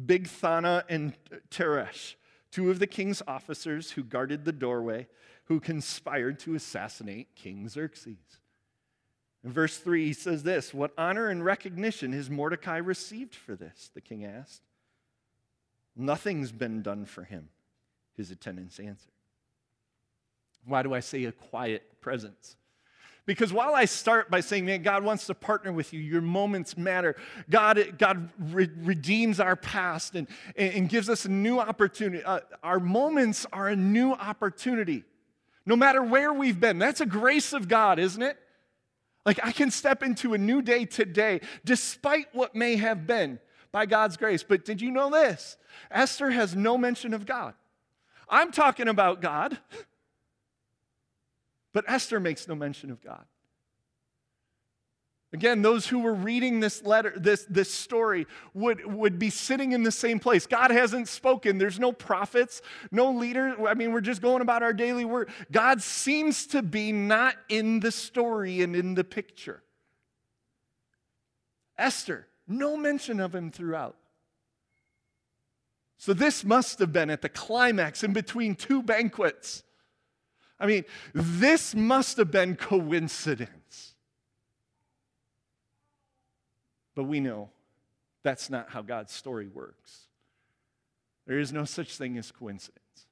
Bigthana 0.00 0.84
and 0.88 1.14
Teresh, 1.50 2.14
two 2.50 2.70
of 2.70 2.78
the 2.78 2.86
king's 2.86 3.22
officers 3.26 3.92
who 3.92 4.04
guarded 4.04 4.44
the 4.44 4.52
doorway, 4.52 5.08
who 5.48 5.60
conspired 5.60 6.38
to 6.40 6.54
assassinate 6.54 7.34
King 7.34 7.68
Xerxes. 7.68 8.38
In 9.44 9.52
verse 9.52 9.78
3, 9.78 10.06
he 10.06 10.12
says 10.12 10.42
this 10.42 10.74
What 10.74 10.92
honor 10.96 11.28
and 11.28 11.44
recognition 11.44 12.12
has 12.12 12.30
Mordecai 12.30 12.76
received 12.76 13.34
for 13.34 13.56
this? 13.56 13.90
The 13.94 14.00
king 14.00 14.24
asked. 14.24 14.62
Nothing's 15.96 16.52
been 16.52 16.82
done 16.82 17.06
for 17.06 17.24
him, 17.24 17.48
his 18.16 18.30
attendants 18.30 18.78
answered. 18.78 19.12
Why 20.64 20.82
do 20.82 20.94
I 20.94 21.00
say 21.00 21.24
a 21.24 21.32
quiet 21.32 22.00
presence? 22.00 22.56
Because 23.24 23.52
while 23.52 23.74
I 23.74 23.84
start 23.84 24.30
by 24.30 24.40
saying, 24.40 24.64
man, 24.64 24.82
God 24.82 25.04
wants 25.04 25.26
to 25.26 25.34
partner 25.34 25.70
with 25.70 25.92
you, 25.92 26.00
your 26.00 26.22
moments 26.22 26.78
matter. 26.78 27.14
God, 27.50 27.98
God 27.98 28.30
re- 28.38 28.70
redeems 28.78 29.38
our 29.38 29.54
past 29.54 30.14
and, 30.14 30.26
and 30.56 30.88
gives 30.88 31.10
us 31.10 31.26
a 31.26 31.30
new 31.30 31.58
opportunity. 31.58 32.24
Uh, 32.24 32.40
our 32.62 32.80
moments 32.80 33.44
are 33.52 33.68
a 33.68 33.76
new 33.76 34.12
opportunity, 34.12 35.04
no 35.68 35.76
matter 35.76 36.02
where 36.02 36.32
we've 36.32 36.58
been. 36.58 36.78
That's 36.78 37.02
a 37.02 37.06
grace 37.06 37.52
of 37.52 37.68
God, 37.68 37.98
isn't 37.98 38.22
it? 38.22 38.38
Like 39.26 39.38
I 39.44 39.52
can 39.52 39.70
step 39.70 40.02
into 40.02 40.32
a 40.32 40.38
new 40.38 40.62
day 40.62 40.86
today, 40.86 41.42
despite 41.62 42.34
what 42.34 42.54
may 42.54 42.76
have 42.76 43.06
been 43.06 43.38
by 43.70 43.84
God's 43.84 44.16
grace. 44.16 44.42
But 44.42 44.64
did 44.64 44.80
you 44.80 44.90
know 44.90 45.10
this? 45.10 45.58
Esther 45.90 46.30
has 46.30 46.56
no 46.56 46.78
mention 46.78 47.12
of 47.12 47.26
God. 47.26 47.52
I'm 48.30 48.50
talking 48.50 48.88
about 48.88 49.20
God. 49.20 49.58
But 51.74 51.84
Esther 51.86 52.18
makes 52.18 52.48
no 52.48 52.54
mention 52.54 52.90
of 52.90 53.02
God. 53.02 53.26
Again, 55.32 55.60
those 55.60 55.86
who 55.86 55.98
were 55.98 56.14
reading 56.14 56.60
this 56.60 56.82
letter, 56.84 57.12
this, 57.14 57.44
this 57.50 57.72
story, 57.72 58.26
would, 58.54 58.86
would 58.86 59.18
be 59.18 59.28
sitting 59.28 59.72
in 59.72 59.82
the 59.82 59.92
same 59.92 60.18
place. 60.18 60.46
God 60.46 60.70
hasn't 60.70 61.06
spoken. 61.06 61.58
There's 61.58 61.78
no 61.78 61.92
prophets, 61.92 62.62
no 62.90 63.12
leaders. 63.12 63.56
I 63.68 63.74
mean, 63.74 63.92
we're 63.92 64.00
just 64.00 64.22
going 64.22 64.40
about 64.40 64.62
our 64.62 64.72
daily 64.72 65.04
work. 65.04 65.28
God 65.52 65.82
seems 65.82 66.46
to 66.48 66.62
be 66.62 66.92
not 66.92 67.34
in 67.50 67.80
the 67.80 67.92
story 67.92 68.62
and 68.62 68.74
in 68.74 68.94
the 68.94 69.04
picture. 69.04 69.62
Esther, 71.76 72.26
no 72.46 72.78
mention 72.78 73.20
of 73.20 73.34
him 73.34 73.50
throughout. 73.50 73.96
So 75.98 76.14
this 76.14 76.42
must 76.42 76.78
have 76.78 76.92
been 76.92 77.10
at 77.10 77.20
the 77.20 77.28
climax 77.28 78.02
in 78.02 78.14
between 78.14 78.54
two 78.54 78.82
banquets. 78.82 79.62
I 80.58 80.66
mean, 80.66 80.84
this 81.12 81.74
must 81.74 82.16
have 82.16 82.30
been 82.30 82.56
coincidence. 82.56 83.50
But 86.98 87.04
we 87.04 87.20
know 87.20 87.48
that's 88.24 88.50
not 88.50 88.70
how 88.70 88.82
God's 88.82 89.12
story 89.12 89.46
works. 89.46 90.08
There 91.28 91.38
is 91.38 91.52
no 91.52 91.64
such 91.64 91.96
thing 91.96 92.18
as 92.18 92.32
coincidence. 92.32 93.06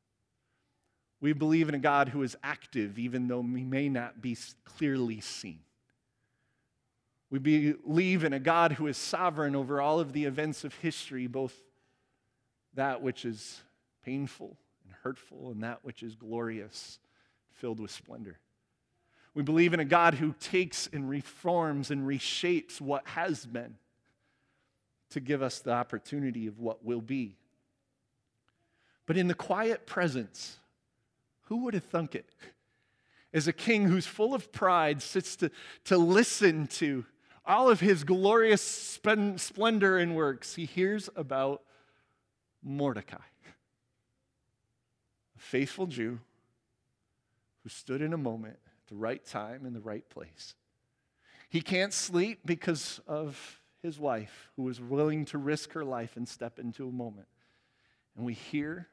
We 1.21 1.33
believe 1.33 1.69
in 1.69 1.77
a 1.77 1.79
God 1.79 2.09
who 2.09 2.25
is 2.25 2.37
active, 2.43 2.99
even 2.99 3.29
though 3.29 3.39
we 3.39 3.63
may 3.63 3.89
not 3.89 4.21
be 4.21 4.37
clearly 4.65 5.21
seen. 5.21 5.61
We 7.31 7.39
believe 7.39 8.25
in 8.25 8.33
a 8.33 8.41
God 8.41 8.73
who 8.73 8.89
is 8.89 8.97
sovereign 8.97 9.55
over 9.55 9.81
all 9.81 10.01
of 10.01 10.13
the 10.13 10.25
events 10.25 10.65
of 10.65 10.75
history, 10.75 11.29
both 11.29 11.55
that 12.75 13.03
which 13.03 13.25
is 13.25 13.63
painful 14.05 14.57
and 14.85 14.95
hurtful, 15.05 15.53
and 15.53 15.63
that 15.63 15.85
which 15.85 16.03
is 16.03 16.17
glorious, 16.17 16.99
filled 17.53 17.79
with 17.79 17.93
splendor. 17.93 18.41
We 19.37 19.43
believe 19.43 19.75
in 19.75 19.81
a 19.81 19.85
God 19.85 20.15
who 20.15 20.35
takes 20.41 20.89
and 20.91 21.11
reforms 21.11 21.91
and 21.91 22.09
reshapes 22.09 22.81
what 22.81 23.07
has 23.09 23.45
been 23.45 23.75
to 25.11 25.21
give 25.21 25.43
us 25.43 25.59
the 25.59 25.73
opportunity 25.73 26.47
of 26.47 26.59
what 26.59 26.83
will 26.83 27.03
be. 27.03 27.37
But 29.05 29.19
in 29.19 29.29
the 29.29 29.35
quiet 29.35 29.85
presence, 29.85 30.57
who 31.43 31.59
would 31.59 31.75
have 31.75 31.85
thunk 31.85 32.15
it? 32.15 32.31
As 33.35 33.47
a 33.47 33.53
king 33.53 33.85
who's 33.85 34.07
full 34.07 34.33
of 34.33 34.53
pride 34.53 35.03
sits 35.03 35.37
to, 35.37 35.51
to 35.85 35.99
listen 35.99 36.67
to 36.69 37.05
all 37.45 37.69
of 37.69 37.81
his 37.81 38.05
glorious 38.05 38.63
splendor 38.63 39.99
and 39.99 40.17
works, 40.17 40.55
he 40.55 40.65
hears 40.65 41.11
about 41.15 41.61
Mordecai, 42.63 43.19
a 45.37 45.41
faithful 45.41 45.87
Jew 45.87 46.21
who 47.63 47.69
stood 47.69 48.01
in 48.01 48.15
a 48.15 48.19
moment 48.19 48.57
the 48.89 48.95
right 48.95 49.25
time 49.25 49.67
in 49.67 49.73
the 49.73 49.81
right 49.81 50.09
place. 50.09 50.55
He 51.49 51.61
can't 51.61 51.93
sleep 51.93 52.41
because 52.45 53.01
of 53.07 53.61
his 53.83 53.99
wife, 53.99 54.51
who 54.57 54.65
was 54.65 54.81
willing 54.81 55.25
to 55.27 55.39
risk 55.39 55.73
her 55.73 55.85
life 55.85 56.17
and 56.17 56.29
step 56.29 56.59
into 56.59 56.89
a 56.89 56.93
moment. 56.93 57.29
And 58.17 58.25
we 58.25 58.35
hear 58.35 58.89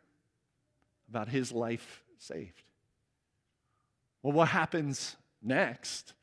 about 1.09 1.29
his 1.29 1.51
life 1.51 2.03
saved. 2.17 2.61
Well, 4.21 4.33
what 4.33 4.49
happens 4.49 5.15
next? 5.41 6.13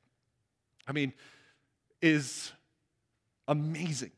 I 0.86 0.92
mean, 0.92 1.12
is 2.00 2.52
amazing. 3.46 4.12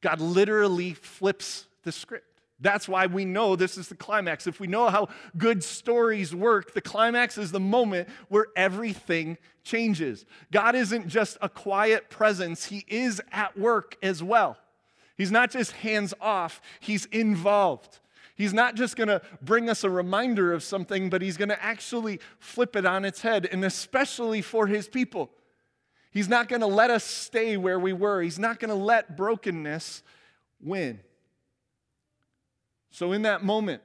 God 0.00 0.20
literally 0.20 0.94
flips 0.94 1.66
the 1.82 1.92
script. 1.92 2.26
That's 2.60 2.88
why 2.88 3.06
we 3.06 3.24
know 3.24 3.54
this 3.54 3.78
is 3.78 3.88
the 3.88 3.94
climax. 3.94 4.46
If 4.46 4.58
we 4.58 4.66
know 4.66 4.88
how 4.88 5.08
good 5.36 5.62
stories 5.62 6.34
work, 6.34 6.74
the 6.74 6.80
climax 6.80 7.38
is 7.38 7.52
the 7.52 7.60
moment 7.60 8.08
where 8.28 8.46
everything 8.56 9.38
changes. 9.62 10.24
God 10.50 10.74
isn't 10.74 11.08
just 11.08 11.38
a 11.40 11.48
quiet 11.48 12.10
presence, 12.10 12.64
He 12.64 12.84
is 12.88 13.22
at 13.30 13.56
work 13.56 13.96
as 14.02 14.22
well. 14.22 14.56
He's 15.16 15.30
not 15.30 15.50
just 15.50 15.72
hands 15.72 16.14
off, 16.20 16.60
He's 16.80 17.04
involved. 17.06 18.00
He's 18.34 18.54
not 18.54 18.76
just 18.76 18.94
going 18.94 19.08
to 19.08 19.20
bring 19.42 19.68
us 19.68 19.82
a 19.82 19.90
reminder 19.90 20.52
of 20.52 20.62
something, 20.62 21.10
but 21.10 21.22
He's 21.22 21.36
going 21.36 21.48
to 21.48 21.62
actually 21.62 22.20
flip 22.40 22.74
it 22.74 22.86
on 22.86 23.04
its 23.04 23.20
head, 23.20 23.48
and 23.50 23.64
especially 23.64 24.42
for 24.42 24.66
His 24.66 24.88
people. 24.88 25.30
He's 26.10 26.28
not 26.28 26.48
going 26.48 26.62
to 26.62 26.66
let 26.66 26.90
us 26.90 27.04
stay 27.04 27.56
where 27.56 27.78
we 27.78 27.92
were. 27.92 28.22
He's 28.22 28.38
not 28.38 28.58
going 28.58 28.70
to 28.70 28.74
let 28.74 29.16
brokenness 29.16 30.02
win. 30.60 31.00
So, 32.98 33.12
in 33.12 33.22
that 33.22 33.44
moment, 33.44 33.80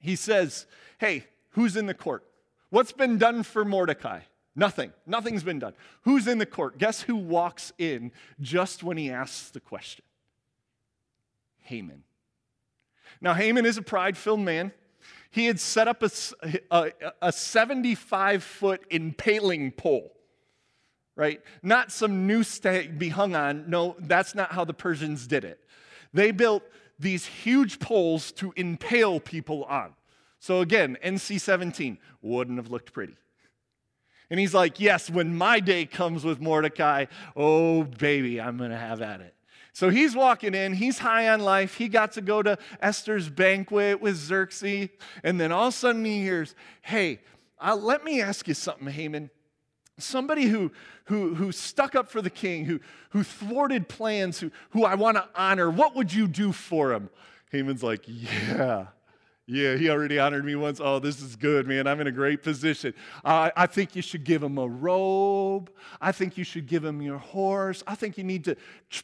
he 0.00 0.16
says, 0.16 0.66
Hey, 0.98 1.26
who's 1.50 1.76
in 1.76 1.86
the 1.86 1.94
court? 1.94 2.24
What's 2.68 2.90
been 2.90 3.16
done 3.16 3.44
for 3.44 3.64
Mordecai? 3.64 4.22
Nothing. 4.56 4.92
Nothing's 5.06 5.44
been 5.44 5.60
done. 5.60 5.74
Who's 6.02 6.26
in 6.26 6.38
the 6.38 6.44
court? 6.44 6.78
Guess 6.78 7.02
who 7.02 7.14
walks 7.14 7.72
in 7.78 8.10
just 8.40 8.82
when 8.82 8.96
he 8.96 9.08
asks 9.08 9.50
the 9.50 9.60
question? 9.60 10.04
Haman. 11.60 12.02
Now, 13.20 13.34
Haman 13.34 13.64
is 13.64 13.76
a 13.76 13.82
pride 13.82 14.16
filled 14.16 14.40
man. 14.40 14.72
He 15.30 15.46
had 15.46 15.60
set 15.60 15.86
up 15.86 16.02
a, 16.02 16.10
a, 16.72 16.90
a 17.22 17.30
75 17.30 18.42
foot 18.42 18.82
impaling 18.90 19.70
pole 19.70 20.12
right? 21.14 21.40
Not 21.64 21.90
some 21.90 22.28
noose 22.28 22.60
to 22.60 22.88
be 22.96 23.08
hung 23.08 23.34
on. 23.34 23.68
No, 23.68 23.96
that's 23.98 24.36
not 24.36 24.52
how 24.52 24.64
the 24.64 24.72
Persians 24.72 25.26
did 25.26 25.44
it. 25.44 25.58
They 26.14 26.30
built 26.30 26.62
these 26.98 27.26
huge 27.26 27.78
poles 27.78 28.32
to 28.32 28.52
impale 28.56 29.20
people 29.20 29.64
on. 29.64 29.94
So 30.40 30.60
again, 30.60 30.96
NC 31.04 31.40
17 31.40 31.98
wouldn't 32.22 32.58
have 32.58 32.70
looked 32.70 32.92
pretty. 32.92 33.16
And 34.30 34.38
he's 34.38 34.54
like, 34.54 34.78
Yes, 34.78 35.08
when 35.08 35.36
my 35.36 35.60
day 35.60 35.86
comes 35.86 36.24
with 36.24 36.40
Mordecai, 36.40 37.06
oh 37.36 37.84
baby, 37.84 38.40
I'm 38.40 38.58
going 38.58 38.70
to 38.70 38.76
have 38.76 39.00
at 39.00 39.20
it. 39.20 39.34
So 39.72 39.90
he's 39.90 40.14
walking 40.14 40.54
in, 40.54 40.74
he's 40.74 40.98
high 40.98 41.28
on 41.28 41.40
life. 41.40 41.74
He 41.74 41.88
got 41.88 42.12
to 42.12 42.20
go 42.20 42.42
to 42.42 42.58
Esther's 42.80 43.28
banquet 43.28 44.00
with 44.00 44.16
Xerxes. 44.16 44.88
And 45.22 45.40
then 45.40 45.52
all 45.52 45.68
of 45.68 45.74
a 45.74 45.76
sudden 45.76 46.04
he 46.04 46.20
hears, 46.20 46.54
Hey, 46.82 47.20
uh, 47.60 47.76
let 47.76 48.04
me 48.04 48.20
ask 48.20 48.46
you 48.48 48.54
something, 48.54 48.88
Haman 48.88 49.30
somebody 49.98 50.44
who, 50.44 50.72
who, 51.04 51.34
who 51.34 51.52
stuck 51.52 51.94
up 51.94 52.08
for 52.08 52.22
the 52.22 52.30
king, 52.30 52.64
who, 52.64 52.80
who 53.10 53.22
thwarted 53.22 53.88
plans, 53.88 54.40
who, 54.40 54.50
who 54.70 54.84
I 54.84 54.94
want 54.94 55.16
to 55.16 55.28
honor, 55.34 55.70
what 55.70 55.94
would 55.94 56.12
you 56.12 56.26
do 56.26 56.52
for 56.52 56.92
him? 56.92 57.10
Haman's 57.50 57.82
like, 57.82 58.04
yeah. 58.06 58.86
Yeah, 59.50 59.76
he 59.76 59.88
already 59.88 60.18
honored 60.18 60.44
me 60.44 60.56
once. 60.56 60.78
Oh, 60.78 60.98
this 60.98 61.22
is 61.22 61.34
good, 61.34 61.66
man. 61.66 61.86
I'm 61.86 62.02
in 62.02 62.06
a 62.06 62.12
great 62.12 62.42
position. 62.42 62.92
Uh, 63.24 63.48
I 63.56 63.66
think 63.66 63.96
you 63.96 64.02
should 64.02 64.22
give 64.22 64.42
him 64.42 64.58
a 64.58 64.68
robe. 64.68 65.70
I 66.02 66.12
think 66.12 66.36
you 66.36 66.44
should 66.44 66.66
give 66.66 66.84
him 66.84 67.00
your 67.00 67.16
horse. 67.16 67.82
I 67.86 67.94
think 67.94 68.18
you 68.18 68.24
need 68.24 68.44
to 68.44 68.56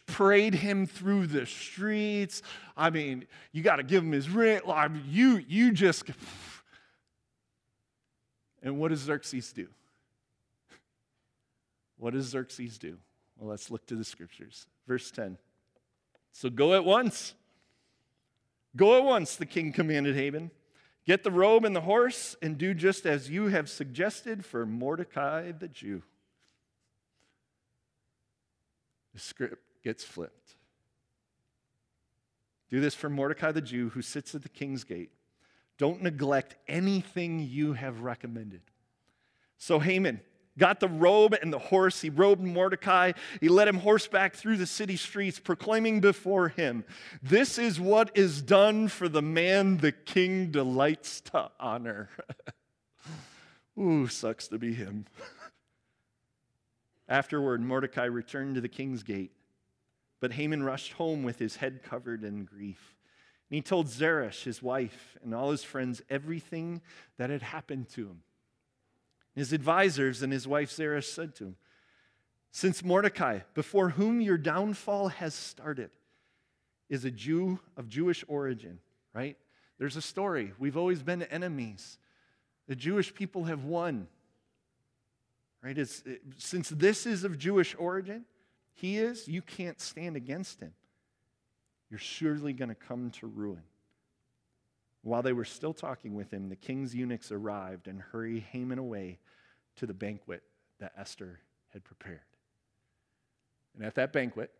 parade 0.07 0.53
him 0.53 0.87
through 0.87 1.29
the 1.29 1.47
streets. 1.47 2.43
I 2.77 2.91
mean, 2.91 3.27
you 3.53 3.63
got 3.63 3.77
to 3.77 3.83
give 3.83 4.03
him 4.03 4.13
his 4.13 4.29
ring. 4.29 4.61
I 4.69 4.89
mean, 4.89 5.05
you, 5.09 5.43
you 5.49 5.73
just. 5.73 6.11
And 8.63 8.79
what 8.79 8.89
does 8.89 9.01
Xerxes 9.01 9.51
do? 9.51 9.69
What 12.05 12.13
does 12.13 12.27
Xerxes 12.27 12.77
do? 12.77 12.99
Well, 13.39 13.49
let's 13.49 13.71
look 13.71 13.87
to 13.87 13.97
the 13.97 14.05
scriptures. 14.05 14.67
Verse 14.87 15.11
10. 15.11 15.39
So 16.33 16.51
go 16.51 16.75
at 16.75 16.85
once. 16.85 17.33
Go 18.77 18.99
at 18.99 19.05
once, 19.05 19.37
the 19.37 19.47
king 19.47 19.73
commanded 19.73 20.15
Haman. 20.15 20.51
Get 21.07 21.25
the 21.25 21.31
robe 21.31 21.65
and 21.65 21.75
the 21.75 21.81
horse, 21.81 22.37
and 22.43 22.59
do 22.59 22.75
just 22.75 23.07
as 23.07 23.31
you 23.31 23.47
have 23.47 23.71
suggested 23.71 24.45
for 24.45 24.67
Mordecai 24.67 25.53
the 25.53 25.67
Jew. 25.67 26.03
The 29.15 29.21
script 29.21 29.65
gets 29.83 30.05
flipped. 30.05 30.57
Do 32.69 32.83
this 32.83 32.95
for 32.95 33.09
Mordecai 33.09 33.51
the 33.51 33.63
Jew 33.63 33.89
who 33.89 34.03
sits 34.03 34.35
at 34.35 34.43
the 34.43 34.51
king's 34.51 34.85
gate. 34.85 35.13
Don't 35.79 36.03
neglect 36.03 36.57
anything 36.69 37.41
you 37.41 37.73
have 37.73 38.03
recommended. 38.03 38.61
So 39.57 39.79
Haman 39.79 40.21
got 40.59 40.81
the 40.81 40.89
robe 40.89 41.35
and 41.41 41.53
the 41.53 41.59
horse. 41.59 42.01
He 42.01 42.11
robed 42.11 42.43
Mordecai. 42.43 43.13
He 43.41 43.49
led 43.49 43.69
him 43.69 43.79
horseback 43.79 44.35
through 44.35 44.57
the 44.57 44.67
city 44.67 44.97
streets, 44.97 45.39
proclaiming 45.39 46.01
before 46.01 46.49
him, 46.49 46.85
This 47.23 47.59
is 47.59 47.81
what 47.81 48.17
is 48.17 48.43
done 48.43 48.89
for 48.89 49.09
the 49.09 49.23
man 49.23 49.79
the 49.79 49.93
king 49.93 50.51
delights 50.51 51.21
to 51.23 51.51
honor. 51.59 52.09
Ooh, 53.79 54.07
sucks 54.07 54.49
to 54.49 54.59
be 54.59 54.73
him. 54.73 55.07
Afterward, 57.09 57.61
Mordecai 57.61 58.05
returned 58.05 58.55
to 58.55 58.61
the 58.61 58.69
king's 58.69 59.03
gate, 59.03 59.33
but 60.21 60.33
Haman 60.33 60.63
rushed 60.63 60.93
home 60.93 61.23
with 61.23 61.39
his 61.39 61.57
head 61.57 61.83
covered 61.83 62.25
in 62.25 62.45
grief. 62.45 62.95
And 63.51 63.57
he 63.57 63.63
told 63.63 63.89
Zeresh, 63.89 64.45
his 64.45 64.63
wife, 64.63 65.19
and 65.23 65.35
all 65.35 65.51
his 65.51 65.63
friends 65.63 66.01
everything 66.09 66.81
that 67.19 67.31
had 67.31 67.43
happened 67.43 67.91
to 67.91 68.07
him. 68.07 68.23
His 69.35 69.53
advisors 69.53 70.23
and 70.23 70.33
his 70.33 70.47
wife 70.47 70.71
Zeresh 70.71 71.09
said 71.09 71.35
to 71.37 71.45
him, 71.45 71.57
Since 72.51 72.85
Mordecai, 72.85 73.41
before 73.55 73.91
whom 73.91 74.21
your 74.21 74.39
downfall 74.39 75.09
has 75.09 75.35
started, 75.35 75.91
is 76.89 77.05
a 77.05 77.11
Jew 77.11 77.59
of 77.77 77.89
Jewish 77.89 78.25
origin, 78.29 78.79
right? 79.13 79.37
There's 79.79 79.97
a 79.97 80.03
story. 80.03 80.53
We've 80.59 80.77
always 80.77 81.03
been 81.03 81.23
enemies. 81.25 81.99
The 82.69 82.77
Jewish 82.77 83.13
people 83.13 83.45
have 83.45 83.65
won. 83.65 84.07
Right? 85.63 85.77
It's, 85.77 86.03
it, 86.07 86.21
since 86.37 86.69
this 86.69 87.07
is 87.07 87.25
of 87.25 87.39
Jewish 87.39 87.75
origin, 87.79 88.25
he 88.75 88.99
is, 88.99 89.27
you 89.27 89.43
can't 89.43 89.81
stand 89.81 90.15
against 90.15 90.61
him. 90.61 90.73
You're 91.91 91.99
surely 91.99 92.53
going 92.53 92.69
to 92.69 92.75
come 92.75 93.11
to 93.13 93.27
ruin. 93.27 93.63
While 95.05 95.23
they 95.23 95.35
were 95.35 95.45
still 95.45 95.75
talking 95.75 96.15
with 96.15 96.33
him, 96.33 96.49
the 96.49 96.57
king's 96.57 96.95
eunuchs 96.95 97.31
arrived 97.31 97.89
and 97.89 98.01
hurried 98.01 98.43
Haman 98.53 98.79
away 98.79 99.19
to 99.77 99.87
the 99.87 99.93
banquet 99.93 100.43
that 100.81 100.93
Esther 100.97 101.41
had 101.75 101.85
prepared. 101.85 102.21
And 103.77 103.85
at 103.85 103.97
that 103.97 104.15
banquet, 104.15 104.51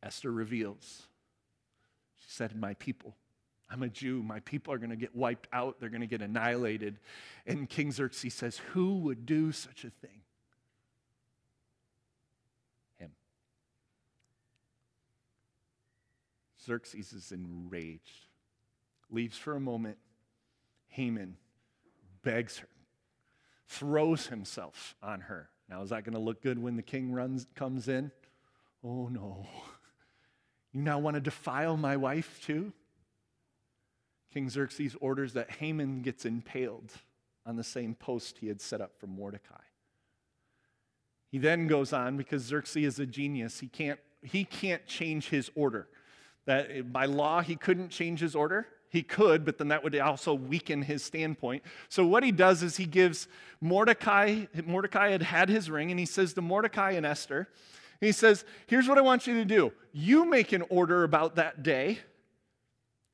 Esther 0.00 0.30
reveals, 0.30 1.08
she 2.18 2.30
said, 2.30 2.54
My 2.54 2.74
people, 2.74 3.16
I'm 3.68 3.82
a 3.82 3.88
Jew. 3.88 4.22
My 4.22 4.38
people 4.40 4.72
are 4.72 4.78
going 4.78 4.90
to 4.90 4.96
get 4.96 5.16
wiped 5.16 5.48
out. 5.52 5.80
They're 5.80 5.88
going 5.88 6.02
to 6.02 6.06
get 6.06 6.22
annihilated. 6.22 7.00
And 7.48 7.68
King 7.68 7.90
Xerxes 7.90 8.32
says, 8.32 8.58
Who 8.74 8.98
would 8.98 9.26
do 9.26 9.50
such 9.50 9.82
a 9.82 9.90
thing? 9.90 10.20
Him. 12.98 13.10
Xerxes 16.64 17.12
is 17.12 17.32
enraged 17.32 18.26
leaves 19.12 19.36
for 19.36 19.54
a 19.54 19.60
moment, 19.60 19.98
Haman 20.88 21.36
begs 22.22 22.58
her, 22.58 22.68
throws 23.68 24.26
himself 24.26 24.94
on 25.02 25.22
her. 25.22 25.48
Now, 25.68 25.82
is 25.82 25.90
that 25.90 26.04
going 26.04 26.14
to 26.14 26.20
look 26.20 26.42
good 26.42 26.58
when 26.60 26.76
the 26.76 26.82
king 26.82 27.12
runs, 27.12 27.46
comes 27.54 27.88
in? 27.88 28.10
Oh 28.84 29.08
no. 29.08 29.46
You 30.72 30.82
now 30.82 30.98
want 30.98 31.14
to 31.14 31.20
defile 31.20 31.76
my 31.76 31.96
wife 31.96 32.40
too? 32.42 32.72
King 34.32 34.48
Xerxes 34.48 34.96
orders 35.00 35.34
that 35.34 35.50
Haman 35.50 36.02
gets 36.02 36.24
impaled 36.24 36.92
on 37.44 37.56
the 37.56 37.64
same 37.64 37.94
post 37.94 38.38
he 38.38 38.48
had 38.48 38.60
set 38.60 38.80
up 38.80 38.92
for 38.98 39.06
Mordecai. 39.06 39.56
He 41.30 41.38
then 41.38 41.66
goes 41.66 41.92
on 41.92 42.16
because 42.16 42.42
Xerxes 42.42 42.84
is 42.84 42.98
a 42.98 43.06
genius. 43.06 43.60
He 43.60 43.66
can't, 43.66 44.00
he 44.22 44.44
can't 44.44 44.86
change 44.86 45.28
his 45.28 45.50
order. 45.54 45.88
That 46.46 46.92
by 46.92 47.06
law 47.06 47.40
he 47.40 47.56
couldn't 47.56 47.90
change 47.90 48.20
his 48.20 48.34
order. 48.34 48.66
He 48.92 49.02
could, 49.02 49.46
but 49.46 49.56
then 49.56 49.68
that 49.68 49.82
would 49.82 49.98
also 49.98 50.34
weaken 50.34 50.82
his 50.82 51.02
standpoint. 51.02 51.62
So 51.88 52.06
what 52.06 52.22
he 52.22 52.30
does 52.30 52.62
is 52.62 52.76
he 52.76 52.84
gives 52.84 53.26
Mordecai, 53.58 54.44
Mordecai 54.66 55.08
had 55.08 55.22
had 55.22 55.48
his 55.48 55.70
ring, 55.70 55.90
and 55.90 55.98
he 55.98 56.04
says 56.04 56.34
to 56.34 56.42
Mordecai 56.42 56.90
and 56.90 57.06
Esther, 57.06 57.48
he 58.02 58.12
says, 58.12 58.44
Here's 58.66 58.86
what 58.86 58.98
I 58.98 59.00
want 59.00 59.26
you 59.26 59.32
to 59.36 59.46
do. 59.46 59.72
You 59.92 60.26
make 60.26 60.52
an 60.52 60.62
order 60.68 61.04
about 61.04 61.36
that 61.36 61.62
day. 61.62 62.00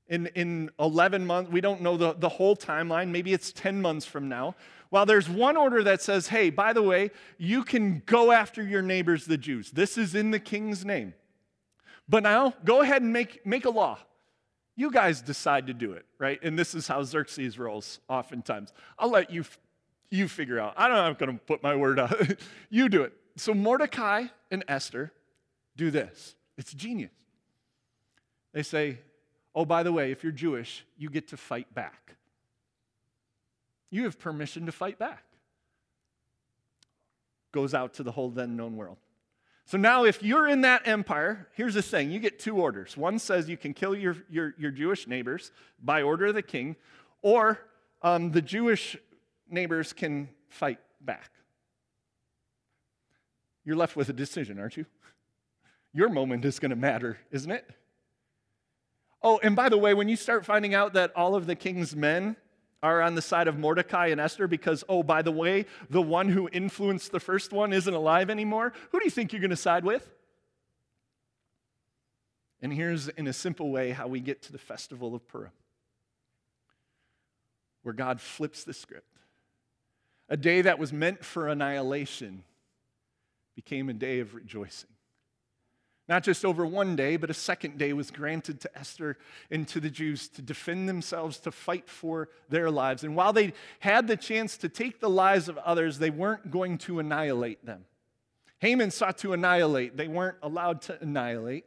In, 0.09 0.26
in 0.35 0.70
11 0.81 1.24
months, 1.24 1.53
we 1.53 1.61
don't 1.61 1.81
know 1.81 1.97
the, 1.97 2.14
the 2.14 2.29
whole 2.29 2.57
timeline. 2.57 3.11
Maybe 3.11 3.33
it's 3.33 3.53
10 3.53 3.81
months 3.81 4.05
from 4.05 4.29
now. 4.29 4.57
While 4.91 5.07
there's 5.07 5.29
one 5.29 5.57
order 5.57 5.85
that 5.85 6.03
says, 6.03 6.26
hey, 6.26 6.51
by 6.51 6.72
the 6.72 6.83
way, 6.83 7.12
you 7.37 7.62
can 7.62 8.03
go 8.05 8.33
after 8.33 8.64
your 8.64 8.83
neighbors, 8.83 9.26
the 9.26 9.37
Jews. 9.37 9.70
This 9.70 9.97
is 9.97 10.16
in 10.16 10.33
the 10.33 10.41
king's 10.41 10.85
name. 10.85 11.14
But 12.09 12.24
now, 12.24 12.55
go 12.64 12.81
ahead 12.81 13.03
and 13.03 13.12
make, 13.12 13.47
make 13.47 13.64
a 13.64 13.70
law. 13.70 13.99
You 14.79 14.93
guys 14.93 15.20
decide 15.20 15.66
to 15.66 15.74
do 15.74 15.95
it, 15.95 16.07
right? 16.20 16.39
And 16.41 16.57
this 16.57 16.72
is 16.72 16.87
how 16.87 17.03
Xerxes 17.03 17.59
rolls 17.59 17.99
oftentimes. 18.09 18.72
I'll 18.97 19.11
let 19.11 19.29
you, 19.29 19.45
you 20.09 20.29
figure 20.29 20.61
out. 20.61 20.74
I 20.76 20.87
don't 20.87 20.99
I'm 20.99 21.14
going 21.14 21.33
to 21.33 21.45
put 21.45 21.64
my 21.64 21.74
word 21.74 21.99
out. 21.99 22.14
you 22.70 22.89
do 22.89 23.03
it. 23.03 23.12
So 23.35 23.55
Mordecai 23.55 24.26
and 24.53 24.62
Esther 24.68 25.12
do 25.76 25.91
this. 25.91 26.37
It's 26.57 26.72
genius. 26.72 27.11
They 28.53 28.62
say, 28.62 29.01
oh, 29.53 29.64
by 29.64 29.83
the 29.83 29.91
way, 29.91 30.12
if 30.12 30.22
you're 30.22 30.31
Jewish, 30.31 30.87
you 30.97 31.11
get 31.11 31.26
to 31.31 31.37
fight 31.37 31.74
back. 31.74 32.14
You 33.91 34.05
have 34.05 34.16
permission 34.16 34.66
to 34.66 34.72
fight 34.72 34.97
back. 34.97 35.24
Goes 37.51 37.74
out 37.74 37.95
to 37.95 38.05
the 38.05 38.12
whole 38.12 38.31
then 38.31 38.55
known 38.55 38.76
world. 38.76 38.99
So 39.69 39.77
now, 39.77 40.05
if 40.05 40.23
you're 40.23 40.49
in 40.49 40.62
that 40.62 40.89
empire, 40.89 41.47
here's 41.53 41.75
the 41.75 41.83
thing 41.83 42.11
you 42.11 42.21
get 42.21 42.39
two 42.39 42.57
orders. 42.57 42.97
One 42.97 43.19
says 43.19 43.51
you 43.51 43.59
can 43.59 43.75
kill 43.75 43.95
your, 43.95 44.16
your, 44.31 44.55
your 44.59 44.71
Jewish 44.71 45.07
neighbors 45.07 45.53
by 45.85 46.01
order 46.01 46.25
of 46.25 46.35
the 46.35 46.41
king, 46.41 46.75
or 47.21 47.61
um, 48.01 48.31
the 48.31 48.41
Jewish 48.41 48.97
neighbors 49.51 49.93
can 49.93 50.31
fight 50.49 50.79
back. 51.03 51.33
You're 53.66 53.77
left 53.77 53.95
with 53.95 54.09
a 54.09 54.14
decision, 54.14 54.59
aren't 54.59 54.79
you? 54.79 54.87
Your 55.93 56.09
moment 56.09 56.47
is 56.47 56.59
going 56.59 56.71
to 56.71 56.77
matter, 56.77 57.19
isn't 57.31 57.51
it? 57.51 57.69
Oh, 59.23 59.39
and 59.43 59.55
by 59.55 59.69
the 59.69 59.77
way, 59.77 59.93
when 59.93 60.09
you 60.09 60.16
start 60.16 60.47
finding 60.47 60.75
out 60.75 60.95
that 60.95 61.14
all 61.14 61.35
of 61.35 61.45
the 61.45 61.55
king's 61.55 61.95
men 61.95 62.37
are 62.83 63.03
on 63.03 63.14
the 63.14 63.22
side 63.22 63.49
of 63.49 63.59
Mordecai 63.59 64.09
and 64.09 64.20
Esther 64.20 64.47
because, 64.47 64.85
oh, 64.89 65.03
by 65.03 65.22
the 65.22 65.33
way, 65.33 65.66
the 65.91 66.03
one 66.03 66.29
who 66.29 66.49
influenced 66.53 67.11
the 67.12 67.20
first 67.20 67.53
one 67.53 67.72
isn't 67.72 67.93
alive 67.93 68.31
anymore, 68.31 68.72
who 68.91 68.99
do 68.99 69.05
you 69.05 69.11
think 69.11 69.33
you're 69.33 69.41
going 69.41 69.51
to 69.51 69.57
side 69.57 69.85
with? 69.85 70.09
And 72.61 72.72
here's, 72.72 73.09
in 73.09 73.26
a 73.26 73.33
simple 73.33 73.70
way, 73.70 73.91
how 73.91 74.09
we 74.09 74.20
get 74.20 74.43
to 74.43 74.53
the 74.53 74.59
festival 74.59 75.14
of 75.14 75.26
Purim, 75.29 75.53
where 77.83 77.95
God 77.95 78.20
flips 78.20 78.64
the 78.64 78.74
script. 78.74 79.07
A 80.29 80.37
day 80.37 80.62
that 80.62 80.79
was 80.79 80.93
meant 80.93 81.24
for 81.24 81.49
annihilation 81.49 82.45
became 83.55 83.89
a 83.89 83.95
day 83.95 84.20
of 84.20 84.35
rejoicing. 84.35 84.91
Not 86.09 86.25
just 86.25 86.45
over 86.45 86.65
one 86.65 86.97
day, 86.97 87.17
but 87.17 87.29
a 87.29 87.35
second 87.35 87.77
day 87.77 87.93
was 87.93 88.11
granted 88.11 88.61
to 88.63 88.79
Esther 88.79 89.19
and 89.51 89.69
to 89.69 89.79
the 89.79 89.91
Jews 89.91 90.29
to 90.31 90.43
defend 90.43 90.89
themselves, 90.89 91.39
to 91.41 91.53
fight 91.53 91.89
for 91.89 92.31
their 92.49 92.71
lives. 92.71 93.05
And 93.05 93.15
while 93.15 93.35
they 93.35 93.53
had 93.81 94.07
the 94.07 94.17
chance 94.17 94.57
to 94.59 94.71
take 94.71 95.01
the 95.01 95.11
lives 95.11 95.51
of 95.51 95.59
others, 95.59 95.99
they 95.99 96.09
weren't 96.09 96.51
going 96.51 96.79
to 96.79 96.99
annihilate 96.99 97.67
them. 97.67 97.85
Haman 98.61 98.91
sought 98.91 99.19
to 99.19 99.35
annihilate. 99.35 99.99
They 99.99 100.09
weren't 100.09 100.39
allowed 100.43 100.81
to 100.83 101.01
annihilate, 101.01 101.67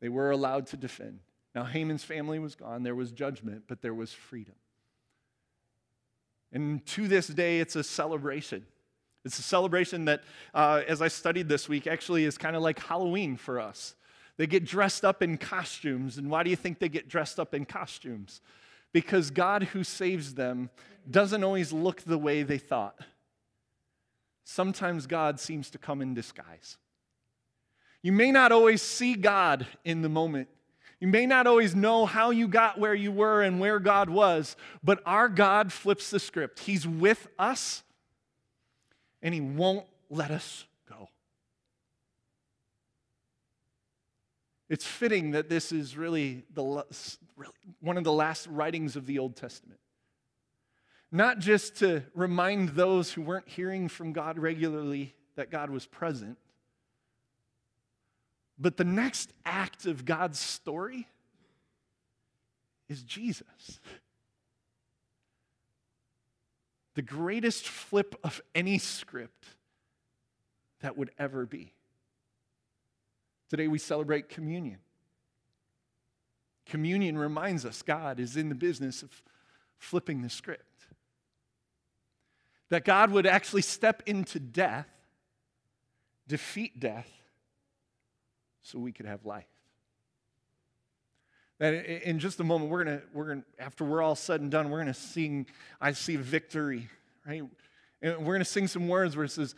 they 0.00 0.08
were 0.08 0.30
allowed 0.30 0.66
to 0.68 0.76
defend. 0.76 1.20
Now, 1.54 1.64
Haman's 1.64 2.02
family 2.02 2.38
was 2.38 2.56
gone. 2.56 2.82
There 2.82 2.96
was 2.96 3.12
judgment, 3.12 3.64
but 3.68 3.80
there 3.80 3.94
was 3.94 4.12
freedom. 4.12 4.56
And 6.52 6.84
to 6.86 7.06
this 7.06 7.28
day, 7.28 7.60
it's 7.60 7.76
a 7.76 7.84
celebration. 7.84 8.66
It's 9.24 9.38
a 9.38 9.42
celebration 9.42 10.04
that, 10.04 10.22
uh, 10.52 10.82
as 10.86 11.00
I 11.00 11.08
studied 11.08 11.48
this 11.48 11.68
week, 11.68 11.86
actually 11.86 12.24
is 12.24 12.36
kind 12.36 12.56
of 12.56 12.62
like 12.62 12.78
Halloween 12.78 13.36
for 13.36 13.58
us. 13.58 13.94
They 14.36 14.46
get 14.46 14.64
dressed 14.64 15.04
up 15.04 15.22
in 15.22 15.38
costumes. 15.38 16.18
And 16.18 16.30
why 16.30 16.42
do 16.42 16.50
you 16.50 16.56
think 16.56 16.78
they 16.78 16.88
get 16.88 17.08
dressed 17.08 17.38
up 17.40 17.54
in 17.54 17.64
costumes? 17.64 18.40
Because 18.92 19.30
God, 19.30 19.64
who 19.64 19.84
saves 19.84 20.34
them, 20.34 20.70
doesn't 21.10 21.44
always 21.44 21.72
look 21.72 22.02
the 22.02 22.18
way 22.18 22.42
they 22.42 22.58
thought. 22.58 22.98
Sometimes 24.44 25.06
God 25.06 25.40
seems 25.40 25.70
to 25.70 25.78
come 25.78 26.02
in 26.02 26.12
disguise. 26.12 26.76
You 28.02 28.12
may 28.12 28.30
not 28.30 28.52
always 28.52 28.82
see 28.82 29.14
God 29.14 29.66
in 29.84 30.02
the 30.02 30.10
moment. 30.10 30.48
You 31.00 31.08
may 31.08 31.24
not 31.24 31.46
always 31.46 31.74
know 31.74 32.04
how 32.04 32.30
you 32.30 32.46
got 32.48 32.78
where 32.78 32.94
you 32.94 33.10
were 33.10 33.42
and 33.42 33.58
where 33.58 33.78
God 33.78 34.10
was, 34.10 34.56
but 34.82 35.02
our 35.06 35.28
God 35.28 35.72
flips 35.72 36.10
the 36.10 36.20
script. 36.20 36.60
He's 36.60 36.86
with 36.86 37.26
us 37.38 37.82
and 39.24 39.34
He 39.34 39.40
won't 39.40 39.86
let 40.10 40.30
us 40.30 40.66
go. 40.88 41.08
It's 44.68 44.86
fitting 44.86 45.32
that 45.32 45.48
this 45.48 45.72
is 45.72 45.96
really, 45.96 46.44
the, 46.52 46.62
really 47.36 47.52
one 47.80 47.96
of 47.96 48.04
the 48.04 48.12
last 48.12 48.46
writings 48.46 48.94
of 48.94 49.06
the 49.06 49.18
Old 49.18 49.34
Testament. 49.34 49.80
Not 51.10 51.38
just 51.38 51.76
to 51.76 52.02
remind 52.14 52.70
those 52.70 53.12
who 53.12 53.22
weren't 53.22 53.48
hearing 53.48 53.88
from 53.88 54.12
God 54.12 54.38
regularly 54.38 55.14
that 55.36 55.50
God 55.50 55.70
was 55.70 55.86
present, 55.86 56.38
but 58.58 58.76
the 58.76 58.84
next 58.84 59.32
act 59.44 59.86
of 59.86 60.04
God's 60.04 60.38
story 60.38 61.08
is 62.88 63.02
Jesus 63.02 63.80
the 66.94 67.02
greatest 67.02 67.66
flip 67.66 68.14
of 68.22 68.40
any 68.54 68.78
script 68.78 69.46
that 70.80 70.96
would 70.96 71.10
ever 71.18 71.46
be. 71.46 71.72
Today 73.50 73.68
we 73.68 73.78
celebrate 73.78 74.28
communion. 74.28 74.78
Communion 76.66 77.18
reminds 77.18 77.64
us 77.64 77.82
God 77.82 78.18
is 78.18 78.36
in 78.36 78.48
the 78.48 78.54
business 78.54 79.02
of 79.02 79.10
flipping 79.76 80.22
the 80.22 80.30
script. 80.30 80.62
That 82.70 82.84
God 82.84 83.10
would 83.10 83.26
actually 83.26 83.62
step 83.62 84.02
into 84.06 84.40
death, 84.40 84.88
defeat 86.26 86.80
death, 86.80 87.10
so 88.62 88.78
we 88.78 88.92
could 88.92 89.06
have 89.06 89.26
life. 89.26 89.44
That 91.58 91.86
in 92.08 92.18
just 92.18 92.40
a 92.40 92.44
moment, 92.44 92.70
we're 92.70 92.84
gonna, 92.84 93.02
we're 93.12 93.28
gonna, 93.28 93.44
after 93.58 93.84
we're 93.84 94.02
all 94.02 94.16
said 94.16 94.40
and 94.40 94.50
done, 94.50 94.70
we're 94.70 94.78
gonna 94.78 94.94
sing, 94.94 95.46
I 95.80 95.92
see 95.92 96.16
victory, 96.16 96.88
right? 97.26 97.42
And 98.02 98.26
we're 98.26 98.34
gonna 98.34 98.44
sing 98.44 98.66
some 98.66 98.88
words 98.88 99.16
where 99.16 99.24
it 99.24 99.30
says, 99.30 99.54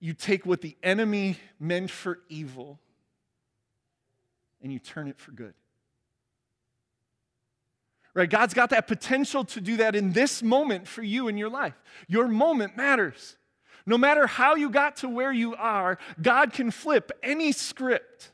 You 0.00 0.14
take 0.14 0.46
what 0.46 0.62
the 0.62 0.76
enemy 0.82 1.38
meant 1.60 1.90
for 1.90 2.20
evil 2.28 2.78
and 4.62 4.72
you 4.72 4.78
turn 4.78 5.08
it 5.08 5.18
for 5.20 5.30
good. 5.30 5.54
Right? 8.14 8.30
God's 8.30 8.54
got 8.54 8.70
that 8.70 8.86
potential 8.86 9.44
to 9.46 9.60
do 9.60 9.76
that 9.78 9.94
in 9.94 10.12
this 10.12 10.42
moment 10.42 10.88
for 10.88 11.02
you 11.02 11.28
in 11.28 11.36
your 11.36 11.50
life. 11.50 11.74
Your 12.08 12.28
moment 12.28 12.76
matters. 12.76 13.36
No 13.86 13.98
matter 13.98 14.26
how 14.26 14.54
you 14.54 14.70
got 14.70 14.96
to 14.96 15.08
where 15.08 15.32
you 15.32 15.54
are, 15.56 15.98
God 16.22 16.52
can 16.52 16.70
flip 16.70 17.12
any 17.22 17.52
script 17.52 18.30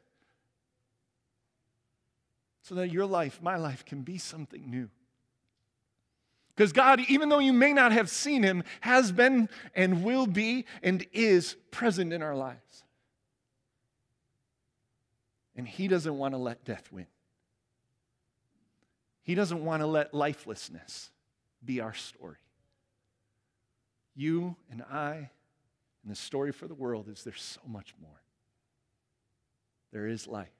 so 2.70 2.76
that 2.76 2.92
your 2.92 3.04
life, 3.04 3.40
my 3.42 3.56
life, 3.56 3.84
can 3.84 4.02
be 4.02 4.16
something 4.16 4.70
new. 4.70 4.88
Because 6.54 6.72
God, 6.72 7.00
even 7.08 7.28
though 7.28 7.40
you 7.40 7.52
may 7.52 7.72
not 7.72 7.90
have 7.90 8.08
seen 8.08 8.44
Him, 8.44 8.62
has 8.82 9.10
been 9.10 9.48
and 9.74 10.04
will 10.04 10.28
be 10.28 10.66
and 10.80 11.04
is 11.12 11.56
present 11.72 12.12
in 12.12 12.22
our 12.22 12.36
lives. 12.36 12.84
And 15.56 15.66
He 15.66 15.88
doesn't 15.88 16.16
want 16.16 16.34
to 16.34 16.38
let 16.38 16.64
death 16.64 16.92
win. 16.92 17.08
He 19.22 19.34
doesn't 19.34 19.64
want 19.64 19.82
to 19.82 19.88
let 19.88 20.14
lifelessness 20.14 21.10
be 21.64 21.80
our 21.80 21.94
story. 21.94 22.36
You 24.14 24.54
and 24.70 24.82
I, 24.82 25.30
and 26.04 26.12
the 26.12 26.14
story 26.14 26.52
for 26.52 26.68
the 26.68 26.74
world 26.74 27.08
is 27.08 27.24
there's 27.24 27.42
so 27.42 27.62
much 27.66 27.94
more. 28.00 28.22
There 29.90 30.06
is 30.06 30.28
life. 30.28 30.59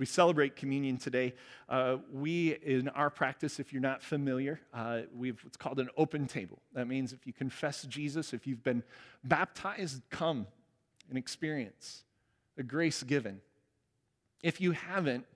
We 0.00 0.06
celebrate 0.06 0.56
communion 0.56 0.96
today, 0.96 1.34
uh, 1.68 1.98
we, 2.10 2.54
in 2.54 2.88
our 2.88 3.10
practice, 3.10 3.60
if 3.60 3.70
you're 3.70 3.82
not 3.82 4.02
familiar, 4.02 4.58
uh, 4.72 5.02
we've 5.14 5.38
what's 5.44 5.58
called 5.58 5.78
an 5.78 5.90
open 5.94 6.26
table. 6.26 6.62
That 6.72 6.88
means 6.88 7.12
if 7.12 7.26
you 7.26 7.34
confess 7.34 7.82
Jesus, 7.82 8.32
if 8.32 8.46
you've 8.46 8.64
been 8.64 8.82
baptized, 9.22 10.00
come 10.08 10.46
and 11.10 11.18
experience 11.18 12.04
the 12.56 12.62
grace 12.62 13.02
given. 13.02 13.42
If 14.42 14.58
you 14.58 14.70
haven't, 14.70 15.26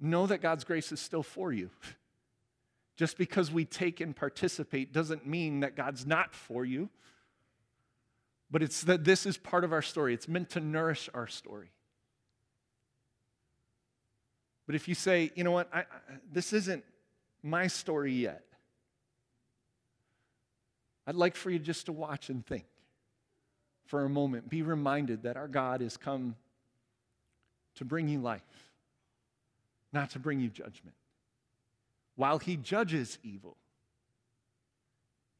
know 0.00 0.26
that 0.26 0.40
God's 0.40 0.64
grace 0.64 0.90
is 0.90 0.98
still 0.98 1.22
for 1.22 1.52
you. 1.52 1.68
Just 2.96 3.18
because 3.18 3.52
we 3.52 3.66
take 3.66 4.00
and 4.00 4.16
participate 4.16 4.94
doesn't 4.94 5.26
mean 5.26 5.60
that 5.60 5.76
God's 5.76 6.06
not 6.06 6.34
for 6.34 6.64
you, 6.64 6.88
but 8.50 8.62
it's 8.62 8.80
that 8.84 9.04
this 9.04 9.26
is 9.26 9.36
part 9.36 9.62
of 9.62 9.74
our 9.74 9.82
story. 9.82 10.14
It's 10.14 10.26
meant 10.26 10.48
to 10.50 10.60
nourish 10.60 11.10
our 11.12 11.26
story. 11.26 11.68
But 14.68 14.74
if 14.74 14.86
you 14.86 14.94
say, 14.94 15.32
you 15.34 15.44
know 15.44 15.50
what, 15.50 15.70
I, 15.72 15.78
I, 15.80 15.84
this 16.30 16.52
isn't 16.52 16.84
my 17.42 17.68
story 17.68 18.12
yet, 18.12 18.44
I'd 21.06 21.14
like 21.14 21.36
for 21.36 21.50
you 21.50 21.58
just 21.58 21.86
to 21.86 21.92
watch 21.92 22.28
and 22.28 22.44
think 22.44 22.66
for 23.86 24.04
a 24.04 24.10
moment. 24.10 24.50
Be 24.50 24.60
reminded 24.60 25.22
that 25.22 25.38
our 25.38 25.48
God 25.48 25.80
has 25.80 25.96
come 25.96 26.36
to 27.76 27.86
bring 27.86 28.08
you 28.08 28.20
life, 28.20 28.42
not 29.90 30.10
to 30.10 30.18
bring 30.18 30.38
you 30.38 30.50
judgment. 30.50 30.96
While 32.16 32.38
he 32.38 32.58
judges 32.58 33.18
evil, 33.22 33.56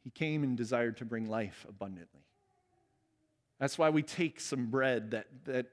he 0.04 0.08
came 0.08 0.42
and 0.42 0.56
desired 0.56 0.96
to 0.96 1.04
bring 1.04 1.28
life 1.28 1.66
abundantly. 1.68 2.22
That's 3.58 3.76
why 3.76 3.90
we 3.90 4.02
take 4.02 4.40
some 4.40 4.70
bread 4.70 5.10
that, 5.10 5.26
that 5.44 5.66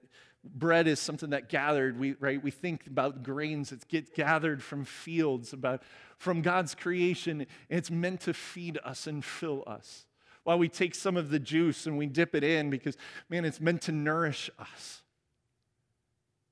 bread 0.53 0.87
is 0.87 0.99
something 0.99 1.31
that 1.31 1.49
gathered 1.49 1.99
we 1.99 2.15
right 2.19 2.43
we 2.43 2.51
think 2.51 2.85
about 2.87 3.23
grains 3.23 3.71
that 3.71 3.87
get 3.87 4.13
gathered 4.13 4.61
from 4.61 4.85
fields 4.85 5.53
about 5.53 5.81
from 6.17 6.41
god's 6.41 6.75
creation 6.75 7.45
it's 7.69 7.89
meant 7.89 8.21
to 8.21 8.33
feed 8.33 8.79
us 8.83 9.07
and 9.07 9.23
fill 9.23 9.63
us. 9.67 10.05
While 10.43 10.59
we 10.59 10.69
take 10.69 10.93
some 10.93 11.17
of 11.17 11.31
the 11.31 11.39
juice 11.39 11.87
and 11.87 11.97
we 11.97 12.05
dip 12.05 12.35
it 12.35 12.43
in 12.43 12.69
because 12.69 12.97
man 13.29 13.45
it's 13.45 13.59
meant 13.59 13.81
to 13.83 13.91
nourish 13.91 14.49
us. 14.59 15.01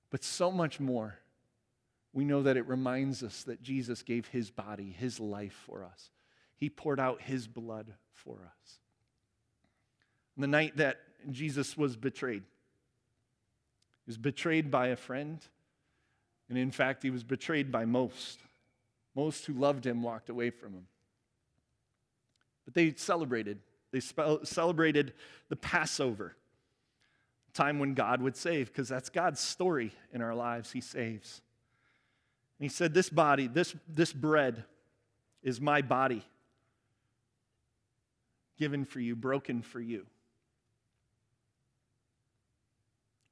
But 0.10 0.24
so 0.24 0.52
much 0.52 0.80
more 0.80 1.20
we 2.12 2.26
know 2.26 2.44
that 2.44 2.58
it 2.58 2.68
reminds 2.68 3.24
us 3.24 3.44
that 3.44 3.62
jesus 3.62 4.04
gave 4.04 4.28
his 4.28 4.50
body 4.50 4.96
his 4.98 5.20
life 5.20 5.60
for 5.66 5.84
us. 5.84 6.10
He 6.56 6.70
poured 6.70 7.00
out 7.00 7.22
his 7.22 7.48
blood 7.48 7.94
for 8.12 8.40
us. 8.46 8.80
The 10.38 10.48
night 10.48 10.78
that 10.78 10.98
jesus 11.32 11.78
was 11.78 11.96
betrayed 11.96 12.44
he 14.06 14.10
was 14.10 14.18
betrayed 14.18 14.70
by 14.70 14.88
a 14.88 14.96
friend, 14.96 15.40
and 16.50 16.58
in 16.58 16.72
fact, 16.72 17.04
he 17.04 17.10
was 17.10 17.24
betrayed 17.24 17.72
by 17.72 17.86
most. 17.86 18.42
Most 19.16 19.46
who 19.46 19.54
loved 19.54 19.86
him 19.86 20.04
walked 20.04 20.30
away 20.30 20.50
from 20.50 20.74
him. 20.74 20.88
But 22.66 22.74
they 22.74 22.94
celebrated. 22.96 23.60
They 23.92 24.02
celebrated 24.44 25.14
the 25.50 25.56
Passover, 25.56 26.36
time 27.54 27.80
when 27.80 27.94
God 27.94 28.22
would 28.22 28.36
save, 28.36 28.68
because 28.68 28.90
that's 28.90 29.10
God's 29.10 29.40
story 29.40 29.92
in 30.12 30.22
our 30.22 30.34
lives. 30.34 30.72
He 30.72 30.82
saves. 30.82 31.42
And 32.60 32.66
he 32.66 32.70
said, 32.70 32.94
This 32.94 33.10
body, 33.10 33.48
this, 33.48 33.76
this 33.88 34.12
bread 34.12 34.66
is 35.44 35.62
my 35.62 35.82
body, 35.82 36.24
given 38.58 38.84
for 38.84 39.00
you, 39.00 39.16
broken 39.16 39.62
for 39.62 39.80
you. 39.80 40.06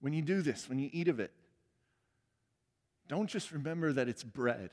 When 0.02 0.14
you 0.14 0.22
do 0.22 0.42
this, 0.42 0.68
when 0.68 0.80
you 0.80 0.90
eat 0.92 1.08
of 1.08 1.20
it, 1.20 1.32
don't 3.08 3.28
just 3.28 3.52
remember 3.52 3.94
that 3.94 4.10
it's 4.10 4.24
bread. 4.24 4.72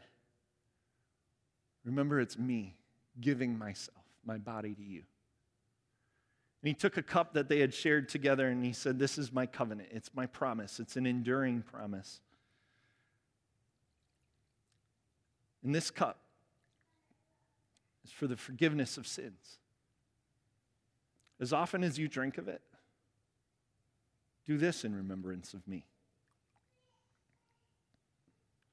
Remember 1.85 2.21
it's 2.21 2.39
me 2.39 2.75
giving 3.21 3.57
myself, 3.59 4.05
my 4.25 4.39
body 4.39 4.75
to 4.75 4.83
you. 4.83 5.03
And 6.63 6.69
he 6.69 6.75
took 6.75 6.97
a 6.97 7.03
cup 7.03 7.35
that 7.35 7.49
they 7.49 7.61
had 7.61 7.73
shared 7.73 8.09
together 8.09 8.49
and 8.49 8.65
he 8.65 8.73
said, 8.73 8.99
This 8.99 9.19
is 9.19 9.33
my 9.33 9.47
covenant. 9.47 9.91
It's 9.93 10.11
my 10.15 10.27
promise. 10.27 10.81
It's 10.81 10.97
an 10.97 11.07
enduring 11.07 11.63
promise. 11.63 12.21
And 15.63 15.75
this 15.75 15.91
cup 15.91 16.19
is 18.05 18.11
for 18.11 18.27
the 18.27 18.37
forgiveness 18.37 18.97
of 18.97 19.07
sins. 19.07 19.59
As 21.41 21.53
often 21.53 21.85
as 21.85 21.99
you 21.99 22.09
drink 22.09 22.39
of 22.39 22.49
it, 22.49 22.63
do 24.49 24.57
this 24.57 24.83
in 24.83 24.97
remembrance 24.97 25.53
of 25.53 25.69
me. 25.69 25.85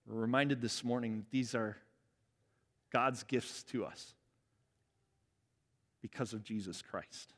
We're 0.08 0.22
reminded 0.22 0.62
this 0.62 0.86
morning 0.86 1.18
that 1.18 1.32
these 1.32 1.54
are 1.54 1.76
God's 2.94 3.24
gifts 3.24 3.62
to 3.64 3.84
us 3.84 4.14
because 6.02 6.32
of 6.32 6.46
Jesus 6.46 6.82
Christ, 6.82 7.34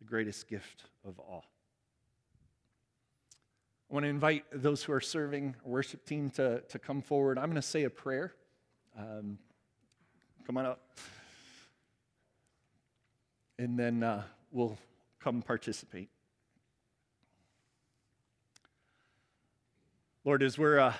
the 0.00 0.06
greatest 0.06 0.48
gift 0.48 0.86
of 1.06 1.20
all. 1.20 1.44
I 3.88 3.94
want 3.94 4.02
to 4.02 4.10
invite 4.10 4.44
those 4.52 4.82
who 4.82 4.92
are 4.92 5.00
serving 5.00 5.54
worship 5.62 6.04
team 6.04 6.30
to, 6.30 6.62
to 6.62 6.78
come 6.80 7.00
forward. 7.00 7.38
I'm 7.38 7.44
going 7.44 7.54
to 7.54 7.62
say 7.62 7.84
a 7.84 7.90
prayer. 7.90 8.34
Um, 8.98 9.38
come 10.44 10.56
on 10.56 10.66
up. 10.66 10.80
And 13.56 13.78
then 13.78 14.02
uh, 14.02 14.24
we'll 14.50 14.76
come 15.20 15.42
participate. 15.42 16.08
Lord, 20.28 20.42
as 20.42 20.58
we're 20.58 20.78
uh, 20.78 20.92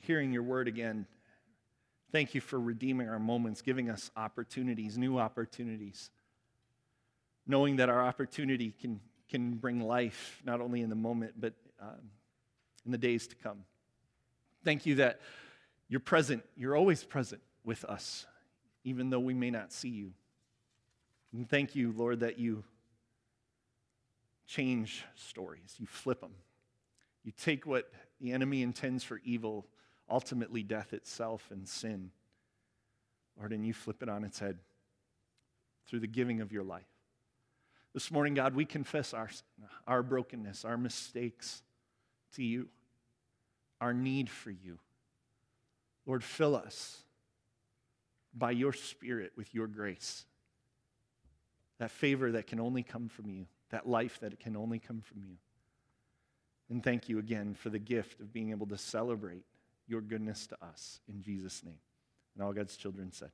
hearing 0.00 0.30
your 0.30 0.42
word 0.42 0.68
again, 0.68 1.06
thank 2.12 2.34
you 2.34 2.42
for 2.42 2.60
redeeming 2.60 3.08
our 3.08 3.18
moments, 3.18 3.62
giving 3.62 3.88
us 3.88 4.10
opportunities, 4.14 4.98
new 4.98 5.18
opportunities, 5.18 6.10
knowing 7.46 7.76
that 7.76 7.88
our 7.88 8.06
opportunity 8.06 8.74
can, 8.78 9.00
can 9.30 9.54
bring 9.54 9.80
life, 9.80 10.42
not 10.44 10.60
only 10.60 10.82
in 10.82 10.90
the 10.90 10.94
moment, 10.94 11.32
but 11.40 11.54
um, 11.80 12.10
in 12.84 12.92
the 12.92 12.98
days 12.98 13.26
to 13.28 13.36
come. 13.36 13.64
Thank 14.62 14.84
you 14.84 14.96
that 14.96 15.22
you're 15.88 16.00
present, 16.00 16.44
you're 16.58 16.76
always 16.76 17.04
present 17.04 17.40
with 17.64 17.86
us, 17.86 18.26
even 18.84 19.08
though 19.08 19.18
we 19.18 19.32
may 19.32 19.50
not 19.50 19.72
see 19.72 19.88
you. 19.88 20.12
And 21.32 21.48
thank 21.48 21.74
you, 21.74 21.94
Lord, 21.96 22.20
that 22.20 22.38
you 22.38 22.64
change 24.46 25.06
stories, 25.14 25.76
you 25.78 25.86
flip 25.86 26.20
them. 26.20 26.32
You 27.24 27.32
take 27.32 27.66
what 27.66 27.90
the 28.20 28.32
enemy 28.32 28.62
intends 28.62 29.02
for 29.02 29.20
evil, 29.24 29.66
ultimately 30.08 30.62
death 30.62 30.92
itself 30.92 31.48
and 31.50 31.66
sin, 31.66 32.10
Lord, 33.38 33.52
and 33.52 33.66
you 33.66 33.72
flip 33.72 34.02
it 34.02 34.08
on 34.08 34.24
its 34.24 34.38
head 34.38 34.58
through 35.86 36.00
the 36.00 36.06
giving 36.06 36.40
of 36.40 36.52
your 36.52 36.62
life. 36.62 36.84
This 37.94 38.10
morning, 38.10 38.34
God, 38.34 38.54
we 38.54 38.64
confess 38.64 39.14
our, 39.14 39.30
our 39.86 40.02
brokenness, 40.02 40.64
our 40.64 40.76
mistakes 40.76 41.62
to 42.34 42.42
you, 42.42 42.68
our 43.80 43.94
need 43.94 44.28
for 44.28 44.50
you. 44.50 44.78
Lord, 46.06 46.22
fill 46.22 46.54
us 46.56 47.02
by 48.34 48.50
your 48.50 48.72
Spirit 48.72 49.32
with 49.36 49.54
your 49.54 49.66
grace, 49.66 50.26
that 51.78 51.90
favor 51.90 52.32
that 52.32 52.46
can 52.46 52.60
only 52.60 52.82
come 52.82 53.08
from 53.08 53.30
you, 53.30 53.46
that 53.70 53.88
life 53.88 54.18
that 54.20 54.38
can 54.40 54.56
only 54.56 54.78
come 54.78 55.00
from 55.00 55.22
you. 55.22 55.36
And 56.74 56.82
thank 56.82 57.08
you 57.08 57.20
again 57.20 57.54
for 57.54 57.70
the 57.70 57.78
gift 57.78 58.18
of 58.18 58.32
being 58.32 58.50
able 58.50 58.66
to 58.66 58.76
celebrate 58.76 59.44
your 59.86 60.00
goodness 60.00 60.48
to 60.48 60.56
us 60.60 60.98
in 61.08 61.22
Jesus' 61.22 61.62
name. 61.64 61.78
And 62.34 62.42
all 62.42 62.52
God's 62.52 62.76
children 62.76 63.12
said, 63.12 63.30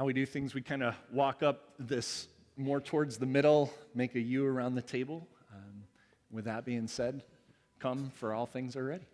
how 0.00 0.06
we 0.06 0.14
do 0.14 0.24
things, 0.24 0.54
we 0.54 0.62
kind 0.62 0.82
of 0.82 0.94
walk 1.12 1.42
up 1.42 1.74
this 1.78 2.26
more 2.56 2.80
towards 2.80 3.18
the 3.18 3.26
middle, 3.26 3.70
make 3.94 4.14
a 4.14 4.18
U 4.18 4.46
around 4.46 4.74
the 4.74 4.80
table. 4.80 5.28
Um, 5.52 5.82
with 6.30 6.46
that 6.46 6.64
being 6.64 6.86
said, 6.86 7.22
come 7.80 8.10
for 8.14 8.32
all 8.32 8.46
things 8.46 8.76
are 8.76 8.84
ready. 8.86 9.04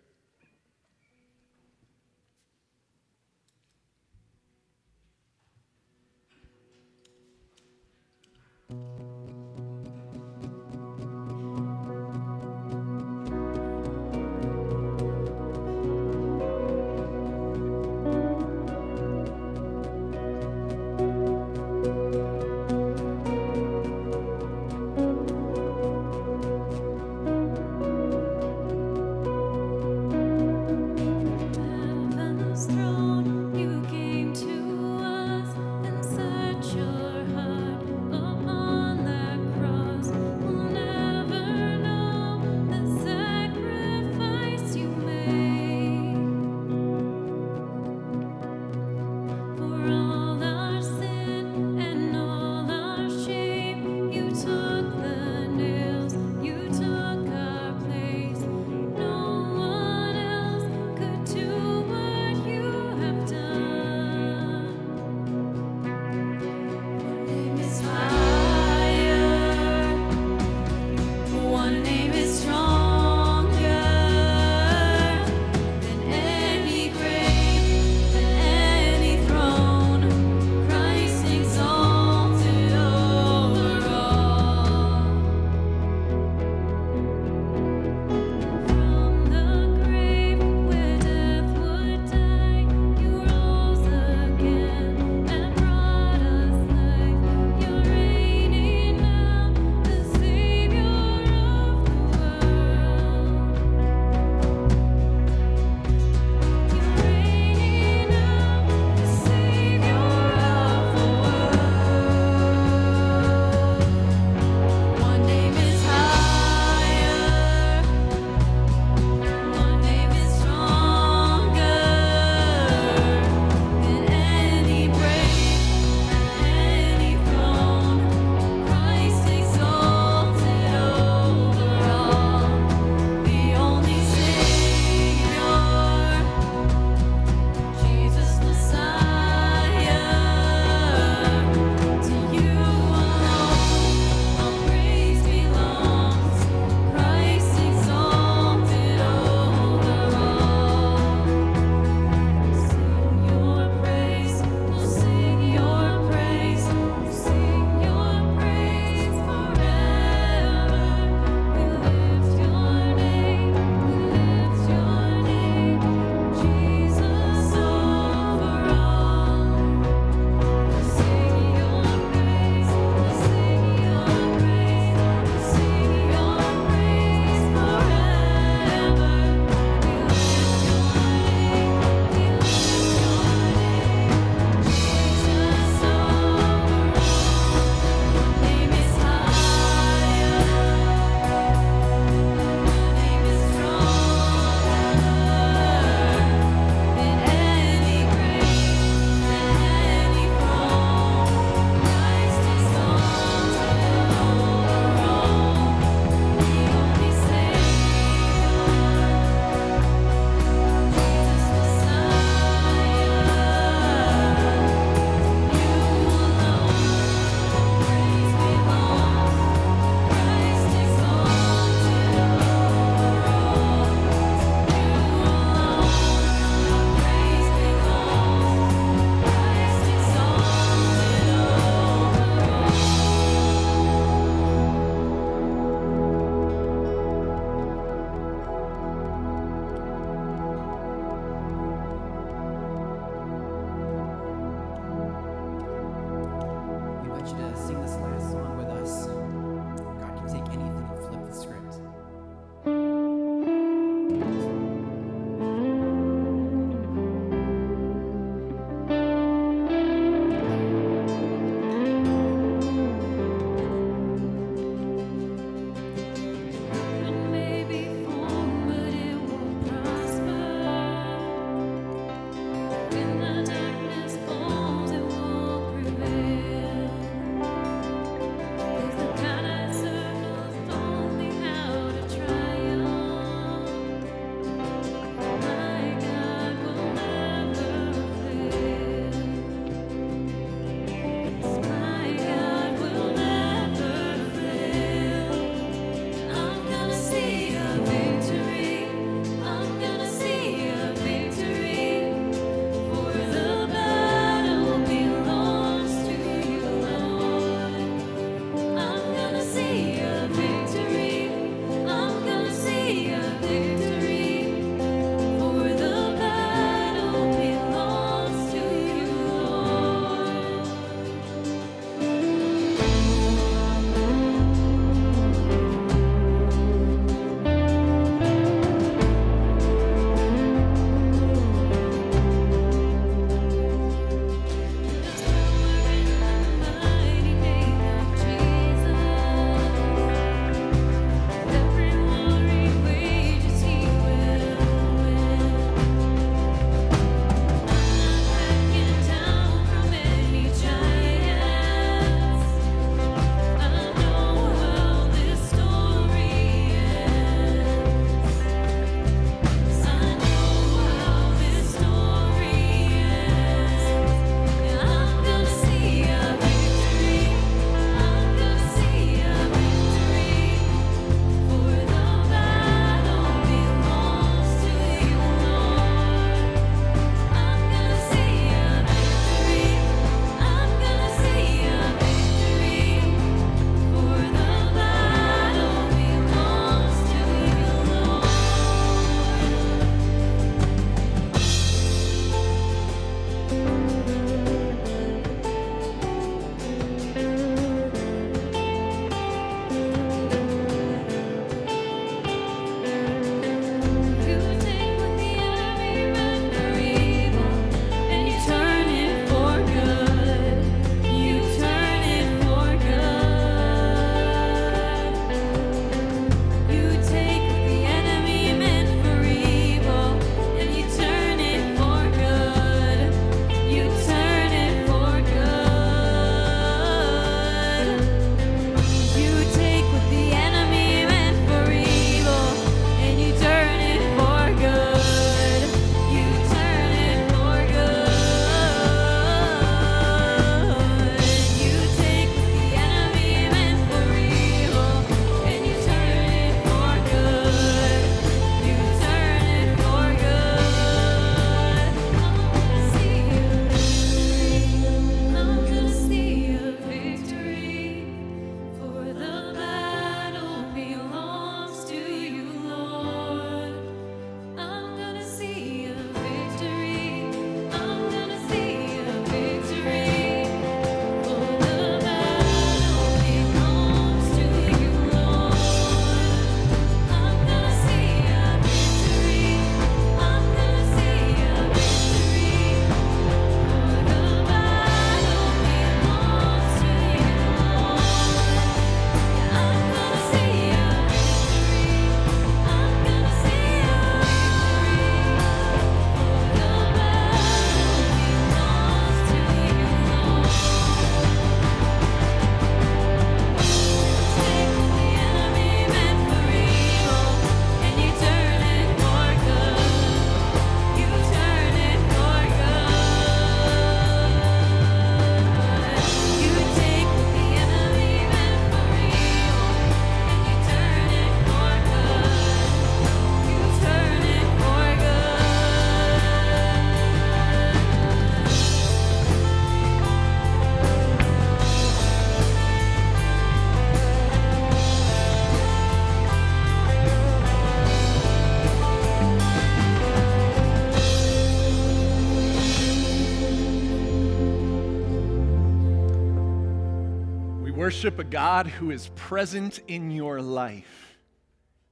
Worship 547.87 548.19
a 548.19 548.23
God 548.25 548.67
who 548.67 548.91
is 548.91 549.07
present 549.15 549.79
in 549.87 550.11
your 550.11 550.41
life, 550.41 551.17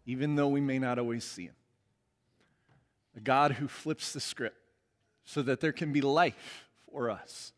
even 0.06 0.36
though 0.36 0.50
we 0.50 0.60
may 0.60 0.78
not 0.78 1.00
always 1.00 1.24
see 1.24 1.46
him. 1.46 1.56
A 3.16 3.22
God 3.22 3.54
who 3.54 3.70
flips 3.70 4.12
the 4.12 4.20
script 4.20 4.58
so 5.24 5.42
that 5.42 5.62
there 5.62 5.72
can 5.72 5.94
be 5.94 6.02
life 6.02 6.68
for 6.92 7.10
us. 7.10 7.54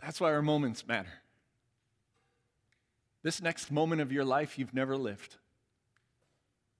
That's 0.00 0.22
why 0.22 0.32
our 0.32 0.40
moments 0.40 0.88
matter. 0.88 1.12
This 3.22 3.42
next 3.42 3.70
moment 3.70 4.00
of 4.00 4.10
your 4.10 4.24
life 4.24 4.58
you've 4.58 4.72
never 4.72 4.96
lived, 4.96 5.36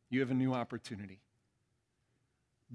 you 0.08 0.20
have 0.20 0.30
a 0.30 0.34
new 0.34 0.54
opportunity. 0.54 1.20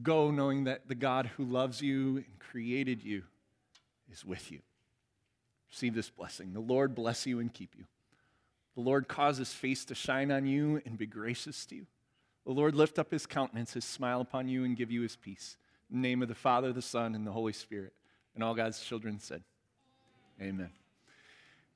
Go 0.04 0.30
knowing 0.30 0.66
that 0.66 0.88
the 0.88 0.94
God 0.94 1.32
who 1.38 1.44
loves 1.44 1.82
you 1.82 2.18
and 2.18 2.38
created 2.38 3.04
you 3.04 3.24
is 4.12 4.24
with 4.24 4.52
you. 4.52 4.60
Receive 5.74 5.96
this 5.96 6.12
blessing. 6.12 6.54
The 6.54 6.60
Lord 6.60 6.94
bless 6.94 7.26
you 7.26 7.40
and 7.40 7.52
keep 7.52 7.74
you. 7.76 7.86
The 8.76 8.82
Lord 8.82 9.08
cause 9.08 9.38
his 9.38 9.52
face 9.52 9.84
to 9.86 9.96
shine 9.96 10.32
on 10.32 10.46
you 10.46 10.80
and 10.86 11.00
be 11.00 11.08
gracious 11.08 11.66
to 11.66 11.76
you. 11.76 11.88
The 12.46 12.52
Lord 12.52 12.76
lift 12.76 13.00
up 13.00 13.10
his 13.10 13.26
countenance, 13.26 13.74
his 13.74 13.84
smile 13.84 14.22
upon 14.22 14.48
you, 14.48 14.66
and 14.66 14.78
give 14.78 14.92
you 14.92 15.02
his 15.02 15.16
peace. 15.16 15.58
In 15.90 16.00
the 16.00 16.08
name 16.08 16.22
of 16.22 16.28
the 16.28 16.36
Father, 16.36 16.74
the 16.74 16.84
Son, 16.84 17.16
and 17.16 17.26
the 17.26 17.32
Holy 17.32 17.54
Spirit. 17.54 17.92
And 18.36 18.44
all 18.44 18.54
God's 18.54 18.82
children 18.82 19.20
said, 19.20 19.42
Amen. 20.40 20.70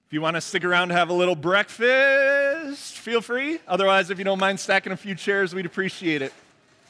If 0.06 0.14
you 0.14 0.22
want 0.22 0.36
to 0.36 0.41
stick 0.41 0.64
around 0.64 0.90
to 0.90 0.94
have 0.94 1.10
a 1.10 1.14
little 1.14 1.36
breakfast, 1.36 2.99
feel 2.99 3.22
free. 3.22 3.60
Otherwise, 3.68 4.11
if 4.11 4.19
you 4.19 4.26
don't 4.26 4.40
mind 4.40 4.60
stacking 4.60 4.94
a 4.94 4.98
few 4.98 5.15
chairs, 5.15 5.56
we'd 5.56 5.65
appreciate 5.65 6.22
it. 6.22 6.34